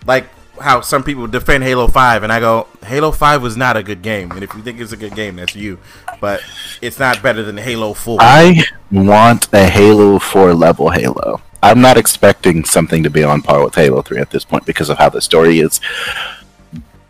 [0.05, 0.27] Like
[0.61, 4.01] how some people defend Halo Five, and I go, Halo Five was not a good
[4.01, 4.31] game.
[4.31, 5.79] And if you think it's a good game, that's you.
[6.19, 6.41] But
[6.81, 8.17] it's not better than Halo Four.
[8.21, 11.41] I want a Halo 4 level Halo.
[11.61, 14.89] I'm not expecting something to be on par with Halo 3 at this point because
[14.89, 15.81] of how the story is.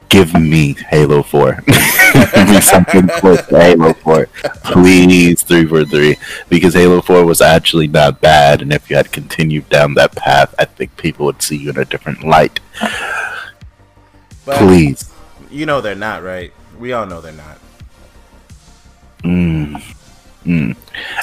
[0.08, 1.64] Give me Halo 4.
[1.66, 4.30] Give me something close to Halo 4.
[4.64, 6.16] Please, 3 for 3.
[6.48, 10.56] Because Halo 4 was actually not bad, and if you had continued down that path,
[10.58, 12.60] I think people would see you in a different light.
[14.46, 15.12] But Please.
[15.50, 16.54] you know they're not right.
[16.80, 17.58] We all know they're not.
[19.24, 19.82] Mm.
[20.46, 20.76] Mm.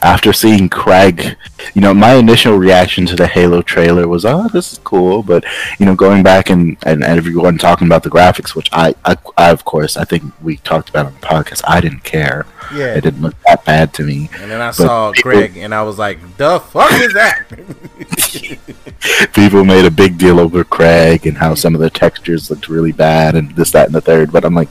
[0.02, 1.36] After seeing Craig,
[1.74, 5.44] you know, my initial reaction to the Halo trailer was, "Oh, this is cool," but
[5.78, 9.16] you know, going back and, and, and everyone talking about the graphics, which I, I,
[9.38, 11.62] I, of course, I think we talked about on the podcast.
[11.66, 12.94] I didn't care; Yeah.
[12.96, 14.28] it didn't look that bad to me.
[14.40, 17.44] And then I saw people- Greg, and I was like, "The fuck is that?"
[19.34, 22.92] People made a big deal over Craig and how some of the textures looked really
[22.92, 24.30] bad and this, that, and the third.
[24.32, 24.68] But I'm like,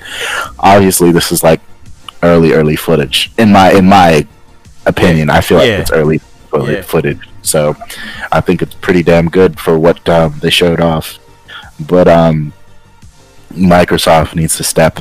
[0.60, 1.60] obviously, this is like
[2.24, 3.32] early, early footage.
[3.38, 4.26] In my, in my
[4.86, 6.76] opinion, I feel like it's early footage.
[6.76, 6.82] Yeah.
[6.82, 7.30] footage.
[7.42, 7.76] So
[8.32, 11.20] I think it's pretty damn good for what um, they showed off.
[11.80, 12.54] But um,
[13.52, 15.00] Microsoft needs to step,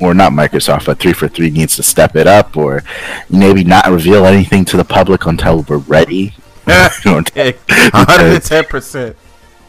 [0.00, 2.82] or not Microsoft, but three for three needs to step it up, or
[3.28, 6.34] maybe not reveal anything to the public until we're ready.
[6.66, 9.16] Hundred and ten percent.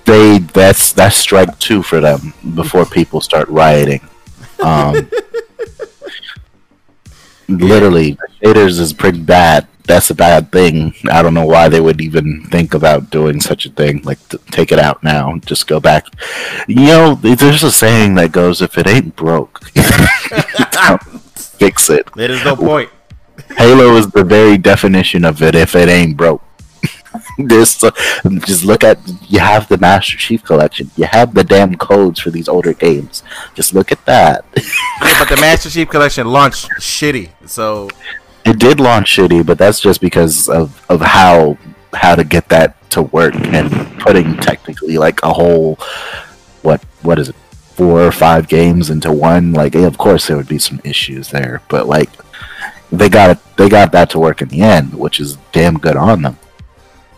[0.06, 4.02] they that's that's strike two for them before people start rioting.
[4.64, 5.10] Um,
[7.58, 9.68] literally, shaders is pretty bad.
[9.86, 10.94] That's a bad thing.
[11.12, 14.02] I don't know why they would even think about doing such a thing.
[14.04, 15.38] Like, t- take it out now.
[15.40, 16.06] Just go back.
[16.68, 19.64] You know, there's a saying that goes, "If it ain't broke,
[21.36, 22.90] fix it." There's no point.
[23.58, 25.56] Halo is the very definition of it.
[25.56, 26.44] If it ain't broke,
[27.38, 27.78] this
[28.46, 30.90] just look at you have the Master Chief Collection.
[30.96, 33.24] You have the damn codes for these older games.
[33.54, 34.46] Just look at that.
[34.56, 37.90] Yeah, but the Master Chief Collection launched shitty, so
[38.46, 41.58] It did launch shitty, but that's just because of, of how
[41.94, 43.70] how to get that to work and
[44.00, 45.78] putting technically like a whole
[46.62, 47.36] what what is it
[47.82, 49.54] four or five games into one.
[49.54, 52.10] Like, yeah, of course there would be some issues there, but like
[52.92, 55.96] they got it, they got that to work in the end, which is damn good
[55.96, 56.38] on them.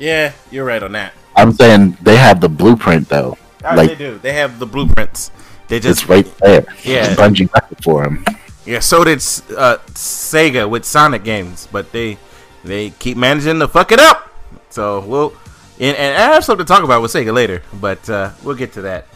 [0.03, 1.13] Yeah, you're right on that.
[1.33, 3.37] I'm saying they have the blueprint though.
[3.63, 4.19] Ah, Like- they do.
[4.21, 5.31] They have the blueprints.
[5.69, 6.65] They just It's right there.
[6.83, 7.15] Yeah.
[7.15, 8.25] Bungie got it for them.
[8.65, 9.19] Yeah, so did
[9.57, 12.17] uh, Sega with Sonic games, but they
[12.65, 14.29] they keep managing to fuck it up.
[14.69, 15.33] So we'll
[15.79, 18.73] and, and I have something to talk about with Sega later, but uh, we'll get
[18.73, 19.07] to that.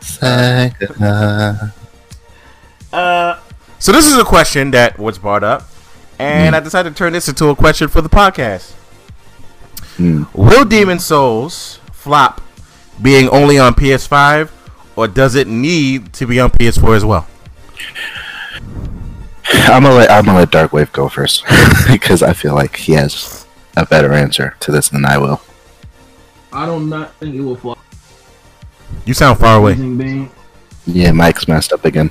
[0.00, 1.72] Sega.
[2.92, 3.38] Uh,
[3.78, 5.68] so this is a question that was brought up,
[6.18, 8.72] and I decided to turn this into a question for the podcast.
[9.96, 10.24] Hmm.
[10.34, 12.40] Will Demon Souls flop
[13.02, 14.50] being only on PS5,
[14.96, 17.26] or does it need to be on PS4 as well?
[19.52, 21.44] I'm gonna let I'm gonna let Darkwave go first
[21.90, 23.46] because I feel like he has
[23.76, 25.40] a better answer to this than I will.
[26.52, 27.78] I do not think it will flop.
[29.04, 29.74] You sound far away.
[29.74, 30.30] Being,
[30.86, 32.10] Yeah, Mike's messed up again.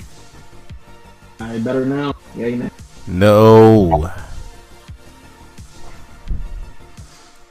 [1.40, 2.14] I better now.
[2.36, 2.70] Yeah, you know.
[3.08, 4.12] No.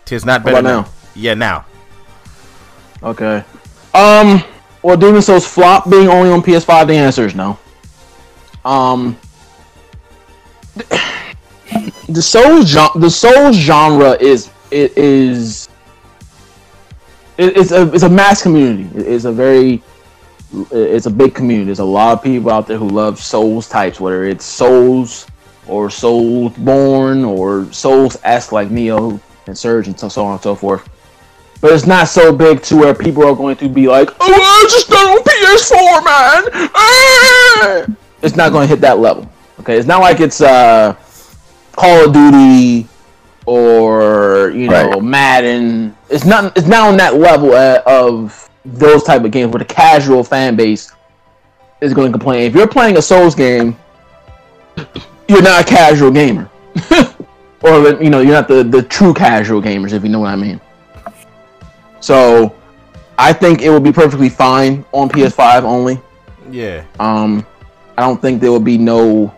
[0.08, 0.80] Tis not better now.
[0.80, 0.88] now?
[1.14, 1.66] Yeah, now.
[3.02, 3.44] Okay.
[3.92, 4.42] Um.
[4.82, 6.86] Well, Demon Souls flop being only on PS5.
[6.86, 7.58] The answer is no.
[8.64, 9.18] Um.
[12.08, 15.68] The Souls genre, the Souls genre is it is
[17.36, 18.88] it's a it's a mass community.
[18.98, 19.82] It's a very
[20.70, 21.66] it's a big community.
[21.66, 25.26] There's a lot of people out there who love Souls types, whether it's Souls
[25.66, 30.54] or Soulsborne or Souls esque like Nioh and Surge and so, so on and so
[30.54, 30.88] forth
[31.60, 34.66] but it's not so big to where people are going to be like, "Oh, I
[34.70, 37.86] just done on PS4, man." Ah!"
[38.22, 39.28] It's not going to hit that level.
[39.60, 40.94] Okay, it's not like it's uh,
[41.72, 42.86] Call of Duty
[43.46, 45.02] or you know Right.
[45.02, 45.96] Madden.
[46.10, 46.56] It's not.
[46.56, 50.54] It's not on that level uh, of those type of games where the casual fan
[50.54, 50.92] base
[51.80, 52.42] is going to complain.
[52.42, 53.76] If you're playing a Souls game,
[55.28, 56.48] you're not a casual gamer,
[57.62, 60.36] or you know, you're not the the true casual gamers, if you know what I
[60.36, 60.60] mean.
[62.00, 62.54] So,
[63.18, 66.00] I think it will be perfectly fine on PS5 only.
[66.50, 66.84] Yeah.
[67.00, 67.44] Um,
[67.96, 69.34] I don't think there will be no.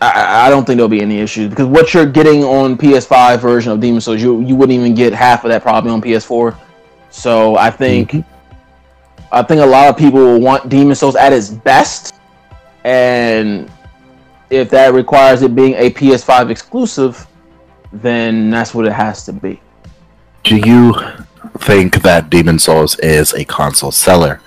[0.00, 3.40] I- I, I don't think there'll be any issues because what you're getting on PS5
[3.40, 6.56] version of Demon Souls, you you wouldn't even get half of that probably on PS4.
[7.10, 8.14] So I think,
[9.32, 12.14] I think a lot of people will want Demon Souls at its best,
[12.84, 13.68] and
[14.50, 17.26] if that requires it being a PS5 exclusive,
[17.92, 19.60] then that's what it has to be.
[20.44, 20.94] Do you
[21.58, 24.40] think that Demon Souls is a console seller?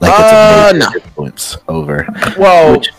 [0.00, 0.94] Like Uh, it's a major no.
[1.04, 2.06] influence over.
[2.38, 2.90] Well, Which-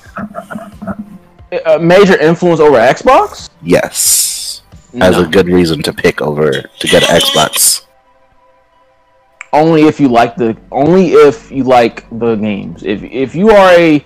[1.65, 3.49] a major influence over Xbox.
[3.63, 4.61] Yes,
[4.99, 5.23] as No.
[5.23, 7.81] a good reason to pick over to get an Xbox.
[9.51, 12.83] only if you like the only if you like the games.
[12.83, 14.03] If if you are a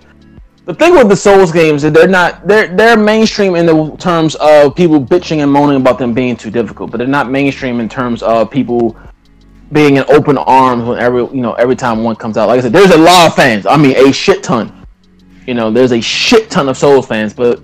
[0.66, 4.36] the thing with the Souls games is they're not they're they're mainstream in the terms
[4.36, 7.90] of people bitching and moaning about them being too difficult, but they're not mainstream in
[7.90, 8.98] terms of people
[9.74, 12.48] being in open arms when every you know every time one comes out.
[12.48, 13.66] Like I said, there's a lot of fans.
[13.66, 14.86] I mean, a shit ton.
[15.46, 17.62] You know, there's a shit ton of Souls fans, but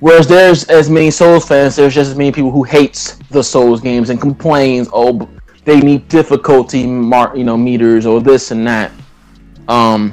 [0.00, 3.80] whereas there's as many Souls fans, there's just as many people who hates the Souls
[3.80, 5.28] games and complains, oh,
[5.64, 8.90] they need difficulty mark, you know, meters or this and that.
[9.68, 10.12] Um,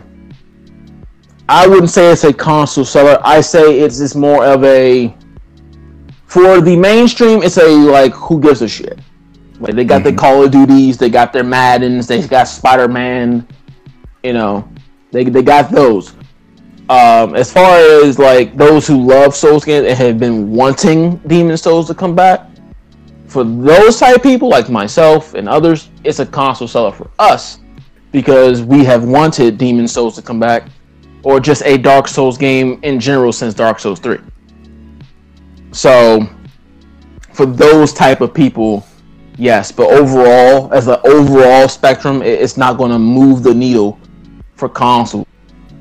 [1.50, 3.20] I wouldn't say it's a console seller.
[3.24, 5.16] I say it's just more of a
[6.26, 7.42] for the mainstream.
[7.42, 9.00] It's a like who gives a shit.
[9.60, 13.48] Like they got their Call of Duties, they got their Maddens, they got Spider Man.
[14.24, 14.70] You know,
[15.12, 16.14] they they got those.
[16.90, 21.58] Um, as far as like those who love Souls games and have been wanting Demon
[21.58, 22.50] Souls to come back,
[23.28, 27.60] for those type of people like myself and others, it's a console seller for us
[28.12, 30.70] because we have wanted Demon Souls to come back,
[31.24, 34.20] or just a Dark Souls game in general since Dark Souls Three.
[35.72, 36.28] So,
[37.34, 38.86] for those type of people,
[39.38, 44.00] yes, but overall, as an overall spectrum, it's not going to move the needle
[44.56, 45.28] for console.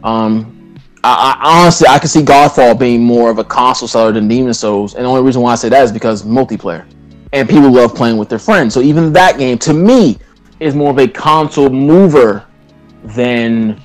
[0.05, 4.29] Um, I, I honestly, I can see Godfall being more of a console seller than
[4.29, 6.85] Demon Souls, and the only reason why I say that is because multiplayer,
[7.33, 8.75] and people love playing with their friends.
[8.75, 10.19] So even that game, to me,
[10.61, 12.45] is more of a console mover
[13.05, 13.81] than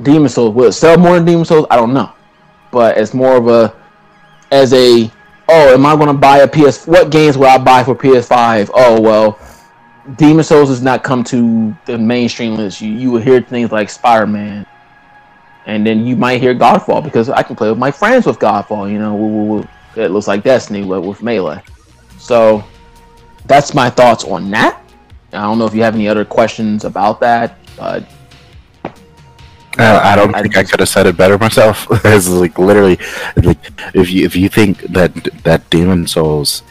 [0.00, 0.54] Demon Souls.
[0.54, 1.66] Will sell more than Demon Souls?
[1.70, 2.12] I don't know,
[2.70, 3.74] but it's more of a
[4.50, 5.10] as a
[5.48, 6.86] oh, am I going to buy a PS?
[6.86, 8.70] What games will I buy for PS5?
[8.74, 9.38] Oh well,
[10.16, 12.80] Demon Souls has not come to the mainstream list.
[12.80, 14.66] You you will hear things like Spider Man,
[15.66, 18.90] and then you might hear Godfall because I can play with my friends with Godfall.
[18.90, 19.68] You know, woo, woo, woo.
[19.96, 21.62] it looks like Destiny but with melee.
[22.18, 22.64] So
[23.46, 24.80] that's my thoughts on that.
[25.32, 28.04] I don't know if you have any other questions about that, but
[29.78, 31.86] Uh, I don't I think I could have said it better myself.
[32.04, 32.98] it's like literally,
[33.36, 33.58] like
[33.94, 36.62] if you if you think that that Demon Souls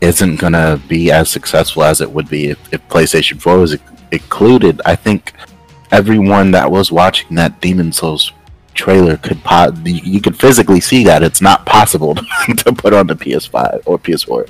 [0.00, 3.76] isn't gonna be as successful as it would be if, if PlayStation Four was
[4.10, 5.32] included, I think
[5.90, 8.32] everyone that was watching that Demon Souls
[8.74, 12.14] trailer could po- you, you could physically see that it's not possible
[12.56, 14.48] to put on the PS5 or PS4.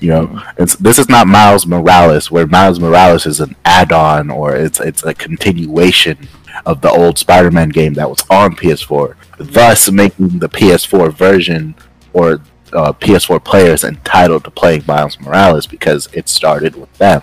[0.00, 4.54] You know, it's this is not Miles Morales, where Miles Morales is an add-on or
[4.54, 6.28] it's it's a continuation
[6.66, 11.74] of the old Spider-Man game that was on PS4, thus making the PS4 version
[12.12, 12.40] or
[12.72, 17.22] uh, PS4 players entitled to playing Miles Morales because it started with them.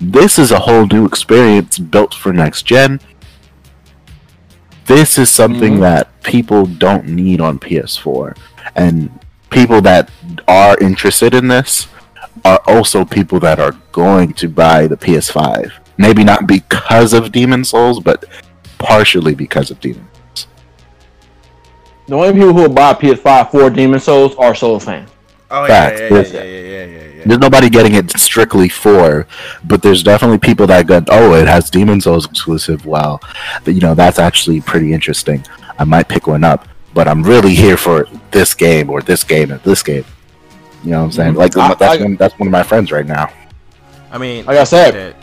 [0.00, 3.00] This is a whole new experience built for next gen.
[4.86, 5.80] This is something Mhm.
[5.80, 8.34] that people don't need on PS4,
[8.74, 9.10] and
[9.50, 10.10] people that
[10.46, 11.88] are interested in this
[12.44, 15.72] are also people that are going to buy the PS5.
[15.98, 18.24] Maybe not because of Demon Souls, but
[18.78, 20.06] partially because of Demon.
[20.34, 20.46] Souls.
[22.06, 25.10] the only people who will buy PS5 for Demon Souls are Souls fans.
[25.50, 26.84] Oh yeah, yeah, yeah, yeah, yeah, yeah, yeah,
[27.16, 27.22] yeah.
[27.26, 29.26] There's nobody getting it strictly for,
[29.64, 32.84] but there's definitely people that go, oh, it has Demon Souls exclusive.
[32.86, 33.20] Well,
[33.64, 35.44] th- you know that's actually pretty interesting.
[35.78, 39.50] I might pick one up, but I'm really here for this game or this game
[39.52, 40.04] or this game.
[40.84, 41.30] You know what I'm saying?
[41.30, 41.38] Mm-hmm.
[41.38, 43.32] Like I- that's I- one, that's one of my friends right now.
[44.12, 45.16] I mean, Like I said.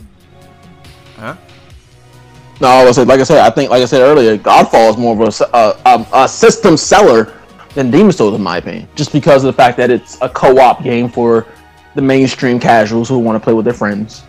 [2.60, 2.74] That- huh?
[2.76, 5.14] No, I was like I said, I think like I said earlier, Godfall is more
[5.22, 7.34] of a a system seller
[7.74, 10.82] than Demon Souls, in my opinion, just because of the fact that it's a co-op
[10.84, 11.46] game for
[11.94, 14.24] the mainstream casuals who want to play with their friends.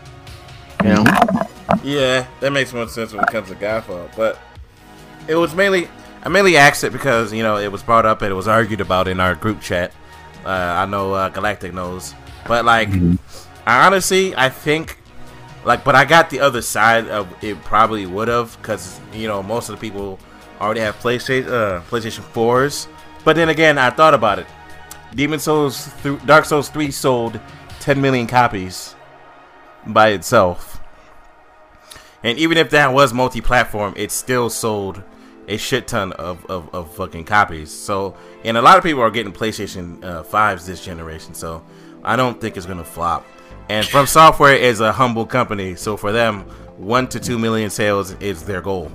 [0.83, 1.05] You know,
[1.83, 4.09] Yeah, that makes more sense when it comes to Godfall.
[4.17, 4.39] But
[5.29, 5.89] it was mainly
[6.25, 8.81] I mainly asked it because you know it was brought up and it was argued
[8.81, 9.93] about in our group chat.
[10.45, 12.15] Uh, I know uh, Galactic knows,
[12.47, 12.89] but like
[13.67, 14.99] I honestly I think
[15.67, 19.43] like but I got the other side of it probably would have because you know
[19.43, 20.19] most of the people
[20.61, 22.89] already have PlayStation uh, PlayStation fours.
[23.25, 24.47] But then again, I thought about it.
[25.15, 27.41] Demon Souls, th- Dark Souls three sold
[27.81, 28.95] 10 million copies
[29.87, 30.81] by itself.
[32.23, 35.03] And even if that was multi-platform, it still sold
[35.49, 37.71] a shit ton of, of, of fucking copies.
[37.71, 41.35] So, and a lot of people are getting PlayStation uh, 5s this generation.
[41.35, 41.65] So,
[42.03, 43.27] I don't think it's gonna flop.
[43.69, 46.43] And From Software is a humble company, so for them,
[46.77, 48.93] one to two million sales is their goal.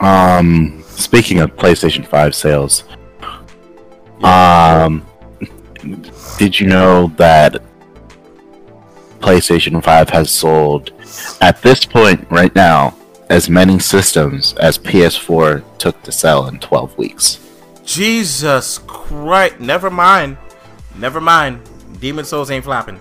[0.00, 2.84] Um, speaking of PlayStation Five sales,
[4.22, 5.06] um,
[6.38, 7.62] did you know that
[9.20, 10.90] PlayStation Five has sold
[11.40, 12.96] at this point right now
[13.30, 17.38] as many systems as PS4 took to sell in 12 weeks?
[17.84, 19.60] Jesus Christ!
[19.60, 20.38] Never mind,
[20.96, 21.60] never mind.
[22.00, 23.00] Demon Souls ain't flopping.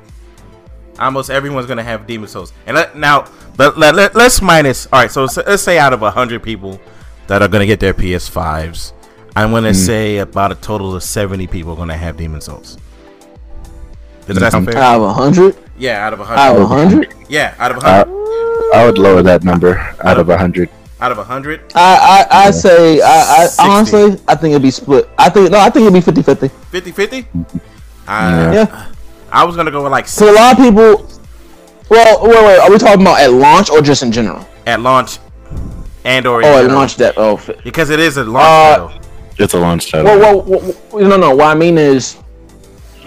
[0.99, 2.53] Almost everyone's gonna have Demon Souls.
[2.67, 3.25] And let, now,
[3.57, 4.85] let, let, let, us minus.
[4.93, 6.79] All right, so s- let's say out of hundred people
[7.27, 8.93] that are gonna get their PS5s,
[9.35, 12.77] I'm gonna say about a total of seventy people are gonna have Demon Souls.
[14.27, 14.77] Does that sound fair?
[14.77, 17.07] out of a hundred, yeah, out of out of a hundred.
[17.11, 18.73] hundred, Yeah, out of Uh, hundred.
[18.75, 20.69] I would lower that number out of 100.
[21.01, 21.61] out of hundred.
[21.75, 25.09] I I I say I, I honestly I think it'd be split.
[25.17, 26.49] I think no, I think it'd be 50-50.
[26.71, 27.27] 50 50?
[28.07, 28.53] Yeah.
[28.53, 28.85] Yeah.
[29.33, 31.09] I was gonna go with like So a lot of people.
[31.89, 32.59] Well, wait, wait.
[32.59, 34.47] Are we talking about at launch or just in general?
[34.65, 35.19] at launch
[36.05, 37.15] and or Oh, at launch that.
[37.17, 38.91] Oh, fi- because it is a launch Uh, title.
[39.39, 40.05] It's a launch title.
[40.05, 41.35] Well, well, well, well, no, no.
[41.35, 42.15] What I mean is,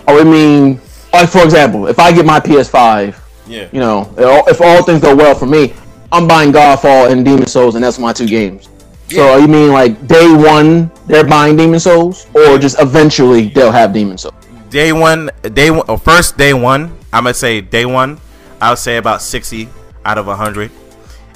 [0.06, 0.80] oh, I mean,
[1.14, 3.14] like for example, if I get my PS5,
[3.46, 3.66] Yeah.
[3.72, 5.72] you know, if all- if all things go well for me,
[6.12, 8.68] I'm buying Godfall and Demon Souls, and that's my two games.
[9.10, 13.92] So you mean like day one they're buying Demon Souls, or just eventually they'll have
[13.94, 14.34] Demon Souls?
[14.76, 18.20] Day one, day one, or first day one, I'm gonna say day one.
[18.60, 19.70] I would say about sixty
[20.04, 20.70] out of hundred.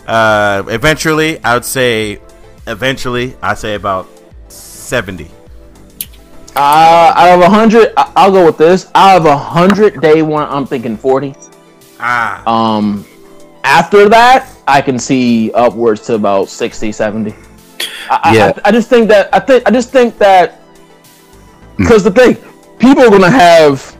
[0.06, 2.20] Uh, eventually, I would say,
[2.66, 4.06] eventually, I'd say about
[4.48, 5.30] seventy.
[6.54, 8.88] Uh, out of a hundred, I- I'll go with this.
[8.94, 11.34] Out of a hundred, day one, I'm thinking forty.
[11.98, 13.06] Ah, Um,
[13.64, 17.34] after that, I can see upwards to about 60, 70.
[18.10, 18.52] I, I- Yeah.
[18.64, 20.60] I, I just think that I think I just think that
[21.78, 22.36] because the thing,
[22.80, 23.96] people are gonna have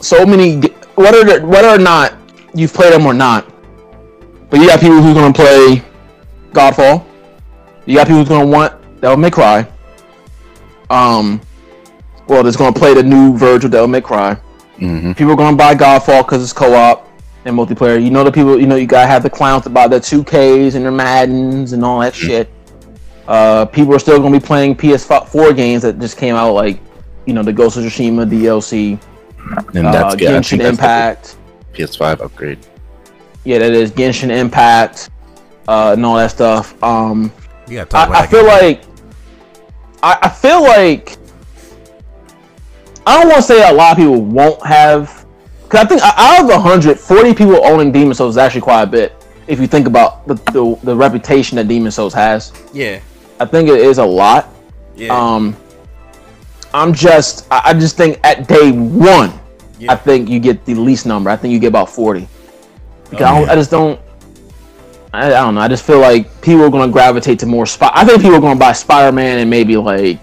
[0.00, 0.60] so many
[0.96, 2.14] whether whether or not
[2.54, 3.50] you've played them or not.
[4.50, 5.82] But you got people who's gonna play
[6.52, 7.06] Godfall.
[7.86, 9.66] You got people who's gonna want Devil May Cry.
[10.90, 11.40] Um,
[12.26, 14.34] well, that's gonna play the new of Devil May Cry
[14.78, 17.08] hmm people are gonna buy Godfall because it's co-op
[17.44, 18.02] and multiplayer.
[18.02, 20.74] You know the people, you know you gotta have the clowns to buy their 2Ks
[20.74, 22.48] and their Maddens and all that shit.
[23.26, 26.80] Uh, people are still going to be playing PS4 games that just came out, like
[27.28, 28.98] you know the Ghost of Tsushima DLC,
[29.76, 30.28] And uh, that's good.
[30.28, 31.36] I think Genshin that's Impact.
[31.74, 32.58] PS5 upgrade.
[33.44, 35.10] Yeah, that is Genshin Impact,
[35.68, 36.82] uh, and all that stuff.
[36.82, 37.30] Um,
[37.68, 38.48] You gotta I, I feel game.
[38.48, 38.82] like
[40.02, 41.16] I, I feel like
[43.06, 45.26] I don't want to say a lot of people won't have
[45.64, 48.86] because I think out of 100, 40 people owning Demon Souls is actually quite a
[48.86, 49.14] bit.
[49.46, 53.00] If you think about the, the, the reputation that Demon Souls has, yeah,
[53.40, 54.48] I think it is a lot.
[54.96, 55.56] yeah, Um,
[56.78, 59.32] I'm just I, just think at day one,
[59.78, 59.92] Yeah.
[59.92, 61.30] I think you get the least number.
[61.30, 62.26] I think you get about 40.
[63.10, 64.00] Because I, oh, don't, I just don't.
[65.12, 65.60] I, I don't know.
[65.62, 67.92] I just feel like people are going to gravitate to more spot.
[67.94, 70.18] I think people are going to buy Spider Man and maybe like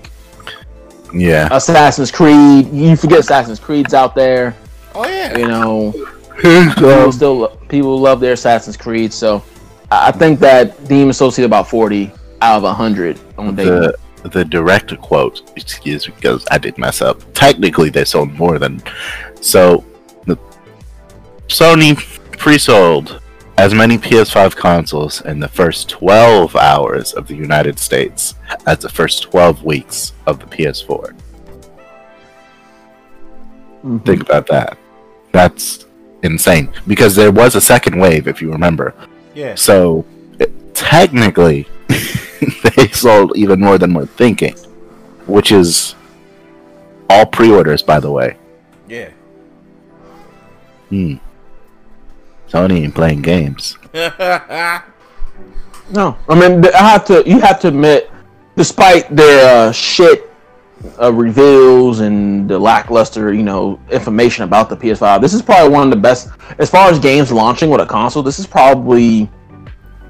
[1.14, 1.48] Yeah.
[1.52, 2.72] Assassin's Creed.
[2.72, 4.56] You forget Assassin's Creed's out there.
[4.94, 5.94] oh yeah, You know,
[6.40, 9.12] people still people love their Assassin's Creed.
[9.12, 9.44] So
[9.92, 12.12] I I think that Demon is about forty
[12.42, 13.66] out of hundred on day.
[13.66, 13.96] the
[14.32, 17.22] the direct quote, excuse me, because I did mess up.
[17.34, 18.82] Technically, they sold more than
[19.42, 19.84] so.
[20.26, 20.38] The
[21.48, 21.96] Sony
[22.38, 23.22] pre-sold
[23.58, 28.36] as many PS5 consoles in the first 12 hours of the United States
[28.66, 31.14] as the first 12 weeks of the PS4.
[33.86, 34.04] Mhm.
[34.06, 34.78] Think about that.
[35.32, 35.86] That's
[36.24, 38.94] insane because there was a second wave, if you remember.
[39.36, 39.54] yeah.
[39.56, 40.06] So
[40.40, 41.68] it, technically,
[42.76, 44.56] they sold even more than we're thinking,
[45.28, 45.96] which is
[47.10, 48.38] all pre-orders, by the way.
[48.88, 49.10] Yeah.
[50.90, 51.16] Hmm.
[52.48, 53.78] Sony ain't playing games.
[55.92, 57.24] No, I mean I have to.
[57.26, 58.10] You have to admit,
[58.56, 60.32] despite their uh, shit
[61.00, 65.84] uh, reveals and the lackluster, you know, information about the PS5, this is probably one
[65.84, 68.24] of the best as far as games launching with a console.
[68.24, 69.30] This is probably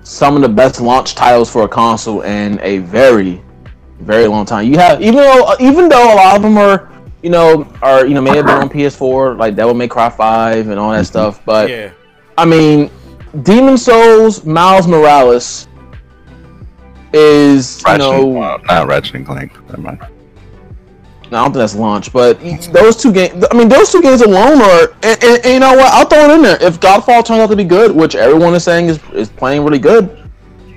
[0.05, 3.41] some of the best launch titles for a console in a very,
[3.99, 4.71] very long time.
[4.71, 6.91] You have even though uh, even though a lot of them are.
[7.23, 10.69] You know, are you know may have been on PS4 like Devil May Cry Five
[10.69, 11.05] and all that mm-hmm.
[11.05, 11.89] stuff, but yeah.
[12.37, 12.91] I mean,
[13.41, 15.67] Demon Souls, Miles Morales
[17.13, 19.53] is you Ratchet, know well, not Ratchet and Clank.
[19.69, 20.14] Never mind.
[21.31, 22.39] No, I don't think that's launch, but
[22.71, 23.43] those two games.
[23.51, 24.93] I mean, those two games alone are.
[25.03, 25.91] And, and, and you know what?
[25.91, 26.61] I'll throw it in there.
[26.61, 29.79] If Godfall turns out to be good, which everyone is saying is is playing really
[29.79, 30.29] good,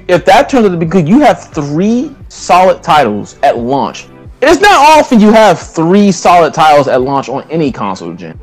[0.08, 4.06] if that turns out to be good, you have three solid titles at launch.
[4.40, 8.40] It's not often you have three solid titles at launch on any console gen.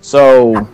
[0.00, 0.68] So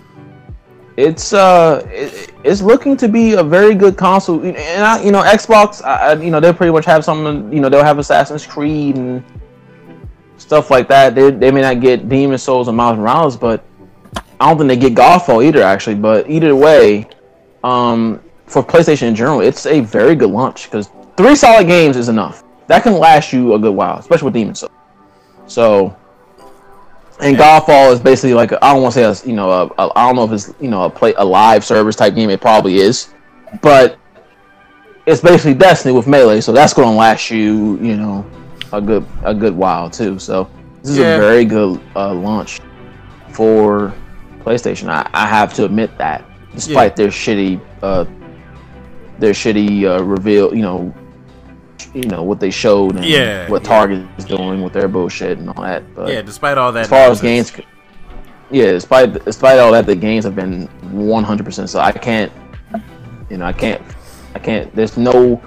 [0.96, 5.22] it's uh it, it's looking to be a very good console and I, you know
[5.22, 8.96] xbox I, you know they pretty much have something you know they'll have assassin's creed
[8.96, 9.22] and
[10.48, 13.62] stuff like that they, they may not get demon souls and miles morales but
[14.40, 17.06] i don't think they get godfall either actually but either way
[17.64, 20.88] um for playstation in general it's a very good launch because
[21.18, 24.54] three solid games is enough that can last you a good while especially with demon
[24.54, 24.72] souls
[25.46, 25.94] so
[27.20, 29.92] and Godfall is basically like I don't want to say a, you know a, a,
[29.96, 32.30] I don't know if it's you know a play a live service type game.
[32.30, 33.12] It probably is,
[33.60, 33.98] but
[35.04, 36.40] it's basically Destiny with melee.
[36.40, 38.24] So that's going to last you you know
[38.72, 40.18] a good a good while too.
[40.18, 40.48] So
[40.82, 41.16] this is Yeah.
[41.16, 42.60] a very good uh, launch
[43.30, 43.92] for
[44.40, 44.88] PlayStation.
[44.88, 46.24] I, I have to admit that,
[46.54, 48.04] despite their shitty uh,
[49.18, 50.94] their shitty uh, reveal, you know.
[51.94, 53.68] You know what they showed and Yeah, what yeah.
[53.68, 55.82] Target is doing with their bullshit and all that.
[55.94, 56.82] But Yeah, despite all that.
[56.82, 57.50] as far as games,
[58.50, 61.44] yeah, despite despite all that, the games have been 100.
[61.44, 62.30] percent So I can't,
[63.30, 63.80] you know, I can't,
[64.34, 64.72] I can't.
[64.74, 65.40] There's no,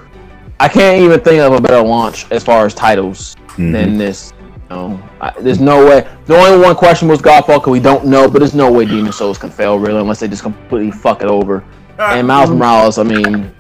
[0.62, 3.72] I can't even think of a better launch as far as titles Mhm.
[3.72, 4.32] than this.
[4.70, 6.06] You know, I, there's no way.
[6.28, 9.12] The only one question was Godfall because we don't know, but there's no way Demon
[9.12, 11.64] Souls can fail really unless they just completely fuck it over.
[11.98, 13.52] And Miles Morales, I mean,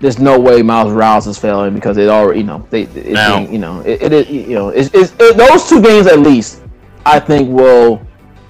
[0.00, 3.38] there's no way Miles Morales is failing because it already, you know, they, it's Now-
[3.38, 6.18] being, you know, it, it, is, you know, it's, it's it, those two games at
[6.18, 6.62] least,
[7.06, 8.02] I think will,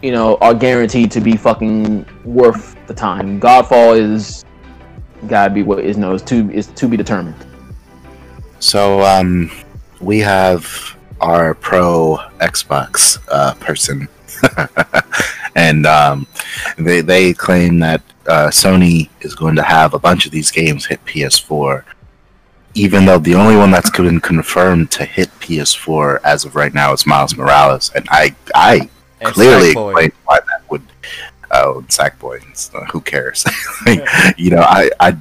[0.03, 3.39] you know, are guaranteed to be fucking worth the time.
[3.39, 4.43] Godfall is
[5.29, 7.37] gotta be what is no, it's to is to be determined.
[8.65, 9.51] So um,
[10.01, 14.09] we have our pro Xbox uh, person,
[15.55, 16.27] and um,
[16.79, 20.87] they they claim that uh, Sony is going to have a bunch of these games
[20.87, 21.85] hit PS4,
[22.73, 26.95] even though the only one that's been confirmed to hit PS4 as of right now
[26.95, 28.89] is Miles Morales, and I I
[29.21, 30.83] And clearly explained why that would.
[31.51, 33.45] Oh, and Sackboy, uh, who cares?
[33.87, 34.09] Like,
[34.39, 35.19] you know, I I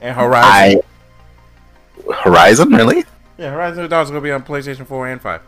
[0.00, 0.80] and Horizon.
[0.82, 0.95] I
[2.14, 3.04] Horizon really.
[3.38, 5.40] yeah, Horizon Zero Dawn is gonna be on PlayStation 4 and 5.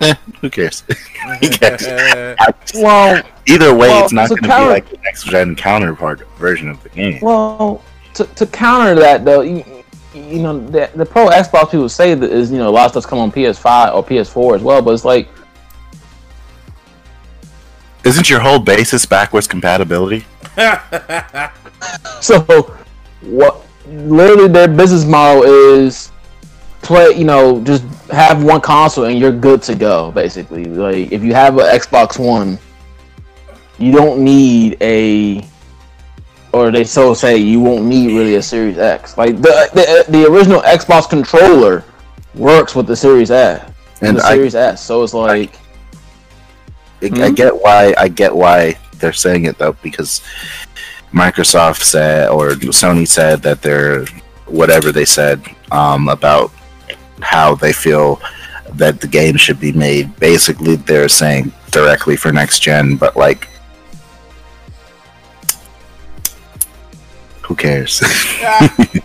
[0.00, 0.82] Eh, who cares?
[1.40, 1.86] Who cares?
[2.38, 5.24] Uh, Well, Either way, Well, it's not so going to counter- be like the next
[5.24, 7.18] gen counterpart version of the game.
[7.20, 7.82] Well,
[8.14, 9.64] to, to counter that though, you,
[10.14, 12.90] you know the, the pro Xbox people say that is you know a lot of
[12.92, 15.28] stuff's come on PS5 or PS4 as well, but it's like
[18.04, 20.24] Isn't your whole basis backwards compatibility?
[22.20, 22.40] so
[23.22, 23.66] what?
[23.86, 26.10] Literally, their business model is
[26.82, 27.10] play.
[27.12, 30.10] You know, just have one console and you're good to go.
[30.12, 32.58] Basically, like if you have an Xbox One,
[33.78, 35.44] you don't need a
[36.52, 39.16] or they so say you won't need really a Series X.
[39.18, 41.84] Like the the, the original Xbox controller
[42.34, 43.68] works with the Series S
[44.02, 44.84] and And the I, Series S.
[44.84, 45.58] So it's like
[47.02, 47.32] I, I Hmm?
[47.32, 50.22] get why I get why they're saying it though because
[51.12, 54.06] Microsoft said or Sony said that they're
[54.46, 56.50] whatever they said um, about
[57.20, 58.20] how they feel
[58.74, 60.18] that the game should be made.
[60.18, 63.48] Basically, they're saying directly for next gen, but like,
[67.42, 68.00] who cares?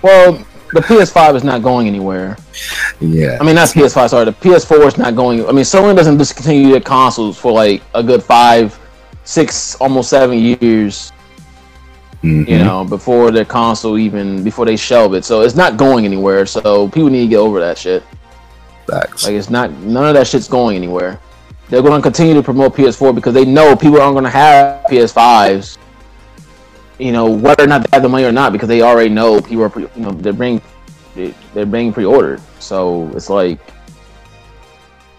[0.02, 0.34] well,
[0.74, 2.38] the PS5 is not going anywhere.
[3.00, 4.10] yeah, I mean, not PS5.
[4.10, 5.46] Sorry, the PS4 is not going.
[5.46, 8.78] I mean, Sony doesn't discontinue their consoles for like a good five,
[9.24, 11.12] six, almost seven years.
[12.24, 12.48] Mhm.
[12.48, 15.24] You know, before their console even before they shelve it.
[15.24, 16.46] So it's not going anywhere.
[16.46, 18.04] So people need to get over that shit.
[18.90, 19.26] Facts.
[19.26, 21.20] Like it's not none of that shit's going anywhere.
[21.70, 24.84] They're going to continue to promote PS4 because they know people aren't going to have
[24.90, 25.78] PS5s.
[26.98, 29.40] You know, whether or not they have the money or not, because they already know
[29.42, 30.62] people are, pre- you know, they're being,
[31.16, 32.42] they- they're being pre-ordered.
[32.60, 33.60] So it's like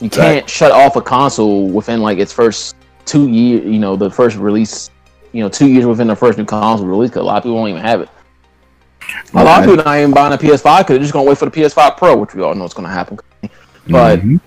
[0.01, 3.65] you can't shut off a console within like its first two years.
[3.65, 4.91] You know, the first release.
[5.39, 7.55] You know, two years within the first new console release, because a lot of people
[7.59, 8.09] won't even have it.
[9.35, 11.45] A lot of people not even buying a PS5 because they're just gonna wait for
[11.45, 13.21] the PS5 Pro, which we all know is gonna happen.
[13.87, 14.41] But Mhm.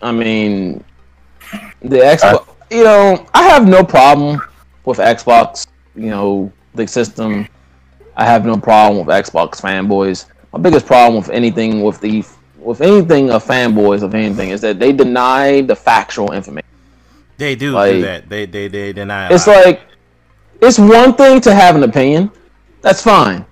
[0.00, 0.82] I mean,
[1.82, 2.46] the Xbox.
[2.70, 4.40] you know, I have no problem
[4.86, 5.66] with Xbox.
[5.94, 7.46] You know, the system.
[8.16, 10.24] I have no problem with Xbox fanboys.
[10.54, 12.24] My biggest problem with anything with the
[12.58, 16.66] with anything of fanboys of anything is that they deny the factual information.
[17.36, 18.30] They do Like- do that.
[18.30, 19.28] They they they deny.
[19.28, 19.66] It's lot.
[19.66, 19.80] like
[20.66, 22.30] it's one thing to have an opinion.
[22.80, 23.44] That's fine.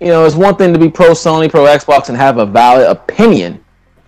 [0.00, 2.88] You know, it's one thing to be pro Sony, pro Xbox, and have a valid
[2.88, 3.64] opinion.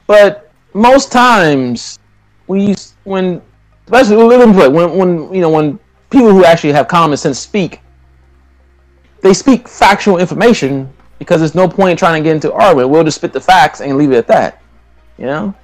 [0.07, 1.99] But most times,
[2.47, 3.41] we when
[3.87, 5.79] especially when when you know when
[6.11, 7.81] people who actually have common sense speak,
[9.21, 12.91] they speak factual information because there's no point in trying to get into argument.
[12.91, 14.63] We'll just spit the facts and leave it at that.
[15.19, 15.55] You know.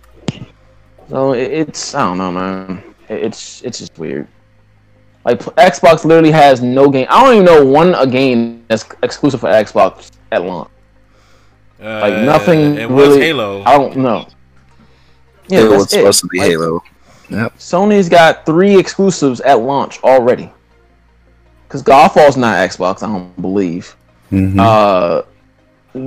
[1.08, 2.94] So it's I don't know, man.
[3.08, 4.28] It's it's just weird.
[5.24, 7.06] Like Xbox literally has no game.
[7.10, 10.70] I don't even know one a game that's exclusive for Xbox at launch.
[11.78, 13.20] Like Uh, nothing It was really.
[13.20, 13.62] Halo.
[13.64, 14.26] I don't know.
[15.48, 16.82] Yeah, it that's was supposed to be Like, Halo.
[17.30, 17.58] Yep.
[17.58, 20.50] Sony's got three exclusives at launch already.
[21.66, 23.94] Because Godfall's not Xbox, I don't believe.
[24.32, 24.58] Mhm.
[24.58, 25.22] Uh,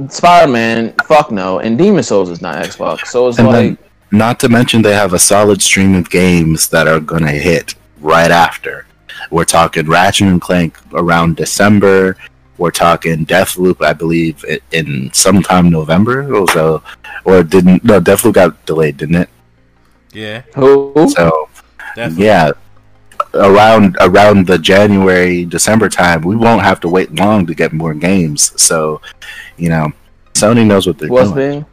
[0.10, 3.08] Spider Man, fuck no, and Demon Souls is not Xbox.
[3.08, 3.78] So it's And like, then,
[4.12, 8.32] not to mention, they have a solid stream of games that are gonna hit right
[8.32, 8.86] after.
[9.34, 12.18] We're talking Ratchet and Clank around December.
[12.60, 16.32] We're talking Deathloop, I believe, in sometime November.
[16.32, 16.84] Or so,
[17.26, 17.84] or didn't?
[17.84, 19.30] No, Deathloop got delayed, didn't it?
[20.14, 21.10] yeah, who?
[21.10, 21.50] So
[21.96, 22.26] definitely.
[22.26, 22.52] yeah,
[23.34, 27.96] around around the January December time, we won't have to wait long to get more
[27.96, 28.54] games.
[28.62, 29.02] So,
[29.58, 29.92] you know,
[30.36, 31.50] Sony knows what they're What's doing.
[31.52, 31.66] being?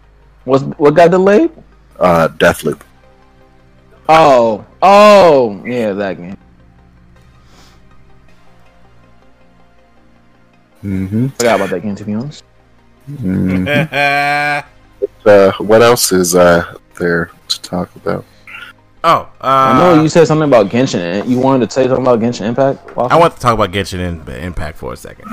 [0.44, 1.50] What's what got delayed?
[1.98, 2.80] Uh, Deathloop.
[4.08, 6.38] Oh, oh, yeah, that game.
[10.84, 11.28] Mm-hmm.
[11.28, 12.44] Forgot about that game to be honest.
[13.10, 13.66] mm
[15.26, 18.24] uh, what else is uh there to talk about?
[19.04, 21.26] oh, uh, I know you said something about Genshin.
[21.28, 22.96] You wanted to say something about Genshin Impact.
[22.98, 25.26] I want to talk about Genshin Impact for a second.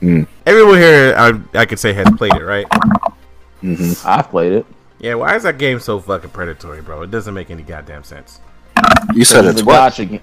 [0.00, 0.22] Hmm.
[0.46, 2.66] Everyone here, I, I could say, has played it, right?
[3.60, 4.66] hmm I've played it.
[5.00, 5.14] Yeah.
[5.14, 7.02] Why is that game so fucking predatory, bro?
[7.02, 8.40] It doesn't make any goddamn sense.
[9.14, 9.92] You said it's a what?
[9.92, 10.20] gacha game.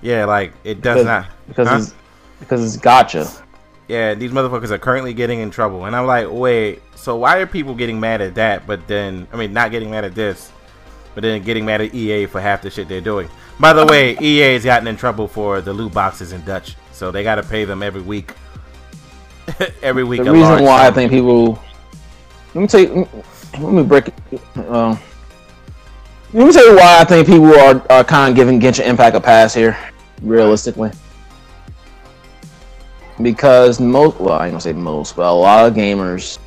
[0.00, 1.26] Yeah, like it does Because- not.
[1.48, 1.76] because Huh?
[1.76, 1.94] it's
[2.40, 3.42] because it's gacha.
[3.88, 7.46] Yeah, these motherfuckers are currently getting in trouble, and I'm like, wait, so why are
[7.46, 8.66] people getting mad at that?
[8.66, 10.52] But then, I mean, not getting mad at this,
[11.14, 13.28] but then getting mad at EA for half the shit they're doing.
[13.58, 17.10] By the way, EA has gotten in trouble for the loot boxes in Dutch, so
[17.10, 18.34] they got to pay them every week.
[19.82, 20.22] every week.
[20.22, 21.58] The reason why I think people.
[22.54, 23.08] Let me tell you.
[23.58, 24.14] Let me break it.
[24.56, 24.96] Uh,
[26.32, 29.16] let me tell you why I think people are, are kind of giving Genshin Impact
[29.16, 29.76] a pass here,
[30.22, 30.90] realistically.
[33.22, 36.38] Because most, well, I ain't gonna say most, but a lot of gamers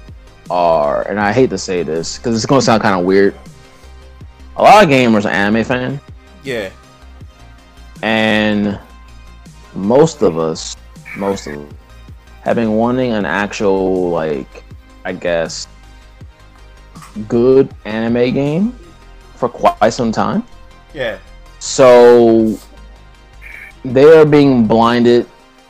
[0.49, 3.35] are, and I hate to say this because it's gonna sound kind of weird.
[4.57, 5.99] A lot of gamers are anime fan,
[6.43, 6.69] yeah,
[8.01, 8.79] and
[9.73, 10.75] most of us,
[11.17, 11.73] most of us,
[12.41, 14.65] have been wanting an actual like
[15.05, 15.67] I guess,
[17.27, 18.71] good anime game
[19.35, 20.43] for quite some time.
[20.95, 21.19] Yeah.
[21.59, 22.57] So
[23.83, 25.27] they are being blinded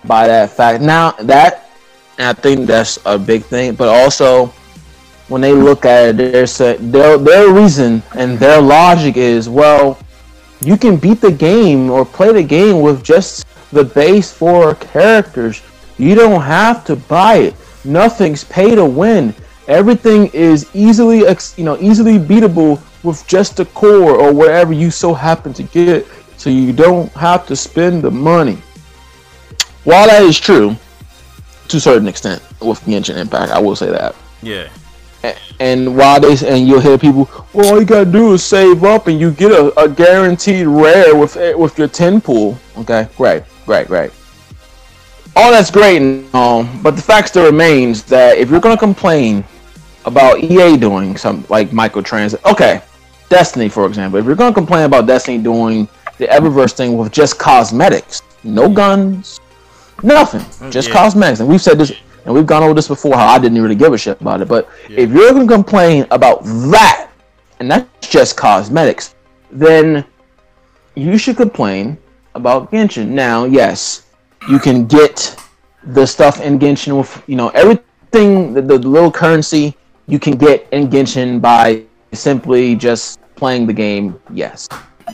[0.08, 0.82] by that fact.
[0.82, 1.70] Now that
[2.18, 4.48] I think that's a big thing, but also
[5.28, 6.36] when they look at it,
[6.92, 9.98] their their reason and their logic is well,
[10.62, 15.62] you can beat the game or play the game with just the base four characters.
[15.98, 17.56] You don't have to buy it.
[17.84, 19.34] Nothing's pay to win.
[19.68, 21.20] Everything is easily
[21.58, 26.06] you know easily beatable with just the core or whatever you so happen to get.
[26.38, 28.58] So you don't have to spend the money.
[29.86, 30.76] While that is true,
[31.68, 34.16] to a certain extent with Genshin Impact, I will say that.
[34.42, 34.68] Yeah.
[35.24, 38.84] A- And while they and you'll hear people, well, all you gotta do is save
[38.84, 42.58] up and you get a, a guaranteed rare with with your ten pool.
[42.78, 44.12] Okay, great, great, great.
[45.36, 49.44] All that's great and all, but the fact still remains that if you're gonna complain
[50.06, 52.82] about EA doing something like microtrans, okay,
[53.30, 55.88] Destiny for example, if you're gonna complain about Destiny doing
[56.18, 58.76] the Eververse thing with just cosmetics, no mm.
[58.76, 59.40] guns,
[60.04, 60.94] nothing, just Yeah.
[60.94, 61.94] cosmetics, and we've said this
[62.26, 64.48] and we've gone over this before how I didn't really give a shit about it.
[64.48, 65.02] But Yeah.
[65.02, 67.08] if you're gonna complain about that,
[67.60, 69.14] and that's just cosmetics,
[69.52, 70.04] then
[70.96, 71.98] you should complain
[72.34, 73.10] about Genshin.
[73.10, 74.02] Now, yes,
[74.50, 75.36] you can get
[75.84, 79.76] the stuff in Genshin with you know everything the, the little currency
[80.08, 81.82] you can get in Genshin by
[82.14, 84.16] simply just playing the game.
[84.34, 84.68] Yes.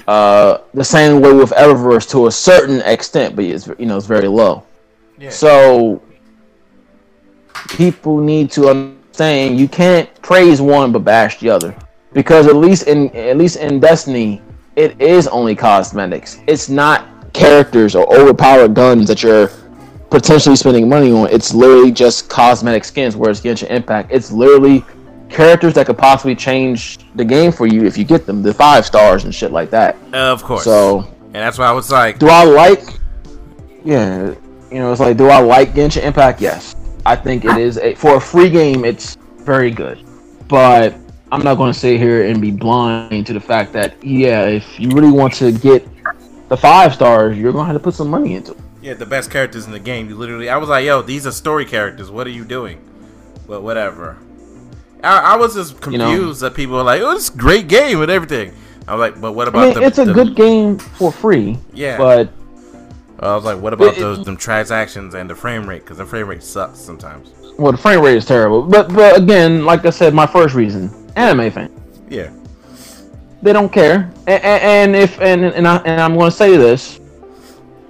[0.07, 4.05] Uh, the same way with Eververse to a certain extent, but it's you know it's
[4.07, 4.63] very low.
[5.21, 5.29] Yeah.
[5.29, 6.01] So
[7.69, 11.75] people need to understand you can't praise one but bash the other
[12.11, 14.41] because at least in at least in Destiny
[14.75, 16.39] it is only cosmetics.
[16.47, 19.51] It's not characters or overpowered guns that you're
[20.09, 21.29] potentially spending money on.
[21.29, 23.15] It's literally just cosmetic skins.
[23.15, 24.83] Whereas Genshin Impact, it's literally
[25.29, 28.87] characters that could possibly change the game for you if you get them, the five
[28.87, 29.97] stars and shit like that.
[30.13, 30.63] Of course.
[30.63, 32.83] So and that's why I was like, do I like?
[33.83, 34.33] Yeah,
[34.71, 36.41] you know, it's like, do I like Genshin Impact?
[36.41, 36.75] Yes,
[37.05, 38.85] I think it is a for a free game.
[38.85, 40.03] It's very good,
[40.47, 40.95] but
[41.31, 44.79] I'm not going to sit here and be blind to the fact that yeah, if
[44.79, 45.87] you really want to get
[46.49, 48.57] the five stars, you're going to have to put some money into it.
[48.81, 50.09] yeah, the best characters in the game.
[50.09, 52.09] You literally, I was like, yo, these are story characters.
[52.11, 52.79] What are you doing?
[53.47, 54.17] But whatever.
[55.03, 56.09] I, I was just You know?
[56.11, 58.53] confused that people were like, oh, is a great game and everything.
[58.87, 59.83] I was like, but what about I mean, the?
[59.85, 61.57] it's a the- good game for free.
[61.73, 61.97] Yeah.
[61.97, 62.29] but
[63.21, 65.83] I was like, what about It- those them transactions and the frame rate?
[65.83, 67.29] Because the frame rate sucks sometimes.
[67.57, 68.63] well, the frame rate is terrible.
[68.63, 71.69] But but again, like I said, my first reason, anime fan.
[72.09, 72.31] Yeah.
[73.43, 74.11] they don't care.
[74.27, 76.99] And, and if and and, I, and I'm going to say this,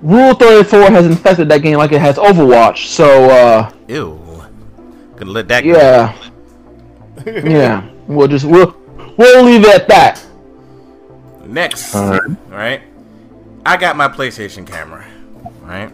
[0.01, 2.87] Rule 34 has infected that game like it has Overwatch.
[2.87, 4.19] So uh, Ew.
[5.15, 5.69] Gonna let that go.
[5.73, 6.15] yeah,
[7.25, 8.75] yeah, we'll just we'll
[9.17, 10.25] we'll leave it at that.
[11.45, 12.21] Next, Alright.
[12.49, 12.81] right?
[13.65, 15.05] I got my PlayStation camera,
[15.71, 15.91] right?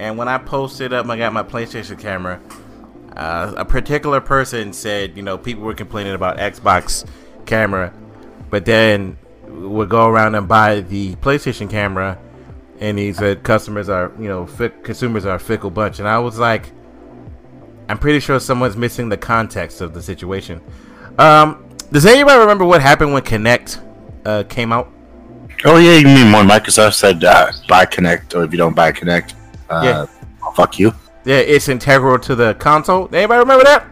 [0.00, 2.40] And when I posted up, I got my PlayStation camera.
[3.16, 7.04] Uh, a particular person said, you know, people were complaining about Xbox
[7.46, 7.92] camera,
[8.48, 12.18] but then would go around and buy the PlayStation camera,
[12.80, 15.98] and he said customers are, you know, fic- consumers are a fickle bunch.
[15.98, 16.70] And I was like,
[17.88, 20.60] I'm pretty sure someone's missing the context of the situation.
[21.18, 23.82] Um, does anybody remember what happened when Kinect
[24.24, 24.92] uh, came out?
[25.64, 28.92] Oh yeah, you mean when Microsoft said uh, buy Kinect, or if you don't buy
[28.92, 29.34] Kinect,
[29.70, 30.52] uh, Yeah.
[30.54, 30.92] fuck you.
[31.24, 33.08] Yeah, it's integral to the console.
[33.12, 33.82] Anybody remember that?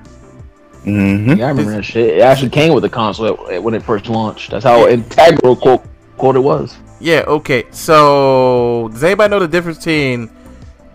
[0.85, 2.17] hmm Yeah, I remember that shit.
[2.19, 4.51] It actually came with the console when it first launched.
[4.53, 5.83] That's how integral quote
[6.17, 6.77] quote it was.
[7.01, 7.65] Yeah, okay.
[7.73, 10.31] So, does anybody know the difference between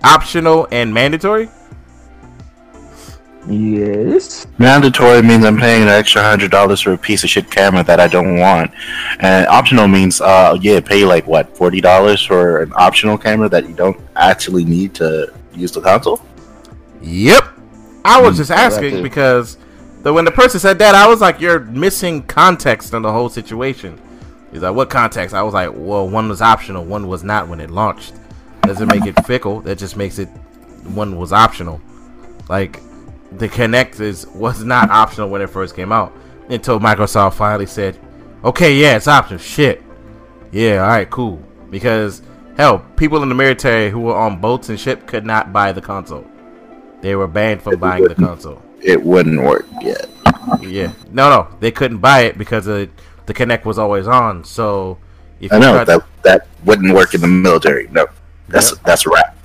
[0.03, 1.49] optional and mandatory?
[3.47, 4.45] Yes.
[4.59, 7.99] Mandatory means I'm paying an extra hundred dollars for a piece of shit camera that
[7.99, 8.71] I don't want,
[9.19, 13.67] and optional means uh yeah, pay like what forty dollars for an optional camera that
[13.67, 16.21] you don't actually need to use the console.
[17.01, 17.43] Yep.
[18.05, 19.03] I was Mm, just asking correct.
[19.03, 19.57] because
[20.03, 23.29] the, when the person said that, I was like, you're missing context in the whole
[23.29, 23.99] situation.
[24.51, 25.33] He's like, what context?
[25.35, 28.13] I was like, well, one was optional, one was not when it launched.
[28.63, 29.61] Doesn't make it fickle.
[29.61, 30.27] That just makes it
[30.93, 31.81] one was optional.
[32.49, 32.79] Like
[33.31, 36.13] the Kinect is was not optional when it first came out
[36.49, 37.97] until Microsoft finally said,
[38.43, 39.39] okay, yeah, it's optional.
[39.39, 39.81] Shit.
[40.51, 41.41] Yeah, all right, cool.
[41.69, 42.21] Because
[42.57, 45.81] hell, people in the military who were on boats and ship could not buy the
[45.81, 46.25] console.
[47.01, 48.61] They were banned from buying the console.
[48.81, 50.09] It wouldn't work yet.
[50.59, 52.89] Yeah, no, no, they couldn't buy it because of,
[53.27, 54.43] the Kinect was always on.
[54.43, 54.97] So
[55.39, 57.87] if I know that that wouldn't work in the military.
[57.91, 58.07] No,
[58.49, 58.79] that's Yep.
[58.83, 59.37] that's a wrap.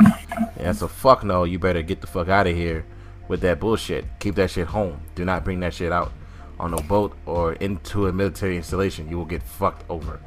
[0.59, 2.85] yeah, so fuck no, you better get the fuck out of here
[3.29, 4.05] with that bullshit.
[4.21, 5.01] Keep that shit home.
[5.15, 6.13] Do not bring that shit out
[6.59, 9.09] on a boat or into a military installation.
[9.09, 10.21] You will get fucked over.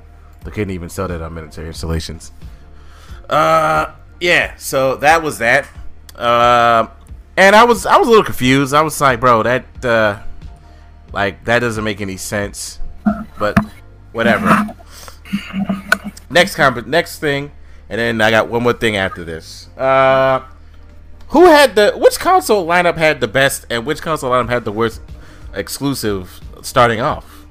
[0.43, 2.31] They couldn't even sell that on military installations.
[3.29, 4.55] Uh, yeah.
[4.55, 5.67] So that was that.
[6.15, 6.87] Uh,
[7.37, 8.73] and I was I was a little confused.
[8.73, 10.19] I was like, bro, that uh,
[11.13, 12.79] like that doesn't make any sense.
[13.37, 13.57] But
[14.11, 14.75] whatever.
[16.29, 17.51] Next comp- next thing,
[17.89, 19.69] and then I got one more thing after this.
[19.77, 20.43] Uh,
[21.29, 24.71] who had the which console lineup had the best, and which console lineup had the
[24.71, 25.01] worst
[25.53, 27.45] exclusive starting off?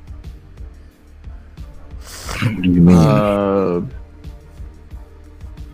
[2.42, 2.96] What do you mean?
[2.96, 3.80] Uh,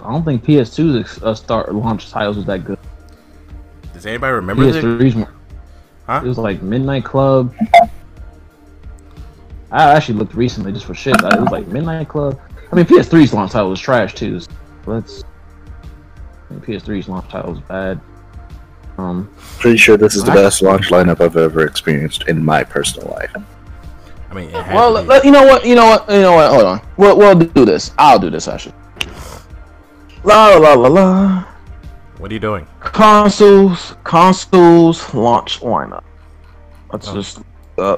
[0.03, 2.79] I don't think PS2's ex- uh, start launch titles was that good.
[3.93, 4.85] Does anybody remember this?
[4.85, 5.33] PS3's more.
[6.07, 6.21] Huh?
[6.23, 7.55] It was like Midnight Club.
[9.71, 11.17] I actually looked recently just for shit.
[11.17, 12.39] It was like Midnight Club.
[12.71, 14.41] I mean, PS3's launch title was trash too.
[14.41, 14.49] So
[14.87, 15.25] let's.
[16.55, 18.01] I PS3's launch title was bad.
[18.97, 19.29] Um,
[19.59, 23.35] Pretty sure this is the best launch lineup I've ever experienced in my personal life.
[24.31, 25.65] I mean, it well, to let, you know what?
[25.65, 26.09] You know what?
[26.09, 26.51] You know what?
[26.51, 26.81] Hold on.
[26.97, 27.93] We'll, we'll do this.
[27.99, 28.75] I'll do this actually.
[30.23, 31.45] La la la la la.
[32.19, 32.67] what are you doing?
[32.81, 36.05] Consoles, consoles launch lineup.
[36.93, 37.15] Let's Oh.
[37.15, 37.41] just
[37.79, 37.97] uh,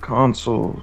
[0.00, 0.82] console.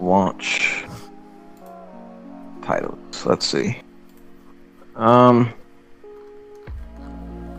[0.00, 0.84] Launch
[2.62, 3.24] titles.
[3.24, 3.78] Let's see.
[4.94, 5.52] Um,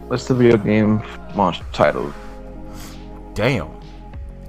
[0.07, 1.01] what's the video game
[1.35, 2.14] launch title?
[3.34, 3.69] Damn.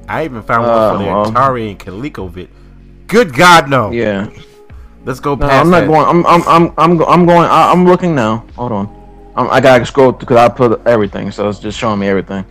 [0.09, 1.27] I even found Uh, one for the well.
[1.33, 2.49] Atari and ColecoVision.
[3.07, 3.91] Good God, no.
[3.91, 4.29] Yeah,
[5.05, 5.87] Let's go No, past I'm not that.
[5.87, 6.05] going.
[6.07, 7.45] I'm I'm I'm I'm, go, I'm going.
[7.49, 8.45] I, I'm looking now.
[8.57, 9.33] Hold on.
[9.37, 12.45] I'm, I gotta scroll because I put everything, so it's just showing me everything.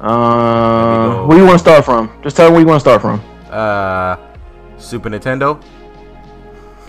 [0.00, 2.10] Uh, me where you want to start from?
[2.22, 3.20] Just tell me where you want to start from.
[3.50, 4.16] Uh,
[4.80, 5.62] Super Nintendo.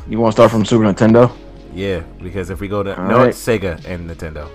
[0.08, 1.32] You want to start from Super Nintendo?
[1.74, 3.30] Yeah, because if we go to All no, right.
[3.30, 4.50] it's Sega and Nintendo.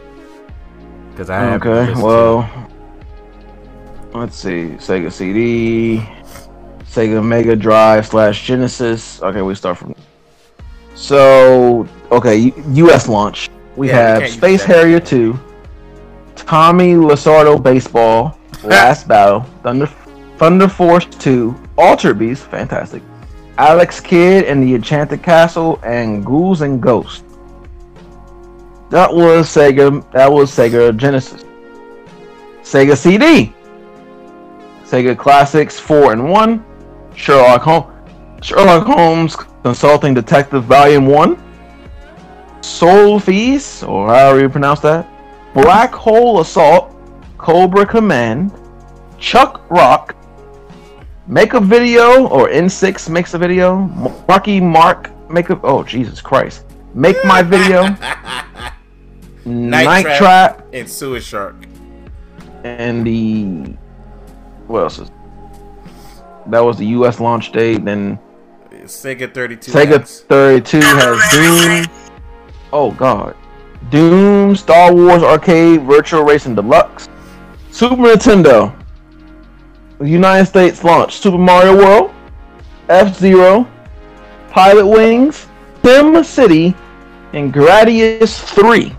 [1.13, 1.93] Because I have Okay.
[2.01, 2.49] Well,
[4.13, 4.75] let's see.
[4.79, 5.99] Sega CD,
[6.85, 9.23] Sega Mega Drive slash Genesis.
[9.23, 9.95] Okay, we start from.
[10.95, 13.09] So okay, U.S.
[13.09, 13.49] launch.
[13.77, 14.63] We Yeah, have Space.
[14.65, 15.39] Harrier 2,
[16.35, 19.87] Tommy Lasorda Baseball, Last Battle, Thunder
[20.39, 23.03] Thunder Force 2, Alter Beast, fantastic.
[23.59, 27.25] Alex Kidd and the Enchanted Castle, and Ghouls and Ghosts.
[28.91, 30.11] That was Sega.
[30.13, 31.45] That was Sega Genesis.
[32.63, 33.55] Sega CD.
[34.85, 36.65] Sega Classics 4 and 1.
[37.15, 37.93] Sherlock Holmes.
[38.43, 41.43] Sherlock Holmes Consulting Detective Volume 1.
[42.61, 45.09] Soul Feast, or however you pronounce that.
[45.55, 46.95] Black Hole Assault.
[47.39, 48.53] Cobra Command.
[49.19, 50.15] Chuck Rock.
[51.29, 53.77] Make a video, or N6 makes a video.
[54.29, 55.61] Marky Mark make a.
[55.63, 56.65] Oh, Jesus Christ.
[56.95, 57.83] Make my video.
[59.45, 60.19] Night Night, Trap.
[60.19, 60.67] Trap.
[60.73, 61.55] and Sewer Shark.
[62.65, 63.75] and the
[64.67, 65.11] what else is
[66.47, 67.21] that was the U.S.
[67.21, 67.85] launch date.
[67.85, 68.19] Then
[68.85, 69.71] Sega 32.
[69.71, 70.21] Sega X.
[70.23, 71.95] 32 has Doom.
[72.73, 73.37] Oh God,
[73.91, 77.09] Doom, Star Wars Arcade, Virtual Racing Deluxe,
[77.71, 78.75] Super Nintendo,
[80.01, 82.15] United States launch, Super Mario World,
[82.89, 83.67] F Zero,
[84.51, 85.47] Pilot Wings,
[85.85, 86.75] Sim City,
[87.33, 88.95] and Gradius 3.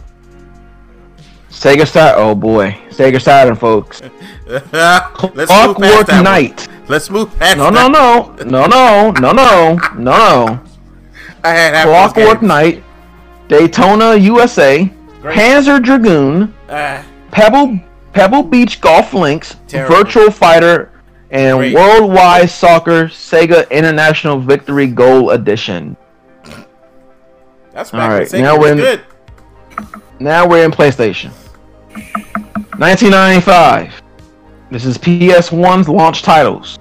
[1.50, 2.22] Sega Saturn.
[2.22, 4.02] Oh boy, Sega Saturn, folks.
[4.48, 4.70] Let's
[5.12, 6.08] Clockwork.
[6.08, 6.68] Knight.
[6.88, 10.60] Let's move past No, no, no, no, no, no, no, no, no.
[11.44, 12.42] I had Clockwork.
[12.42, 12.84] Knight,
[13.48, 14.86] Daytona, USA,
[15.22, 15.38] Great.
[15.38, 17.80] Panzer Dragoon, Ah, Pebble
[18.18, 19.96] Pebble Beach Golf Links, Terrible.
[19.96, 20.92] Virtual Fighter,
[21.32, 21.74] and Great.
[21.76, 25.96] Worldwide Soccer Sega International Victory Goal Edition.
[27.74, 29.02] that's All right, Sega now was when- good.
[30.20, 31.32] Now we're in PlayStation.
[32.78, 34.02] 1995.
[34.72, 36.78] This is PS1's launch titles: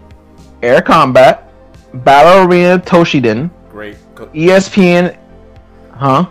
[0.63, 1.51] Air Combat,
[2.05, 3.97] Battle Arena Toshinden, Great.
[4.35, 5.17] ESPN.
[5.95, 6.27] Huh?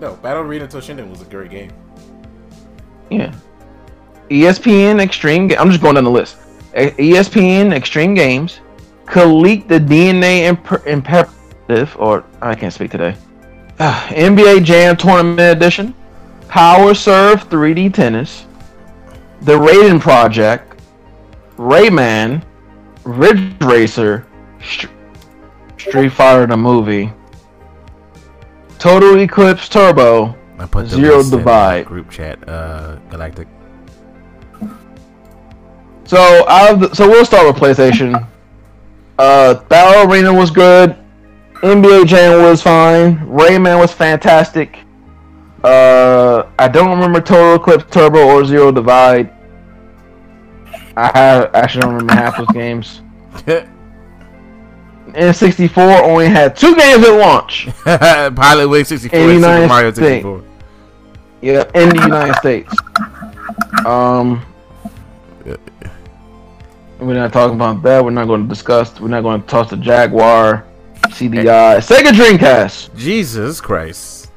[0.00, 1.70] No, Battle Arena Toshinden was a great game.
[3.10, 3.32] Yeah.
[4.32, 5.52] ESPN Extreme.
[5.58, 6.36] I'm just going down the list.
[6.74, 8.60] ESPN Extreme Games,
[9.04, 13.14] Colleague the DNA Imp- Imperative, or I can't speak today.
[13.78, 15.94] NBA Jam Tournament Edition,
[16.48, 18.46] Power Serve 3D Tennis,
[19.42, 20.80] The Raiden Project,
[21.56, 22.42] Rayman,
[23.04, 24.26] Ridge Racer,
[24.64, 24.86] Str-
[25.76, 27.12] Street Fighter the movie,
[28.78, 31.86] Total Eclipse Turbo, I put Zero list in the Divide.
[31.86, 32.48] group chat.
[32.48, 33.48] Uh, Galactic.
[36.04, 36.18] So
[36.48, 38.26] out of the, so we'll start with PlayStation.
[39.18, 40.96] Uh, Battle Arena was good.
[41.62, 43.18] NBA Jam was fine.
[43.18, 44.80] Rayman was fantastic.
[45.62, 49.32] Uh, I don't remember Total Eclipse Turbo or Zero Divide.
[50.96, 53.00] I have actually don't remember half those games.
[55.12, 57.68] N64 only had two games at launch.
[57.84, 60.24] Pilot Wing 64 In and Super Mario States.
[60.24, 60.44] 64.
[61.42, 62.74] Yeah, in the United States.
[63.84, 64.44] Um,
[67.06, 68.04] we're not talking about that.
[68.04, 68.98] We're not going to discuss.
[69.00, 70.64] We're not going to toss the Jaguar,
[71.08, 72.96] CDI, Sega Dreamcast.
[72.96, 74.30] Jesus Christ.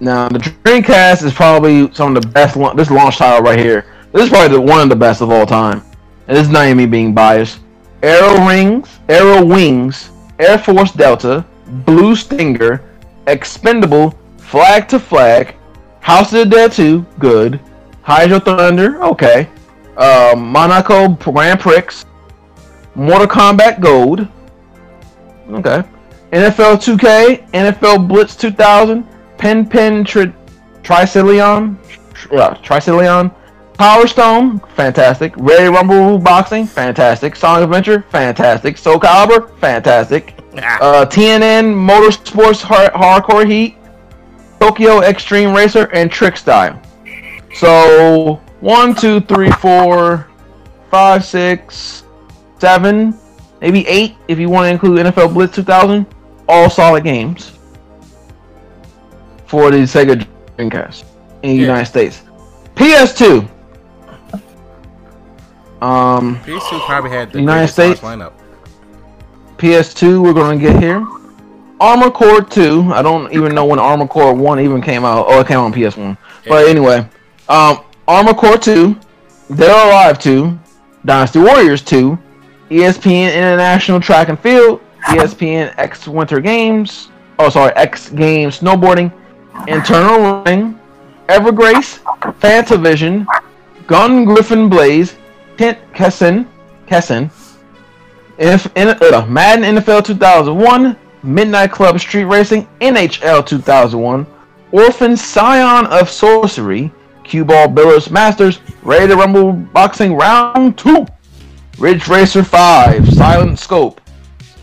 [0.00, 2.56] Now the Dreamcast is probably some of the best.
[2.56, 3.86] la- This launch title right here.
[4.12, 5.82] This is probably the, one of the best of all time.
[6.28, 7.60] And this is not even me being biased.
[8.02, 11.44] Arrow Rings, Arrow Wings, Air Force Delta,
[11.86, 12.82] Blue Stinger,
[13.28, 15.54] Expendable, Flag to Flag,
[16.00, 17.60] House of the Dead 2, good.
[18.02, 19.48] Hydro Thunder, okay.
[19.96, 22.04] Uh, Monaco Grand Prix,
[22.94, 24.26] Mortal Kombat Gold,
[25.50, 25.82] okay.
[26.32, 29.06] NFL 2K, NFL Blitz 2000,
[29.38, 30.32] Pen Pen tri-
[30.82, 31.76] Tricillion,
[32.14, 33.28] tr- uh,
[33.78, 35.34] Power Stone, fantastic.
[35.36, 37.34] Ready Rumble Boxing, fantastic.
[37.34, 38.78] Sonic Adventure, fantastic.
[38.78, 40.34] Soul Calibur, fantastic.
[40.54, 43.76] Uh, TNN Motorsports Hard- Hardcore Heat,
[44.60, 46.80] Tokyo Extreme Racer, and Trick Style.
[47.54, 50.28] So one, two, three, four,
[50.90, 52.04] five, six,
[52.58, 53.18] seven,
[53.60, 56.06] maybe eight if you want to include NFL Blitz 2000.
[56.48, 57.58] All solid games
[59.46, 60.26] for the Sega
[60.58, 61.04] Dreamcast
[61.42, 61.60] in the Yeah.
[61.62, 62.22] United States.
[62.76, 63.48] PS2.
[65.80, 68.00] Um, PS2 probably had the United States?
[68.00, 68.32] lineup.
[69.58, 71.04] PS2 we're gonna get here.
[71.80, 72.92] Armor Core 2.
[72.94, 75.26] I don't even know when Armor Core 1 even came out.
[75.28, 76.16] Oh, it came out on PS1.
[76.48, 77.04] But anyway,
[77.48, 78.98] um, Armor Core 2,
[79.54, 80.58] Dead or Alive 2,
[81.04, 82.18] Dynasty Warriors 2,
[82.70, 87.08] ESPN International Track and Field, ESPN X Winter Games.
[87.38, 89.12] Oh, sorry, X Games Snowboarding,
[89.68, 90.78] Eternal Ring,
[91.28, 91.98] Evergrace,
[92.40, 93.26] Fantavision,
[93.86, 95.16] Gun Griffin Blaze,
[95.56, 96.46] Kent Kessen,
[96.86, 97.30] Kessen,
[98.38, 104.26] if in, uh, Madden NFL 2001, Midnight Club Street Racing, NHL 2001,
[104.72, 106.92] Orphen Scion of Sorcery,
[107.24, 111.06] Cue Ball Billiards Masters, Ready to Rumble Boxing Round 2,
[111.78, 114.00] Ridge Racer 5, Silent Scope.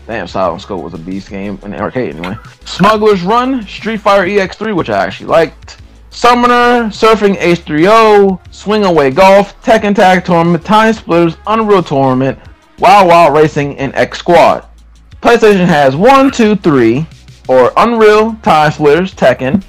[0.06, 2.36] Damn, Silent Scope was a beast game in the arcade anyway.
[2.64, 5.80] Smuggler's Run, Street Fighter EX3, which I actually liked.
[6.10, 12.38] Summoner, Surfing H3O, Swing Away Golf, Tekken Tag Tournament, Time Splitters, Unreal Tournament,
[12.80, 14.66] Wild Wild Racing, and X Squad.
[15.22, 17.06] PlayStation has one, two, three,
[17.46, 19.62] or Unreal, Time Splitters, Tekken.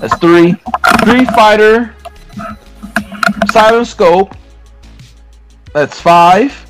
[0.00, 0.54] That's three.
[1.00, 1.94] Street Fighter,
[3.50, 4.34] Silent Scope.
[5.72, 6.66] That's five.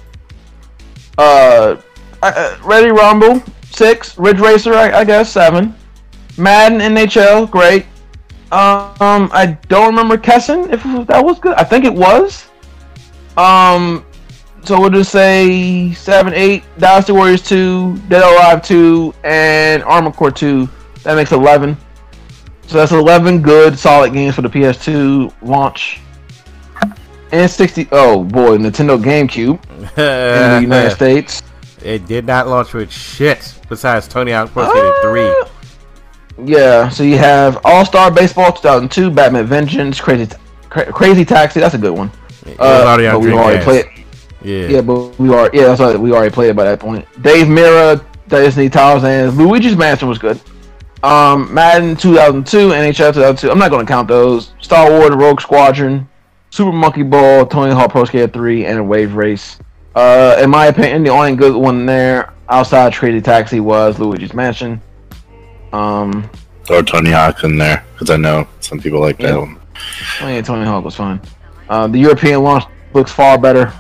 [1.17, 1.81] Uh,
[2.23, 4.19] uh, Ready Rumble, six.
[4.19, 5.75] Ridge Racer, I, I guess, seven.
[6.37, 7.85] Madden NHL, great.
[8.51, 11.55] Um, I don't remember Kessen if that was good.
[11.55, 12.47] I think it was.
[13.37, 14.05] Um,
[14.65, 16.65] so we'll just say seven, eight.
[16.79, 20.69] Dynasty Warriors two, Dead Alive two, and Armor Core two.
[21.03, 21.77] That makes eleven.
[22.67, 26.01] So that's eleven good, solid games for the PS2 launch.
[27.33, 27.89] And sixty.
[27.93, 31.43] Oh boy, Nintendo GameCube in the United States.
[31.85, 35.29] It did not launch with shit besides Tony Hawk Pro Skater 3.
[35.29, 35.35] Uh,
[36.45, 40.29] Yeah, so you have All Star Baseball 2002, Batman Vengeance, Crazy
[40.71, 41.61] Cra- Crazy Taxi.
[41.61, 42.11] That's a good one.
[42.47, 43.85] It already but we already played.
[44.43, 44.67] Yeah.
[44.69, 45.51] Yeah, but we are.
[45.53, 45.99] Yeah, that's.
[45.99, 47.07] We already played it by that point.
[47.23, 50.41] Dave Mirra, Disney Tarzan, Luigi's Mansion was good.
[51.03, 53.51] Um, Madden 2002, NHL 2002.
[53.51, 54.53] I'm not going to count those.
[54.61, 56.09] Star Wars, Rogue Squadron,
[56.51, 59.59] Super Monkey Ball, Tony Hawk Pro Skater 3, and Wave Race.
[59.95, 64.81] Uh, in my opinion, the only good one there outside Crazy Taxi was Luigi's Mansion.
[65.73, 66.29] Um,
[66.71, 69.59] Or Tony Hawk in there, because I know some people like that one.
[70.23, 71.21] Oh yeah, Tony Hawk was fine.
[71.69, 72.65] Uh, the European launch
[72.95, 73.73] looks far better,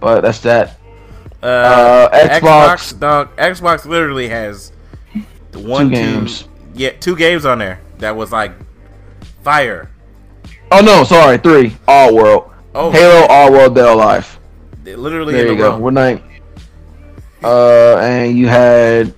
[0.00, 0.78] but that's that.
[1.42, 3.00] Uh, Uh, Xbox, Xbox.
[3.00, 3.36] dog.
[3.36, 4.72] Xbox literally has
[5.54, 6.48] one, Two two- games.
[6.74, 8.52] yeah, two games on there that was like
[9.42, 9.90] fire.
[10.74, 11.76] Oh no, sorry, three.
[11.86, 14.38] All World, Oh, Halo, All World, Dead or Alive.
[14.84, 15.70] literally There in you a go.
[15.72, 15.78] row.
[15.78, 16.22] We're not.
[17.44, 19.14] Uh, and you had.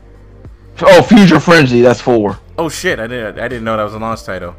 [0.83, 1.81] Oh, Future Frenzy.
[1.83, 2.39] That's four.
[2.59, 2.99] Oh shit!
[2.99, 3.39] I didn't.
[3.39, 4.57] I didn't know that was a launch title.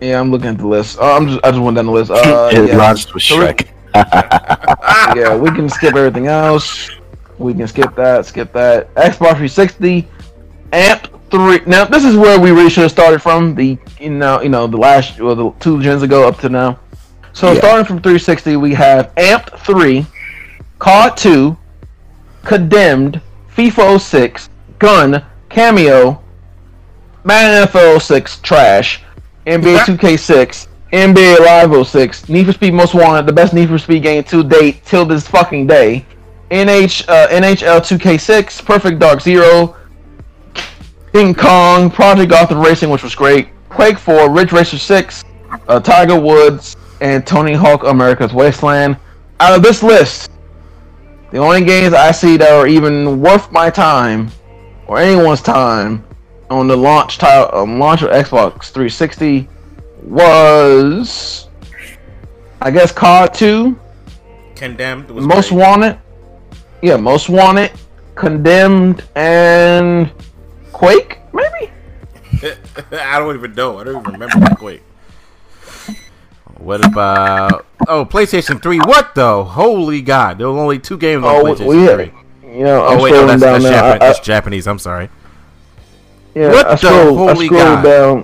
[0.00, 0.98] Yeah, I'm looking at the list.
[0.98, 1.40] Uh, I'm just.
[1.44, 2.10] I just went down the list.
[2.14, 2.76] Uh, it yeah.
[2.76, 3.68] launched with we- Shrek.
[5.16, 6.90] yeah, we can skip everything else.
[7.38, 8.92] We can skip that, skip that.
[8.94, 10.06] Xbox 360,
[10.72, 11.60] Amp 3.
[11.66, 13.54] Now, this is where we really should have started from.
[13.54, 16.78] The you know, you know, the last, well, the two gens ago up to now.
[17.32, 17.58] So Yeah.
[17.58, 20.06] starting from 360, we have Amp 3,
[20.78, 21.56] COD 2,
[22.44, 23.20] Condemned,
[23.56, 24.48] FIFA 06,
[24.78, 26.18] Gun, Kameo,
[27.24, 29.02] Madden NFL 06 trash,
[29.46, 34.02] NBA 2K6, NBA Live 06, Need for Speed Most Wanted, the best Need for Speed
[34.02, 36.04] game to date till this fucking day,
[36.50, 39.76] NH uh, NHL 2K6, Perfect Dark Zero,
[41.12, 45.24] King Kong, Project Gotham Racing, which was great, Quake 4, Ridge Racer 6,
[45.68, 48.96] uh, Tiger Woods, and Tony Hawk America's Wasteland.
[49.40, 50.30] Out of this list,
[51.30, 54.30] the only games I see that are even worth my time
[54.86, 56.04] or anyone's time
[56.50, 59.48] on the launch title, um, launch of Xbox 360
[60.02, 61.48] was,
[62.60, 63.80] I guess, COD 2,
[64.56, 65.60] Condemned was Most great.
[65.60, 65.98] Wanted.
[66.82, 67.70] Yeah, Most Wanted,
[68.16, 70.10] Condemned, and
[70.78, 71.72] Quake, maybe.
[72.92, 73.78] I don't even know.
[73.78, 74.82] I don't even remember Quake.
[76.58, 78.78] What about oh PlayStation Three?
[78.78, 79.44] What though?
[79.44, 80.38] Holy God!
[80.38, 82.12] There were only two games on Oh, PlayStation we Three.
[82.58, 83.70] you know, I'm Oh wait, no, that's, down that's, now.
[83.70, 84.66] Japan- I- I- that's Japanese.
[84.68, 85.08] I'm sorry.
[86.34, 87.82] Yeah, What I the scrolled, holy God?
[87.82, 88.18] down.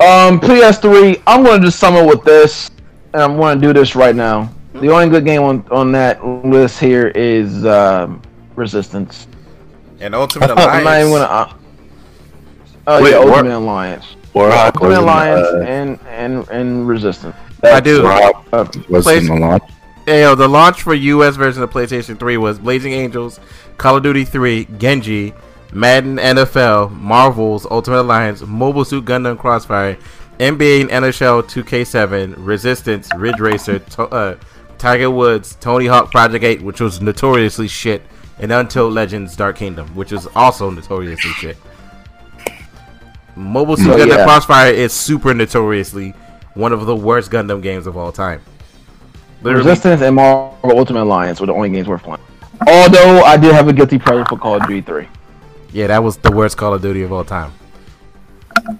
[0.00, 1.22] Um, PS3.
[1.26, 2.70] I'm going to just sum it with this,
[3.14, 4.52] and I'm going to do this right now.
[4.74, 8.20] The only good game on, on that list here is um,
[8.56, 9.26] Resistance.
[10.04, 11.08] And Ultimate I'm not even Alliance.
[11.08, 11.30] going to.
[11.32, 11.52] Uh,
[12.86, 13.28] oh Wait, yeah, what?
[13.28, 14.16] Ultimate Alliance.
[14.34, 17.34] Warhawk Ultimate Alliance uh, and and and Resistance.
[17.62, 18.02] I do.
[18.02, 19.62] Warhawk Uh, was Place- in the launch.
[20.06, 23.40] Hey, yo, the launch for US version of PlayStation 3 was Blazing Angels,
[23.78, 25.32] Call of Duty 3, Genji,
[25.72, 29.96] Madden NFL, Marvel's Ultimate Alliance, Mobile Suit Gundam Crossfire,
[30.38, 34.36] NBA and NHL 2K7, Resistance, Ridge Racer, to- uh,
[34.76, 38.02] Tiger Woods, Tony Hawk Project 8, which was notoriously shit,
[38.38, 41.56] and Untold Legends Dark Kingdom, which is also notoriously shit.
[43.36, 44.24] Mobile Suit Oh, Gundam yeah.
[44.24, 46.10] Crossfire is super notoriously
[46.54, 48.40] one of the worst Gundam games of all time.
[49.42, 52.20] Literally, Resistance and Marvel Ultimate Alliance were the only games worth playing.
[52.66, 55.08] Although I did have a guilty pleasure for Call of Duty 3.
[55.72, 57.52] Yeah, that was the worst Call of Duty of all time.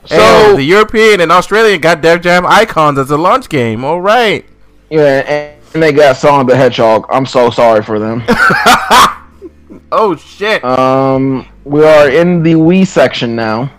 [0.05, 3.85] So So the European and Australian got Def Jam Icons as a launch game.
[3.85, 4.47] All right.
[4.89, 7.07] yeah, and, and they got Sonic the Hedgehog.
[7.11, 8.23] I'm so sorry for them.
[9.97, 10.65] Oh shit.
[10.65, 13.71] Um, we are in the Wii section now.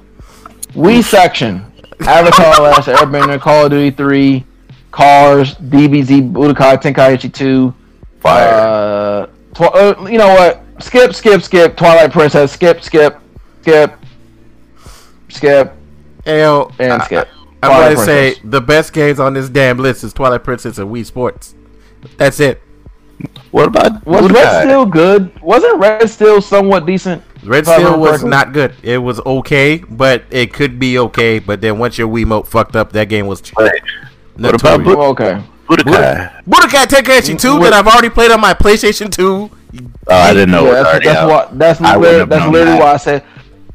[0.74, 1.66] Wii section:
[2.02, 4.46] Avatar: Last Airbender, Call of Duty 3,
[4.92, 7.74] Cars, DBZ, Budokai Tenkaichi 2.
[8.22, 8.48] Fire.
[8.48, 10.64] Uh, tw- uh, you know what?
[10.82, 11.76] Skip, skip, skip.
[11.76, 12.54] Twilight Princess.
[12.54, 13.20] Skip, skip,
[13.62, 13.94] skip,
[15.30, 15.74] skip,
[16.26, 17.28] Ayo, and I- skip.
[17.62, 20.90] I'm Twilight gonna say the best games on this damn list is Twilight Princess and
[20.90, 21.56] Wii Sports.
[22.18, 22.62] That's it.
[23.52, 24.34] What about Was Budokai?
[24.34, 25.42] Red Steel good?
[25.42, 27.22] Wasn't Red Steel somewhat decent?
[27.44, 28.30] Red If Steel was correctly.
[28.30, 28.74] not good.
[28.84, 31.40] It was okay, but it could be okay.
[31.40, 33.72] But then once your Wiimote fucked up, that game was Wait,
[34.38, 34.96] What about notorious.
[34.96, 35.42] Bu- Okay.
[35.68, 36.44] Budokai?
[36.48, 39.50] Budokai Tenkaichi 2 What- that I've already played on my PlayStation 2.
[40.08, 40.66] Oh, I didn't know.
[40.66, 41.48] Yeah, that's, already that's why.
[41.54, 42.80] That's I literally, have that's literally that.
[42.84, 43.24] why I said.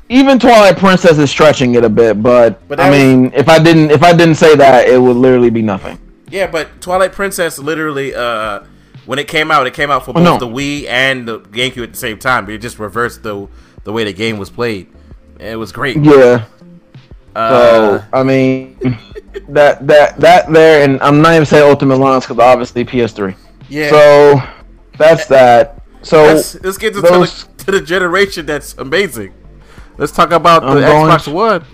[0.09, 3.49] Even Twilight Princess is stretching it a bit, but, But I that was- mean, if
[3.49, 5.99] I didn't, if I didn't say that, it would literally be nothing.
[6.31, 8.61] Yeah, but Twilight Princess literally, uh,
[9.11, 10.39] when it came out, it came out for Oh, both no.
[10.39, 12.45] the Wii and the GameCube at the same time.
[12.45, 13.49] But it just reversed the
[13.83, 14.87] the way the game was played.
[15.41, 15.97] It was great.
[15.97, 16.45] Yeah.
[17.35, 18.79] Uh, So I mean,
[19.49, 23.35] that that that there, and I'm not even saying Ultimate Alliance because obviously PS3.
[23.69, 23.91] yeah.
[23.91, 24.43] So
[24.97, 25.83] that's that.
[26.03, 29.35] So let's, let's get to, those- the, to the generation that's amazing.
[29.99, 31.65] Let's talk about the I'm going Xbox One.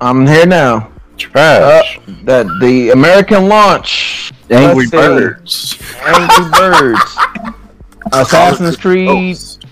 [0.00, 0.76] I'm here now.
[0.76, 1.98] Uh, Trash.
[2.22, 4.32] that the American launch.
[4.50, 4.90] Angry let's.
[4.90, 5.78] Birds.
[6.04, 7.16] Angry Birds.
[8.12, 9.08] Assassin's Creed.
[9.08, 9.66] Oh,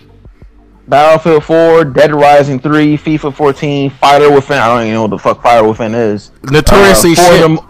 [0.86, 4.58] Battlefield 4, Dead Rising 3, FIFA 14, Fighter Within.
[4.58, 6.30] I don't even know what the fuck Fighter Within is.
[6.42, 7.58] Notoriously Uh, shit.
[7.58, 7.68] Forza,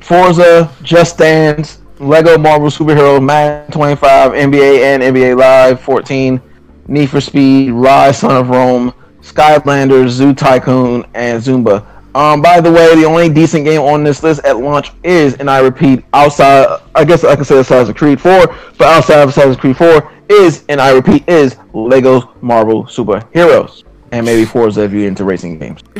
[0.00, 6.40] Forza, Just Dance, Lego Marvel Superhero, Madden 25, NBA and NBA Live 14,
[6.86, 8.92] Need for Speed, Ryse, Son of Rome,
[9.22, 11.84] Skylanders, Zoo Tycoon, and Zumba.
[12.14, 15.50] Um, by the way, the only decent game on this list at launch is, and
[15.50, 18.46] I repeat, outside, I guess I can say Assassin's Creed 4,
[18.78, 23.84] but outside of Assassin's Creed 4 is, and I repeat, is Lego Marvel Superheroes.
[24.10, 25.82] And maybe Forza if you're into racing games.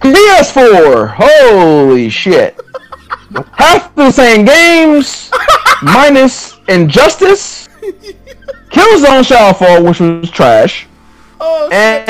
[0.00, 1.14] PS4!
[1.16, 2.60] Holy shit!
[3.52, 5.30] Half the same games,
[5.82, 7.68] minus Injustice,
[8.70, 10.86] Killzone Shadowfall, which was trash,
[11.38, 12.08] Oh, and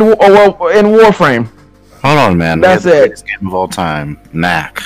[0.00, 1.48] well, and Warframe.
[2.02, 2.60] Hold on, man.
[2.60, 2.98] That's the it.
[3.00, 4.18] greatest game of all time.
[4.32, 4.82] Knack.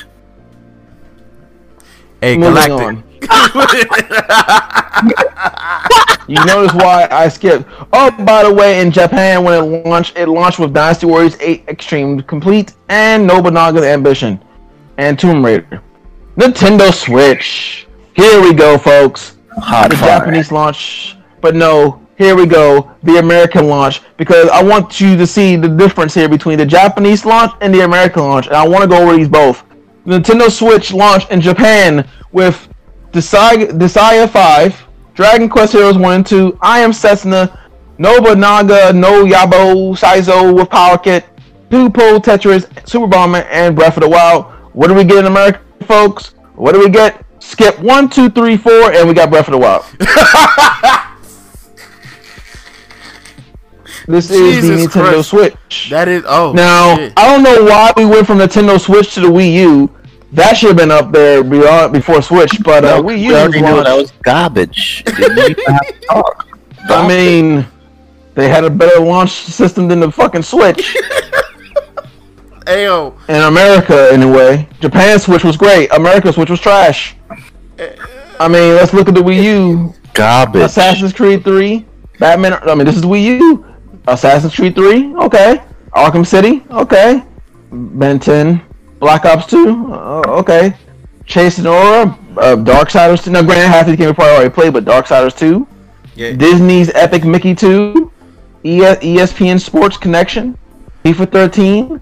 [2.21, 2.87] hey, Moving Galactic.
[2.87, 3.05] on.
[6.29, 7.69] You notice why I skipped.
[7.93, 11.65] Oh, by the way, in Japan when it launched, it launched with Dynasty Warriors 8
[11.67, 14.41] Extreme Complete and Nobunaga's Ambition
[14.97, 15.83] and Tomb Raider.
[16.37, 17.89] Nintendo Switch.
[18.15, 19.39] Here we go, folks.
[19.59, 20.21] Hot the fire.
[20.21, 25.27] Japanese launch, but no, here we go, the American launch, because I want you to
[25.27, 28.83] see the difference here between the Japanese launch and the American launch, and I want
[28.83, 29.65] to go over these both.
[30.05, 32.69] Nintendo Switch launched in Japan with
[33.13, 37.59] Desire 5, Dragon Quest Heroes 1 and 2, I Am Setsuna,
[37.97, 41.25] Nobunaga, No Yabo, Saizo with Power Kit,
[41.71, 44.45] Tupo, Tetris, Super Bomber, and Breath of the Wild.
[44.75, 46.35] What do we get in America, folks?
[46.55, 47.25] What do we get?
[47.39, 49.87] Skip one, two, three, four, and we got Breath of the Wild.
[54.07, 55.29] this is the Nintendo Christ.
[55.31, 55.89] Switch.
[55.91, 57.13] That is oh Now, shit.
[57.17, 59.97] I don't know why we went from Nintendo Switch to the Wii U.
[60.33, 63.35] That should have been up there beyond before Switch, but uh, No, Wii we U
[63.35, 65.03] already knew that was garbage.
[65.05, 66.47] Didn't even have to talk.
[66.89, 67.67] I mean,
[68.35, 70.97] they had a better launch system than the fucking Switch
[72.67, 73.15] Ayo.
[73.29, 74.69] in America, anyway.
[74.81, 75.93] Japan's Switch was great.
[75.93, 77.17] America's Switch was trash.
[78.39, 79.95] I mean, let's look at the Wii U.
[80.15, 80.63] garbage.
[80.63, 81.85] Assassin's Creed 3,
[82.19, 82.55] Batman.
[82.55, 83.70] I mean, this is Wii U.
[84.07, 85.63] Assassin's Creed 3, okay.
[85.95, 87.23] Arkham City, okay.
[87.73, 88.61] Ben 10,
[88.99, 90.75] Black Ops 2, uh, okay.
[91.27, 93.31] Chasing Aurora, uh, Darksiders 2.
[93.31, 95.67] Now, granted, half these games we probably already played, but Darksiders 2.
[96.17, 96.33] Yeah.
[96.33, 98.11] Disney's Epic Mickey 2,
[98.65, 100.59] E- ESPN Sports Connection,
[101.05, 102.01] FIFA 13,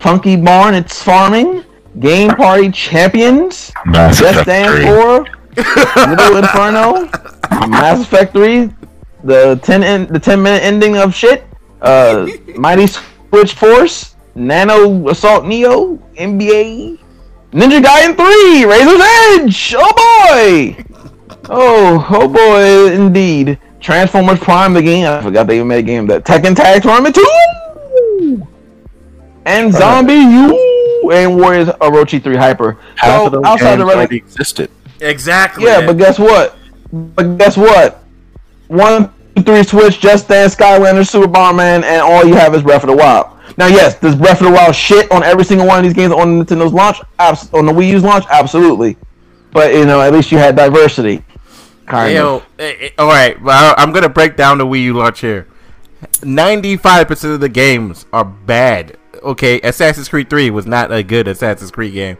[0.00, 1.64] Funky Barn, It's Farming,
[1.98, 4.84] Game Party Champions, Mass Just Effect Dance 3.
[4.86, 7.08] 4, Little Inferno,
[7.68, 8.70] Mass Effect 3,
[9.24, 11.44] the 10 in, the 10 minute ending of shit,
[11.82, 16.98] uh, Mighty Switch Force, Nano Assault Neo, NBA,
[17.52, 19.00] Ninja Gaiden 3, Razor's
[19.44, 20.84] Edge, oh boy!
[21.50, 23.58] Oh, oh boy, indeed.
[23.80, 25.06] Transformers Prime the game.
[25.06, 28.46] I forgot they even made a game that Tekken Tag Tournament 2!
[29.46, 32.76] And Zombie U and Warriors Orochi 3 Hyper.
[32.96, 34.70] Half So, of those outside games the rele- already existed.
[35.00, 35.64] Exactly.
[35.64, 36.56] Yeah, but guess what?
[36.92, 38.02] But guess what?
[38.68, 42.82] One, two, three, Switch, Just Dance, Skylander, Super Bomberman, and all you have is Breath
[42.84, 43.26] of the Wild.
[43.56, 46.12] Now, yes, does Breath of the Wild shit on every single one of these games
[46.12, 46.98] on Nintendo's launch?
[47.18, 48.24] Abs- on the Wii U's launch?
[48.30, 48.96] Absolutely.
[49.52, 51.24] But, you know, at least you had diversity.
[51.86, 52.42] Kind Yo, of.
[52.58, 53.40] eh, eh, all right.
[53.42, 55.46] Well, I'm gonna break down the Wii U launch here.
[56.22, 58.98] Ninety-five percent of the games are bad.
[59.22, 62.18] Okay, Assassin's Creed Three was not a good Assassin's Creed game.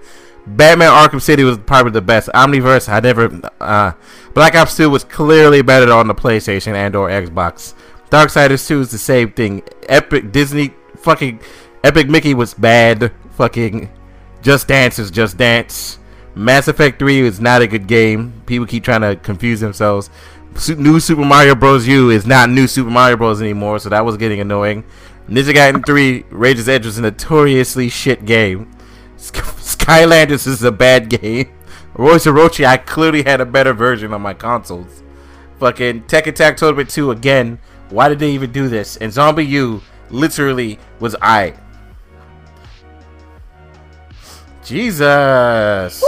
[0.57, 2.29] Batman Arkham City was probably the best.
[2.35, 3.41] Omniverse, I never.
[3.61, 3.93] Uh,
[4.35, 7.75] Black Ops Two was clearly better on the PlayStation and or Xbox.
[8.11, 9.63] Darksiders Two is the same thing.
[9.89, 11.41] Epic Disney fucking
[11.85, 13.13] Epic Mickey was bad.
[13.33, 13.91] Fucking
[14.43, 15.99] Just Dance is Just Dance.
[16.35, 18.43] Mass Effect 3 is not a good game.
[18.47, 20.09] People keep trying to confuse themselves.
[20.77, 21.87] New Super Mario Bros.
[21.87, 23.43] U is not New Super Mario Bros.
[23.43, 24.85] anymore, so that was getting annoying.
[25.29, 28.71] Ninja Gaiden 3 Razor's Edge was a notoriously shit game.
[29.89, 31.49] Sk- Skylanders is a bad game.
[31.97, 35.03] Warriors Orochi, I clearly had a better version on my consoles.
[35.59, 37.59] Fucking Tekken Tag Tournament 2 again.
[37.91, 38.97] Why did they even do this?
[38.99, 41.55] And Zombie U literally was I.
[44.63, 46.03] Jesus.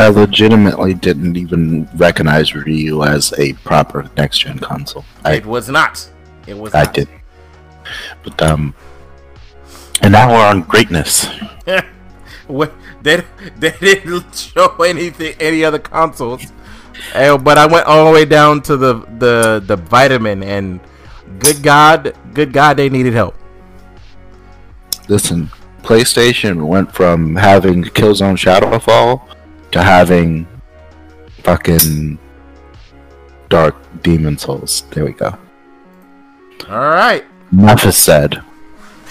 [0.00, 5.04] I legitimately didn't even recognize Wii U as a proper next gen console.
[5.24, 6.08] I, It was not.
[6.46, 6.94] It was I not.
[6.94, 7.08] did.
[8.22, 8.74] But um
[10.02, 11.26] and now we're on greatness.
[12.48, 12.72] What
[13.02, 13.22] they
[13.58, 16.50] they didn't show anything any other consoles.
[17.12, 20.80] Eh, but I went all the way down to the the the vitamin and
[21.38, 23.34] good God, good God, they needed help.
[25.08, 25.50] Listen,
[25.82, 29.20] PlayStation went from having Killzone Shadowfall
[29.72, 30.46] to having
[31.42, 32.18] fucking
[33.50, 34.84] Dark Demon Souls.
[34.90, 35.36] There we go.
[36.68, 38.42] All right, Enough is said.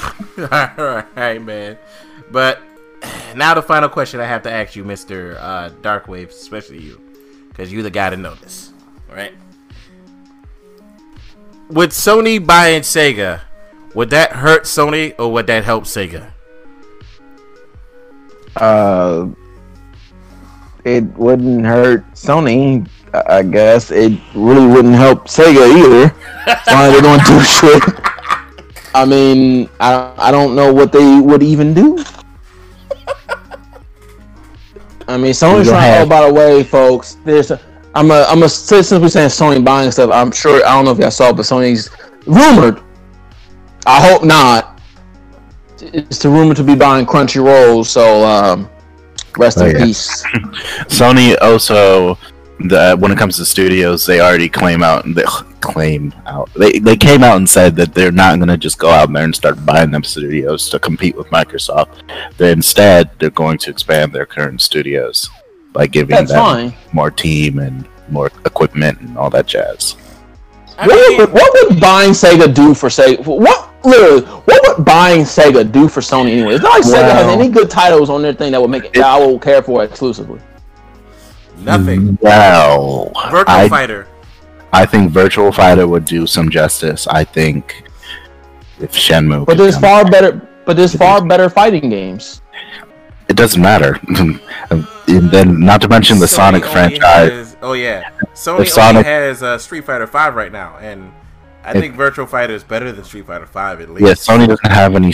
[0.38, 1.78] all right, man.
[2.32, 2.62] But
[3.36, 7.02] now the final question I have to ask you, Mister uh, Darkwave, especially you,
[7.50, 8.72] because you're the guy to know this,
[9.10, 9.34] all right?
[11.70, 13.42] Would Sony buying Sega,
[13.94, 16.32] would that hurt Sony or would that help Sega?
[18.56, 19.28] Uh,
[20.84, 23.92] it wouldn't hurt Sony, I guess.
[23.92, 26.08] It really wouldn't help Sega either.
[26.68, 28.07] Why they're going to do shit?
[28.96, 32.04] I mean, I I don't know what they would even do.
[35.08, 35.82] I mean, Sony's You not.
[35.84, 37.52] have- Oh, by the way, folks, there's.
[37.52, 37.60] A,
[37.96, 38.26] I'm a.
[38.28, 38.50] I'm a.
[38.50, 40.58] Since we're saying Sony buying stuff, I'm sure.
[40.66, 41.90] I don't know if y'all saw, but Sony's
[42.26, 42.82] rumored.
[43.86, 44.80] I hope not.
[45.80, 48.70] It's the rumor to be buying Crunchyroll, so um,
[49.38, 49.86] rest Oh, in yeah.
[49.86, 50.24] peace.
[50.90, 52.18] Sony also,
[52.60, 55.06] the, uh, when it comes to studios, they already claim out.
[55.14, 55.24] They
[55.62, 56.50] claim out.
[56.56, 59.24] They they came out and said that they're not going to just go out there
[59.24, 62.02] and start buying them studios to compete with Microsoft.
[62.38, 65.30] They instead they're going to expand their current studios
[65.74, 66.74] by giving That's them fine.
[66.94, 69.96] more team and more equipment and all that jazz.
[70.78, 73.26] What mean- would, what would buying Sega do for Sega?
[73.26, 74.22] What literally?
[74.22, 76.56] What would buying Sega do for Sony anyway?
[76.56, 78.94] It's not like Sega has any good titles on their thing that would make it
[78.94, 80.40] that I will care for exclusively.
[81.60, 82.18] Nothing.
[82.22, 84.08] Well, Virtual I, Fighter.
[84.74, 87.08] I think Virtual Fighter would do some justice.
[87.08, 87.84] I think
[88.80, 90.42] if Shenmue, But there's come- far better.
[90.66, 92.42] But there's far better fighting games.
[93.30, 94.00] it doesn't matter.
[94.70, 94.86] and
[95.32, 96.30] then, not to mention the Sony
[96.62, 97.30] Sonic franchise.
[97.32, 101.12] has- oh yeah, Sony If Sonic- only has uh, Street Fighter Five right now, and
[101.64, 104.06] I If- think Virtual Fighter is better than Street Fighter Five at least.
[104.06, 105.14] Yeah, Sony doesn't have any.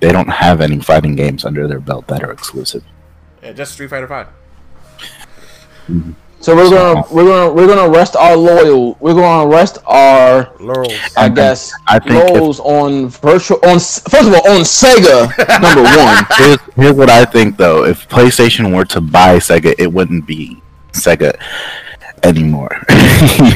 [0.00, 2.84] They don't have any fighting games under their belt that are exclusive.
[3.42, 4.28] Yeah, just Street Fighter Five.
[6.40, 8.96] So we're gonna we're gonna we're gonna rest our loyal.
[9.00, 10.92] We're gonna rest our Laurels.
[11.16, 15.26] I guess I think if- on virtual on first of all on Sega
[15.60, 16.24] number one.
[16.36, 20.62] Here's, here's what I think though: if PlayStation were to buy Sega, it wouldn't be
[20.92, 21.34] Sega
[22.22, 22.70] anymore.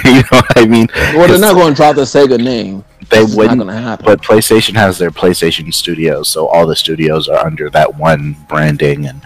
[0.04, 0.88] you know what I mean?
[1.14, 2.84] Well, they're not going to drop the Sega name.
[3.10, 3.58] They It's wouldn't.
[3.58, 4.06] going to happen.
[4.06, 9.06] But PlayStation has their PlayStation Studios, so all the studios are under that one branding,
[9.06, 9.20] and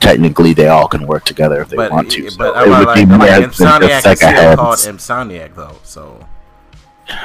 [0.00, 2.24] technically they all can work together if they But, want to.
[2.38, 4.56] but So I'm it like, would be I'm more like than just Insomniac is Sega
[4.56, 4.76] called.
[4.78, 6.26] Insomniac though, so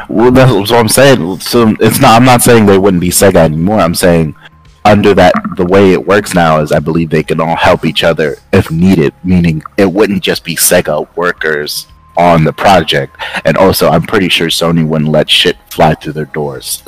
[0.10, 1.40] Well, that's what I'm saying.
[1.40, 2.16] So it's not.
[2.20, 3.80] I'm not saying they wouldn't be Sega anymore.
[3.80, 4.36] I'm saying
[4.84, 8.04] under that the way it works now is I believe they can all help each
[8.04, 9.14] other if needed.
[9.24, 13.16] Meaning it wouldn't just be Sega workers on the project.
[13.46, 16.84] And also, I'm pretty sure Sony wouldn't let shit fly through their doors.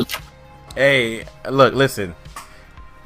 [0.76, 2.16] hey, look, listen.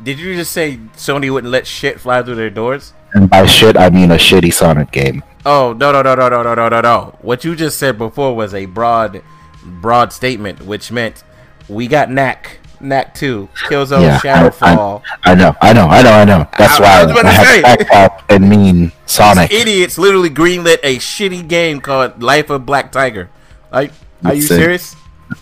[0.03, 2.93] Did you just say Sony wouldn't let shit fly through their doors?
[3.13, 5.23] And by shit, I mean a shitty Sonic game.
[5.45, 7.17] Oh no no no no no no no no no!
[7.21, 9.23] What you just said before was a broad,
[9.63, 11.23] broad statement, which meant
[11.69, 15.01] we got Knack, Knack Two, Killzone Yeah, I- Shadowfall.
[15.23, 16.47] I know, I know, I know, I know.
[16.57, 17.55] That's I- why I I, was about to had say.
[17.57, 19.51] to back up and mean Sonic.
[19.51, 23.29] Idiots literally greenlit a shitty game called Life of Black Tiger.
[23.71, 23.91] Like,
[24.23, 24.57] are you Listen.
[24.57, 24.95] serious?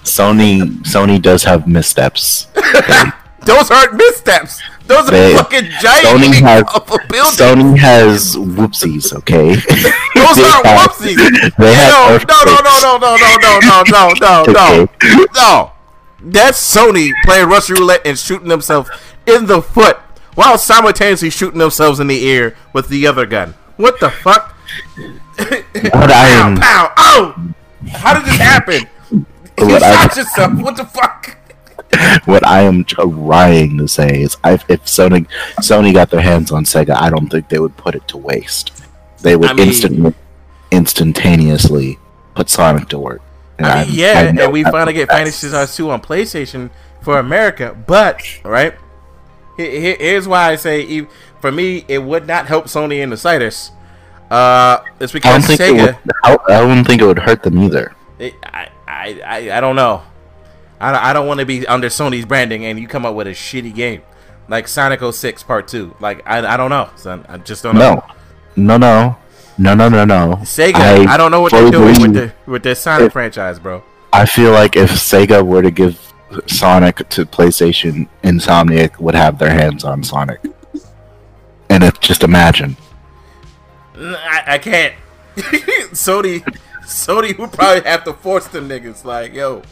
[0.03, 2.47] Sony, Sony does have missteps.
[3.45, 4.59] Those aren't missteps.
[4.87, 7.73] Those are They- fucking giant Sony has- of a building.
[7.73, 9.53] Sony has whoopsies, okay?
[10.15, 11.55] Those aren't whoopsies.
[11.57, 15.25] They have no, no, no, no, no, no, no, no, no, no, no, no, Okay.
[15.35, 15.71] no.
[16.25, 18.89] That's Sony playing Russian roulette and shooting themselves
[19.27, 19.97] in the foot
[20.33, 23.53] while simultaneously shooting themselves in the ear with the other gun.
[23.77, 24.55] What the fuck?
[25.37, 25.51] What
[26.11, 27.53] I Pow, am, pow, oh!
[27.89, 28.87] How did this happen?
[29.11, 30.53] You I- shot yourself.
[30.59, 31.37] What the fuck?
[32.25, 35.27] what I am trying to say is, I, if Sony,
[35.61, 38.71] Sony got their hands on Sega, I don't think they would put it to waste.
[39.21, 40.13] They would I mean- instantly,
[40.71, 41.99] instantaneously
[42.33, 43.21] put Sonic to work.
[43.57, 45.09] And I mean, yeah, know and we finally get.
[45.09, 46.69] Final Stars 2 on PlayStation
[47.01, 47.75] for America.
[47.87, 48.75] But, right?
[49.57, 51.05] Here- here- Here's why I say,
[51.39, 53.71] for me, it would not help Sony in the slightest.
[54.29, 55.85] Uh, it's I because it Sega.
[55.85, 55.97] would.
[56.23, 57.93] I, I don't think it would hurt them either.
[58.19, 60.01] It, I, I, I, I don't know.
[60.79, 63.27] I, don't- I don't want to be under Sony's branding and you come up with
[63.27, 64.01] a shitty game
[64.49, 65.95] like Sonic 06 Part 2.
[66.01, 67.25] Like, I, I don't know, son.
[67.29, 68.03] I just don't know.
[68.57, 69.17] No, no, no,
[69.57, 70.35] no, no, no, no.
[70.41, 73.83] Sega, I, don't know what they're doing with the with their Sonic If- franchise, bro.
[74.13, 76.13] I feel like if Sega were to give
[76.47, 80.39] Sonic to PlayStation, Insomniac would have their hands on Sonic.
[81.69, 82.77] And if just imagine,
[83.97, 84.93] I can't.
[85.91, 86.41] Sony,
[86.83, 89.63] Sony would probably have to force them niggas like, yo,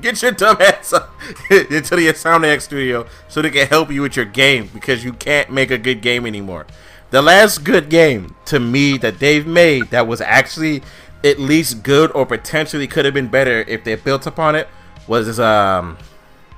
[0.00, 1.10] get your dumb ass up
[1.50, 5.50] into the Insomniac studio so they can help you with your game because you can't
[5.50, 6.66] make a good game anymore.
[7.10, 10.82] The last good game to me that they've made that was actually
[11.24, 14.68] at least good or potentially could have been better if they built upon it
[15.06, 15.96] was um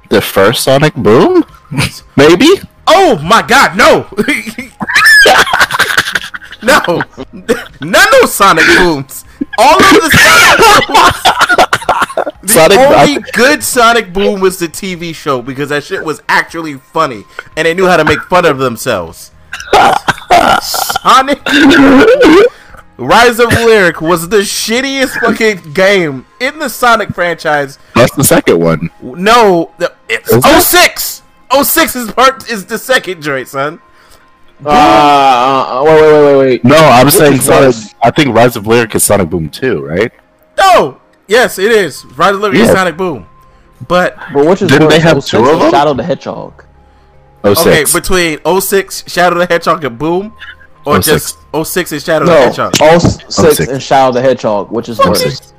[0.09, 1.45] the first Sonic Boom,
[2.17, 2.49] maybe.
[2.87, 4.09] Oh my god, no!
[6.63, 7.03] no!
[7.83, 9.27] None of Sonic booms!
[9.59, 11.23] All of the Sonic booms!
[12.43, 16.75] The Sonic- only good Sonic boom was the TV show because that shit was actually
[16.75, 17.25] funny
[17.57, 19.31] and they knew how to make fun of themselves.
[20.63, 21.41] Sonic
[23.01, 28.59] Rise of Lyric was the shittiest fucking game in the Sonic franchise That's the second
[28.59, 28.91] one.
[29.03, 29.73] no,
[30.09, 30.63] it's Is it?
[30.63, 31.23] 06.
[31.63, 33.81] 06 is part is the second joint, son.
[34.65, 36.65] Uh, uh, wait, wait, wait, wait, wait.
[36.65, 37.77] No, I'm saying Sonic.
[38.03, 40.13] I think Rise of Lyric is Sonic Boom 2, right?
[40.59, 42.05] No, yes, it is.
[42.05, 42.73] Rise of Lyric Yeah.
[42.75, 43.27] Sonic Boom.
[43.87, 45.71] But But which is Didn't worse, they have two of them?
[45.71, 46.65] Shadow the Hedgehog.
[47.45, 47.93] Oh okay, six.
[47.93, 50.35] between 06 Shadow the Hedgehog and Boom,
[50.85, 51.07] or 06.
[51.53, 52.77] just 06 and Shadow the No, Hedgehog.
[52.77, 53.69] 06 06.
[53.69, 55.53] and Shadow the Hedgehog, which is worse.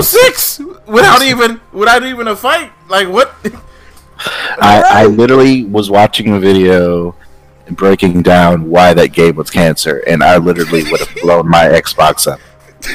[0.00, 2.72] 06 without even without even a fight.
[2.88, 3.34] Like what?
[4.60, 7.14] I, I literally was watching a video
[7.70, 12.30] breaking down why that game was cancer, and I literally would have blown my Xbox
[12.30, 12.40] up.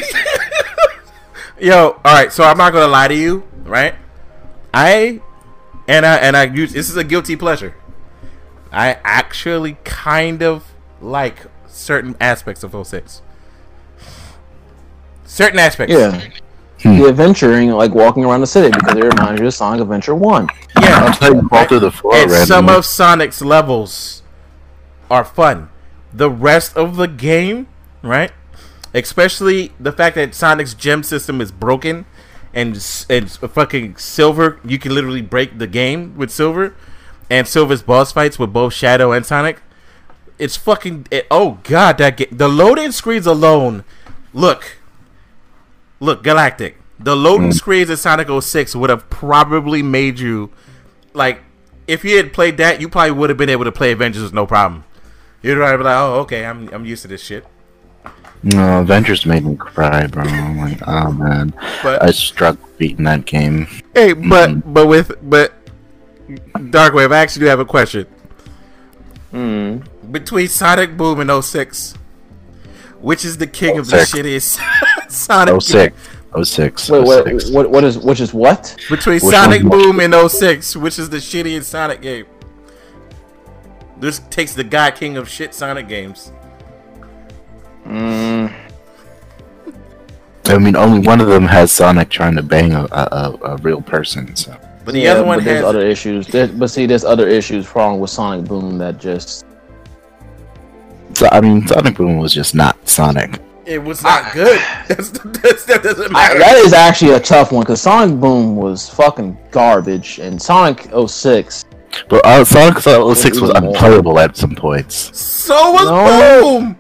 [1.60, 2.32] Yo, all right.
[2.32, 3.96] So I'm not gonna lie to you, right?
[4.74, 5.22] I
[5.88, 7.76] and I and I use this is a guilty pleasure.
[8.72, 13.22] I actually kind of like certain aspects of 06.
[15.26, 15.94] Certain aspects.
[15.94, 16.22] Yeah.
[16.84, 16.98] Hmm.
[17.00, 20.48] The adventuring, like walking around the city, because it reminds you of Sonic Adventure One.
[20.80, 21.06] Yeah.
[21.06, 24.22] I'll tell you, fall through the floor and some of Sonic's levels
[25.10, 25.70] are fun.
[26.14, 27.68] The rest of the game,
[28.04, 28.32] right?
[28.94, 32.06] Especially the fact that Sonic's gem system is broken
[32.54, 36.76] and s- and fucking Silver, you can literally break the game with Silver,
[37.30, 39.62] and Silver's boss fights with both Shadow and Sonic.
[40.40, 41.08] It's fucking.
[41.12, 43.84] It, oh god, that ga- the loading screens alone.
[44.34, 44.78] Look,
[46.00, 46.78] look, Galactic.
[47.00, 50.52] The loading screens in Sonic 06 would have probably made you
[51.14, 51.42] like
[51.88, 54.34] if you had played that, you probably would have been able to play Avengers with
[54.34, 54.84] no problem.
[55.44, 57.46] You'd probably be like, "Oh, okay, I'm I'm used to this shit."
[58.44, 60.24] No, Avengers made me cry, bro.
[60.24, 63.68] I'm like, oh man, But I struck beating that game.
[63.96, 64.64] hey, but Mhm.
[64.74, 65.54] but with but
[66.28, 68.06] Darkwave, I actually do have a question.
[69.32, 69.80] Hmm.
[70.12, 71.94] Between Sonic Boom and 06,
[73.00, 74.12] which is the king of the 06.
[74.12, 75.54] shittiest Sonic?
[75.54, 75.98] Oh six,
[76.34, 77.50] oh six, Wait, oh what, six.
[77.52, 77.70] what?
[77.72, 77.98] What is?
[77.98, 78.76] Which is what?
[78.90, 82.26] Between Which Sonic Boom and 06, which is the shittiest Sonic game?
[84.00, 86.32] This takes the God King of shit Sonic games.
[87.86, 88.54] Mm,
[90.46, 93.58] I mean, only one of them has Sonic trying to bang a, a, a, a
[93.58, 94.36] real person.
[94.36, 94.56] So
[94.88, 96.28] But the yeah, other one but there's has other issues.
[96.28, 99.46] There, but see, there's other issues wrong with Sonic Boom that just.
[101.14, 103.42] So I mean, Sonic Boom was just not Sonic.
[103.66, 104.62] it was not good.
[104.88, 106.40] That's, that's, that doesn't I, matter.
[106.40, 111.66] that is actually a tough one because Sonic Boom was fucking garbage, and Sonic 06.
[112.08, 115.20] But uh, Sonic 06 was even unplayable at some points.
[115.20, 116.60] So was No.
[116.62, 116.78] Boom.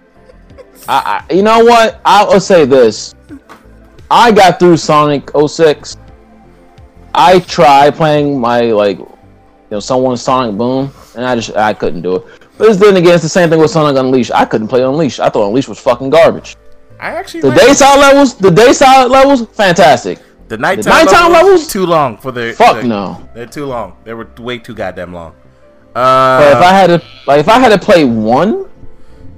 [0.87, 1.99] I, I, you know what?
[2.05, 3.15] I'll say this.
[4.09, 5.97] I got through Sonic 06.
[7.17, 9.07] I tried playing my like, you
[9.71, 12.25] know, someone's Sonic Boom, and I just I couldn't do it.
[12.57, 14.31] But then again, it's the same thing with Sonic Unleashed.
[14.33, 15.19] I couldn't play Unleashed.
[15.19, 16.55] I thought Unleashed was fucking garbage.
[16.99, 20.19] I actually The like day side levels, the day side levels, fantastic.
[20.47, 21.67] the nighttime, the nighttime levels, levels?
[21.67, 23.27] too long for the Fuck the- no.
[23.35, 23.97] They're too long.
[24.03, 25.33] They were way too goddamn long.
[25.93, 28.65] But if Uh, I had to, like, if I had to play one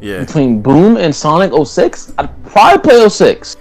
[0.02, 3.58] yeah, between Boom and Sonic 06, I'd probably play 06.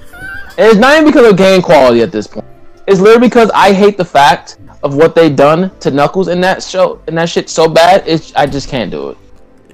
[0.58, 2.44] And it's not even because of game quality at this point.
[2.89, 6.62] It's literally because I hate the fact of what they done to Knuckles in that
[6.62, 8.02] show and that shit so bad.
[8.07, 9.18] It's I just can't do it.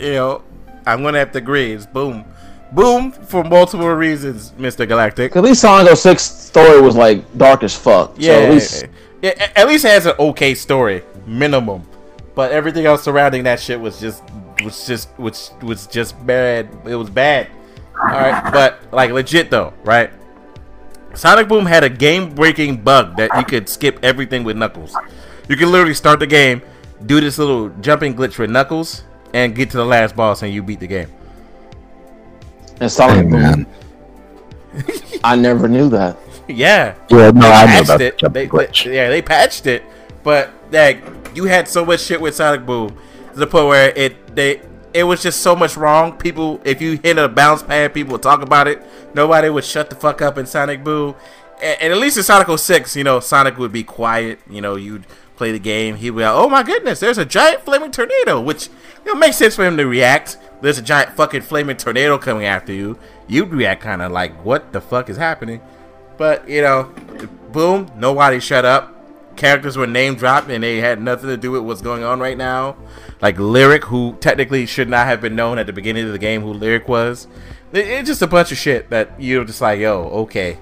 [0.00, 0.42] you know,
[0.84, 1.72] I'm gonna have to agree.
[1.72, 2.24] It's Boom,
[2.72, 5.36] Boom for multiple reasons, Mister Galactic.
[5.36, 8.14] at least Sonic 06 story was like dark as fuck.
[8.16, 8.86] Yeah, so at least
[9.22, 11.84] yeah, at least it has an okay story, minimum.
[12.34, 14.24] But everything else surrounding that shit was just
[14.64, 16.68] was just which was just bad.
[16.84, 17.46] It was bad.
[17.96, 20.10] All right, but like legit though, right?
[21.14, 24.96] Sonic Boom had a game-breaking bug that you could skip everything with Knuckles.
[25.48, 26.62] You could literally start the game,
[27.06, 30.62] do this little jumping glitch with Knuckles, and get to the last boss, and you
[30.62, 31.08] beat the game.
[32.72, 33.66] and Hey, Sonic Boom, man.
[35.22, 36.16] I never knew that.
[36.46, 38.32] Yeah, Yeah, no, they I know patched about it.
[38.34, 38.84] They, glitch.
[38.84, 39.82] they- yeah, they patched it,
[40.22, 41.02] but like
[41.34, 42.90] you had so much shit with Sonic Boom
[43.32, 44.60] to the point where it they
[44.94, 46.16] it was just so much wrong.
[46.16, 48.80] People, if you hit a bounce pad, people would talk about it.
[49.12, 51.16] Nobody would shut the fuck up in Sonic Boom.
[51.60, 54.38] And, and at least in Sonic 06, you know, Sonic would be quiet.
[54.48, 55.04] You know, you'd
[55.36, 55.96] play the game.
[55.96, 58.68] He'd be like, "Oh my goodness, there's a giant flaming tornado," which
[59.04, 60.38] you know makes sense for him to react.
[60.60, 62.96] There's a giant fucking flaming tornado coming after you.
[63.26, 65.60] You'd react kind of like, "What the fuck is happening?"
[66.16, 66.92] But you know,
[67.50, 68.93] boom, nobody shut up.
[69.36, 72.36] Characters were name dropped and they had nothing to do with what's going on right
[72.38, 72.76] now.
[73.20, 76.42] Like Lyric, who technically should not have been known at the beginning of the game,
[76.42, 77.26] who Lyric was.
[77.72, 80.58] It- It's just a bunch of shit that you're just like, yo, okay.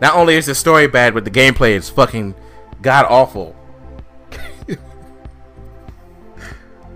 [0.00, 2.34] Not only is the story bad, but the gameplay is fucking
[2.82, 3.54] god awful.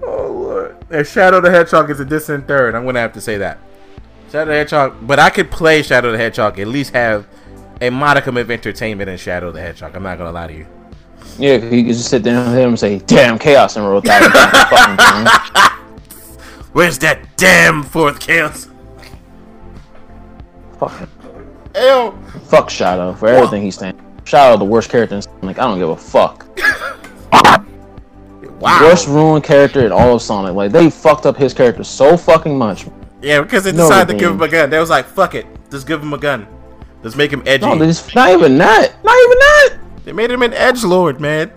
[0.03, 0.77] oh lord.
[0.91, 2.75] And Shadow the Hedgehog is a distant third.
[2.75, 3.59] I'm gonna have to say that.
[4.31, 7.27] Shadow the Hedgehog, but I could play Shadow the Hedgehog, at least have
[7.81, 9.95] a modicum of entertainment in Shadow the Hedgehog.
[9.95, 10.67] I'm not gonna lie to you.
[11.39, 14.33] Yeah, you could just sit down with him and say, "Damn, chaos!" and roll thousand
[14.33, 15.79] fucking.
[16.73, 18.69] Where's that damn fourth chaos?
[20.79, 21.09] Fucking
[21.77, 22.19] Ew.
[22.47, 24.01] fuck Shadow for everything he stands.
[24.25, 25.59] Shadow, the worst character in Sonic.
[25.59, 26.47] I don't give a fuck.
[28.59, 28.81] Wow.
[28.83, 30.55] Worst ruined character in all of Sonic.
[30.55, 32.87] Like they fucked up his character so fucking much.
[33.23, 34.69] Yeah, because they No, decided to give him a gun.
[34.69, 35.47] They was like, fuck it.
[35.71, 36.47] Just give him a gun.
[37.03, 37.65] Let's make him edgy.
[37.67, 39.05] No, not even that.
[39.05, 39.79] Not even that.
[40.09, 41.53] They made him an edge lord, man.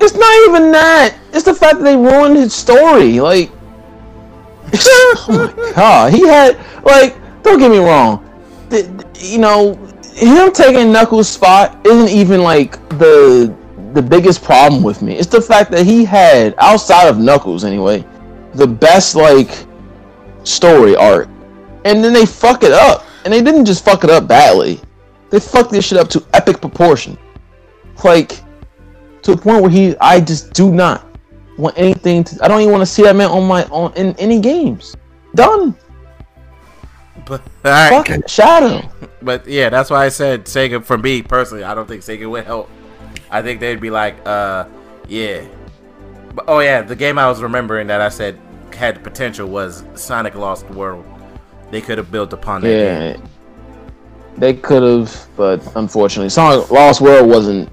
[0.00, 1.16] It's not even that.
[1.32, 3.20] It's the fact that they ruined his story.
[3.20, 3.52] Like,
[4.74, 7.16] oh my god, he had like.
[7.44, 8.28] Don't get me wrong.
[8.68, 9.74] th- th- you know,
[10.12, 13.54] him taking Knuckles' spot isn't even like the
[13.92, 15.14] the biggest problem with me.
[15.14, 18.04] It's the fact that he had outside of Knuckles anyway,
[18.54, 19.50] the best like
[20.42, 21.28] story arc,
[21.84, 24.80] and then they fuck it up, and they didn't just fuck it up badly.
[25.30, 27.16] They fucked this shit up to epic proportion,
[28.04, 28.40] like
[29.22, 29.96] to a point where he.
[29.98, 31.06] I just do not
[31.56, 32.24] want anything.
[32.24, 34.96] To, I don't even want to see that man on my on in any games.
[35.34, 35.76] Done.
[37.26, 38.06] But all right.
[38.06, 38.88] Fuck Shadow.
[39.20, 40.82] But yeah, that's why I said Sega.
[40.82, 42.70] For me personally, I don't think Sega would help.
[43.30, 44.66] I think they'd be like, uh,
[45.08, 45.44] yeah.
[46.34, 48.38] But oh yeah, the game I was remembering that I said
[48.72, 51.04] had potential was Sonic Lost World.
[51.70, 52.70] They could have built upon that.
[52.70, 53.28] Yeah, game.
[54.36, 57.68] they could have, but unfortunately, Sonic Lost World wasn't.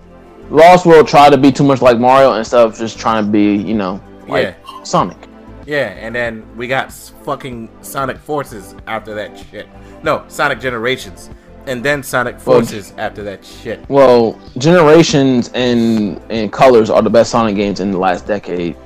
[0.50, 3.56] Lost World tried to be too much like Mario instead of just trying to be,
[3.56, 5.18] you know, like Sonic.
[5.66, 9.68] Yeah, and then we got fucking Sonic Forces after that shit.
[10.04, 11.32] No, Sonic Generations,
[11.66, 13.88] and then Sonic Well, Forces after that shit.
[13.90, 18.78] Well, Generations and and Colors are the best Sonic games in the last decade.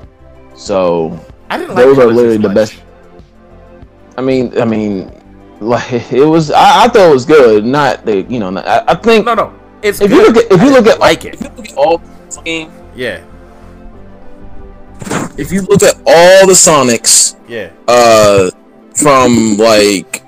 [0.56, 2.82] So I didn't like those are literally the best.
[4.18, 5.12] I mean, I mean,
[5.60, 6.52] like it was.
[6.52, 7.66] I, I thought it was good.
[7.66, 8.50] Not the, you know.
[8.50, 10.18] Not, I, I think No, no, it's if good.
[10.18, 11.36] you look at if I you look at like it.
[11.36, 13.24] if you look at all the games, Yeah,
[15.38, 18.52] if you look at all the Sonics, yeah, uh,
[18.96, 20.24] from like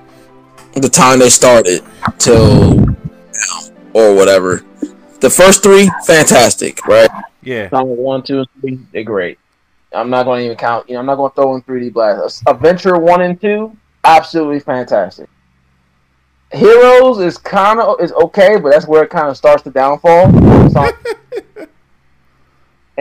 [0.74, 1.84] the time they started
[2.18, 3.62] till now
[3.94, 4.64] or whatever.
[5.20, 7.10] The first three, fantastic, right?
[7.44, 7.70] yeah.
[7.70, 9.38] Sonic one, two, and three, they're great.
[9.94, 10.88] I'm not going to even count.
[10.90, 12.42] You know, I'm not going to throw in 3D Blast.
[12.48, 15.30] Adventure one and two, absolutely fantastic.
[16.54, 20.32] Heroes is kind of is okay, but that's where it kind of starts the downfall.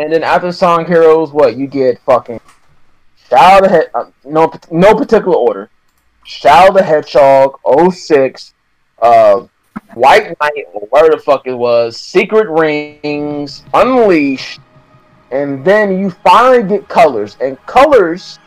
[0.01, 2.01] And then after Sonic Heroes, what you get?
[2.01, 2.41] Fucking
[3.29, 3.91] Shadow the Head.
[3.93, 5.69] Uh, no, no particular order.
[6.25, 7.59] Shadow the Hedgehog,
[7.93, 8.55] 06,
[9.03, 9.47] uh,
[9.95, 14.61] White Knight, or whatever the fuck it was, Secret Rings, Unleashed,
[15.33, 17.37] and then you finally get Colors.
[17.41, 18.39] And Colors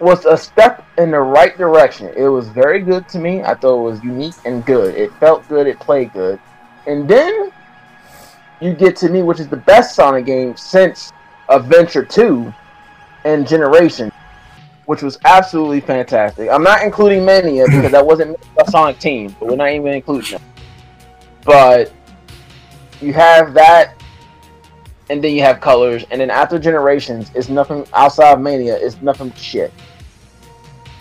[0.00, 2.12] was a step in the right direction.
[2.16, 3.42] It was very good to me.
[3.42, 4.94] I thought it was unique and good.
[4.94, 5.66] It felt good.
[5.66, 6.40] It played good.
[6.86, 7.52] And then
[8.60, 11.12] you get to me, which is the best Sonic game since
[11.48, 12.52] Adventure 2
[13.24, 14.10] and Generation,
[14.86, 16.50] which was absolutely fantastic.
[16.50, 20.32] I'm not including Mania because that wasn't a Sonic team, but we're not even including
[20.32, 20.42] them.
[21.44, 21.92] But
[23.00, 24.02] you have that,
[25.10, 28.76] and then you have Colors, and then after Generations, it's nothing outside of Mania.
[28.76, 29.72] It's nothing shit.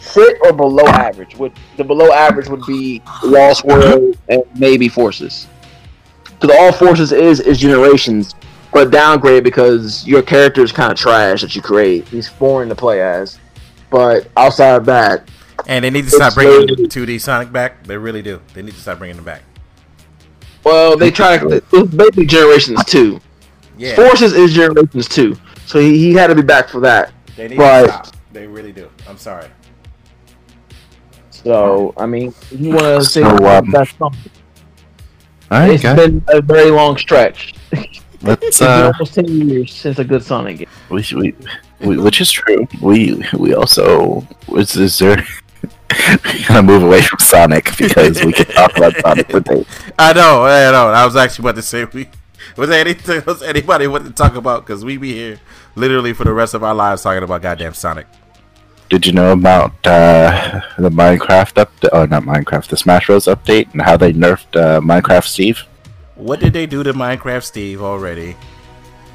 [0.01, 1.38] Shit or below average.
[1.38, 5.48] Which the below average would be Lost World and maybe Forces.
[6.40, 8.35] Because all Forces is is Generations,
[8.73, 12.07] but downgrade because your character is kind of trash that you create.
[12.09, 13.40] He's boring to play as.
[13.90, 15.30] But outside of that,
[15.67, 17.83] And they need to stop bringing very- 2D Sonic back.
[17.85, 18.41] They really do.
[18.53, 19.43] They need to stop bringing them back.
[20.65, 21.64] well, they try to.
[21.72, 23.22] It's basically Generations two.
[23.77, 25.35] Yeah, Forces is Generations too,
[25.66, 27.11] so he, he had to be back for that.
[27.35, 28.08] they need but- to stop.
[28.32, 28.90] They really do.
[29.08, 29.48] I'm sorry.
[31.30, 34.32] So I mean, you want to say So, um, that's something.
[35.52, 35.95] All right, It's guys.
[35.98, 37.53] been a very long stretch.
[38.22, 40.68] Let's It's been uh, almost ten years since a good Sonic game.
[40.90, 41.35] we, we,
[41.82, 42.66] we, which is true.
[42.82, 45.24] We we also is, is there.
[46.26, 49.66] We're gonna move away from Sonic because we can talk about Sonic for days.
[50.00, 50.43] I know.
[50.45, 50.88] I know.
[50.88, 52.10] I was actually about to say we.
[52.56, 54.65] Was there anything else anybody wanted to talk about?
[54.65, 55.40] Because we be here
[55.75, 58.07] literally for the rest of our lives talking about goddamn Sonic.
[58.90, 61.90] Did you know about uh, the Minecraft update?
[61.91, 63.25] Oh, not Minecraft, the Smash Bros.
[63.25, 65.64] update and how they nerfed uh, Minecraft Steve?
[66.15, 68.35] What did they do to Minecraft Steve already?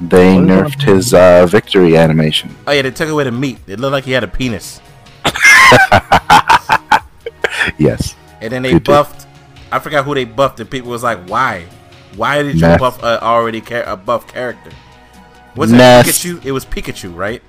[0.01, 2.55] They nerfed his uh, victory animation.
[2.67, 3.59] Oh yeah, they took away the meat.
[3.67, 4.81] It looked like he had a penis.
[7.77, 8.15] Yes.
[8.41, 9.27] And then they buffed.
[9.71, 11.65] I forgot who they buffed, and people was like, "Why?
[12.15, 12.79] Why did you Ness.
[12.79, 14.71] buff a already char- a buff character?"
[15.55, 16.07] Was it Ness.
[16.07, 16.45] Pikachu?
[16.45, 17.41] It was Pikachu, right?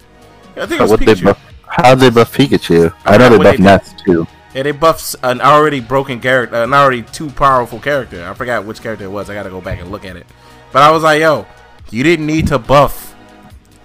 [0.56, 1.24] I think it was Pikachu.
[1.24, 1.40] buff?
[1.66, 2.92] How did they buff Pikachu?
[3.04, 4.26] I I know they what buff Ness too.
[4.54, 8.26] Yeah, they buffed an already broken character, an already too powerful character.
[8.28, 9.30] I forgot which character it was.
[9.30, 10.26] I gotta go back and look at it.
[10.72, 11.46] But I was like, yo,
[11.90, 13.14] you didn't need to buff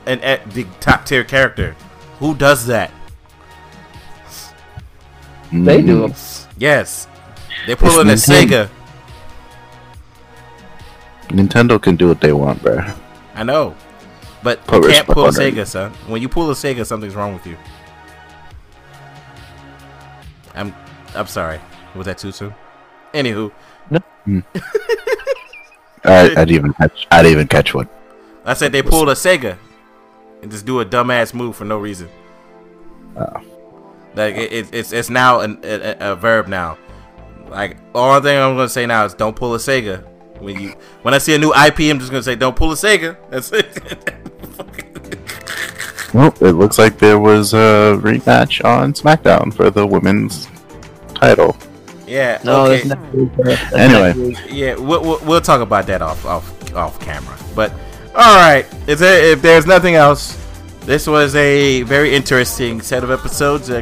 [0.08, 1.76] an e- the top tier character.
[2.20, 2.90] Who does that?
[5.52, 5.86] They Mm.
[5.86, 6.14] do.
[6.58, 7.08] Yes,
[7.68, 8.70] they pull in a Sega.
[11.30, 12.80] Nintendo can do what they want, bro.
[13.34, 13.76] I know,
[14.44, 15.92] but Put you can't pull a on their Sega, son.
[16.08, 17.58] When you pull a Sega, something's wrong with you.
[20.54, 20.74] I'm,
[21.14, 21.60] I'm sorry.
[21.96, 22.54] Was that too soon?
[23.14, 23.52] Anywho,
[24.26, 24.40] hmm.
[26.04, 27.08] I, I didn't even catch.
[27.12, 27.90] I didn't even catch one.
[28.46, 29.58] I said they pulled a Sega
[30.42, 32.10] and just do a dumbass move for no reason.
[33.18, 33.42] Oh.
[34.16, 36.78] Like it, it, it's it's now an, a, a- a verb now.
[37.48, 40.06] Like all thing I'm gonna say now is don't pull a Sega.
[40.46, 40.70] When you
[41.02, 43.18] when I see a new IP, I'm just gonna say don't pull a Sega.
[43.30, 44.14] That's it.
[46.14, 50.48] Well, it looks like there was a rematch on SmackDown for the women's
[51.14, 51.58] title.
[52.08, 52.40] yeah.
[52.46, 52.88] No, okay.
[52.88, 53.02] that's
[53.38, 53.74] not.
[53.74, 54.34] Anyway.
[54.50, 57.38] Yeah, we'll, we'll, we'll talk about that off off off camera.
[57.54, 57.74] But
[58.16, 60.42] all right, if, there, if there's nothing else,
[60.86, 63.70] this was a very interesting set of episodes.
[63.70, 63.82] Uh,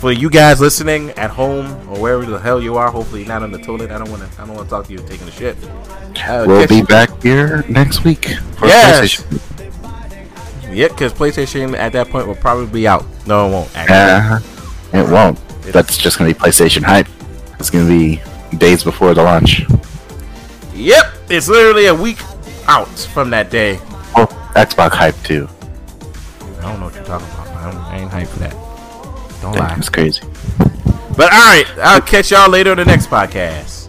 [0.00, 3.52] for you guys listening at home or wherever the hell you are, hopefully not on
[3.52, 3.90] the toilet.
[3.90, 4.42] I don't want to.
[4.42, 5.56] I don't want to talk to you taking a shit.
[6.26, 9.22] Uh, We'll be back here next week for Yes.
[9.22, 10.74] PlayStation.
[10.74, 13.04] Yep, because PlayStation at that point will probably be out.
[13.26, 13.76] No, it won't.
[13.76, 14.40] Actually.
[14.98, 15.38] Uh, it won't.
[15.72, 17.06] That's just gonna be PlayStation hype.
[17.58, 18.22] It's gonna be
[18.56, 19.62] days before the launch.
[20.74, 22.18] Yep, it's literally a week
[22.66, 23.78] out from that day.
[24.16, 25.48] Oh, Xbox hype too.
[26.58, 27.48] I don't know what you're talking about.
[27.48, 28.54] I, don't, I ain't hype for that.
[29.40, 29.76] Don't Damn, lie.
[29.76, 30.22] It's crazy.
[31.16, 33.88] But all right, I'll catch y'all later on the next podcast.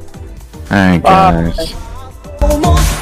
[0.72, 1.74] All right, guys.
[2.42, 3.02] almost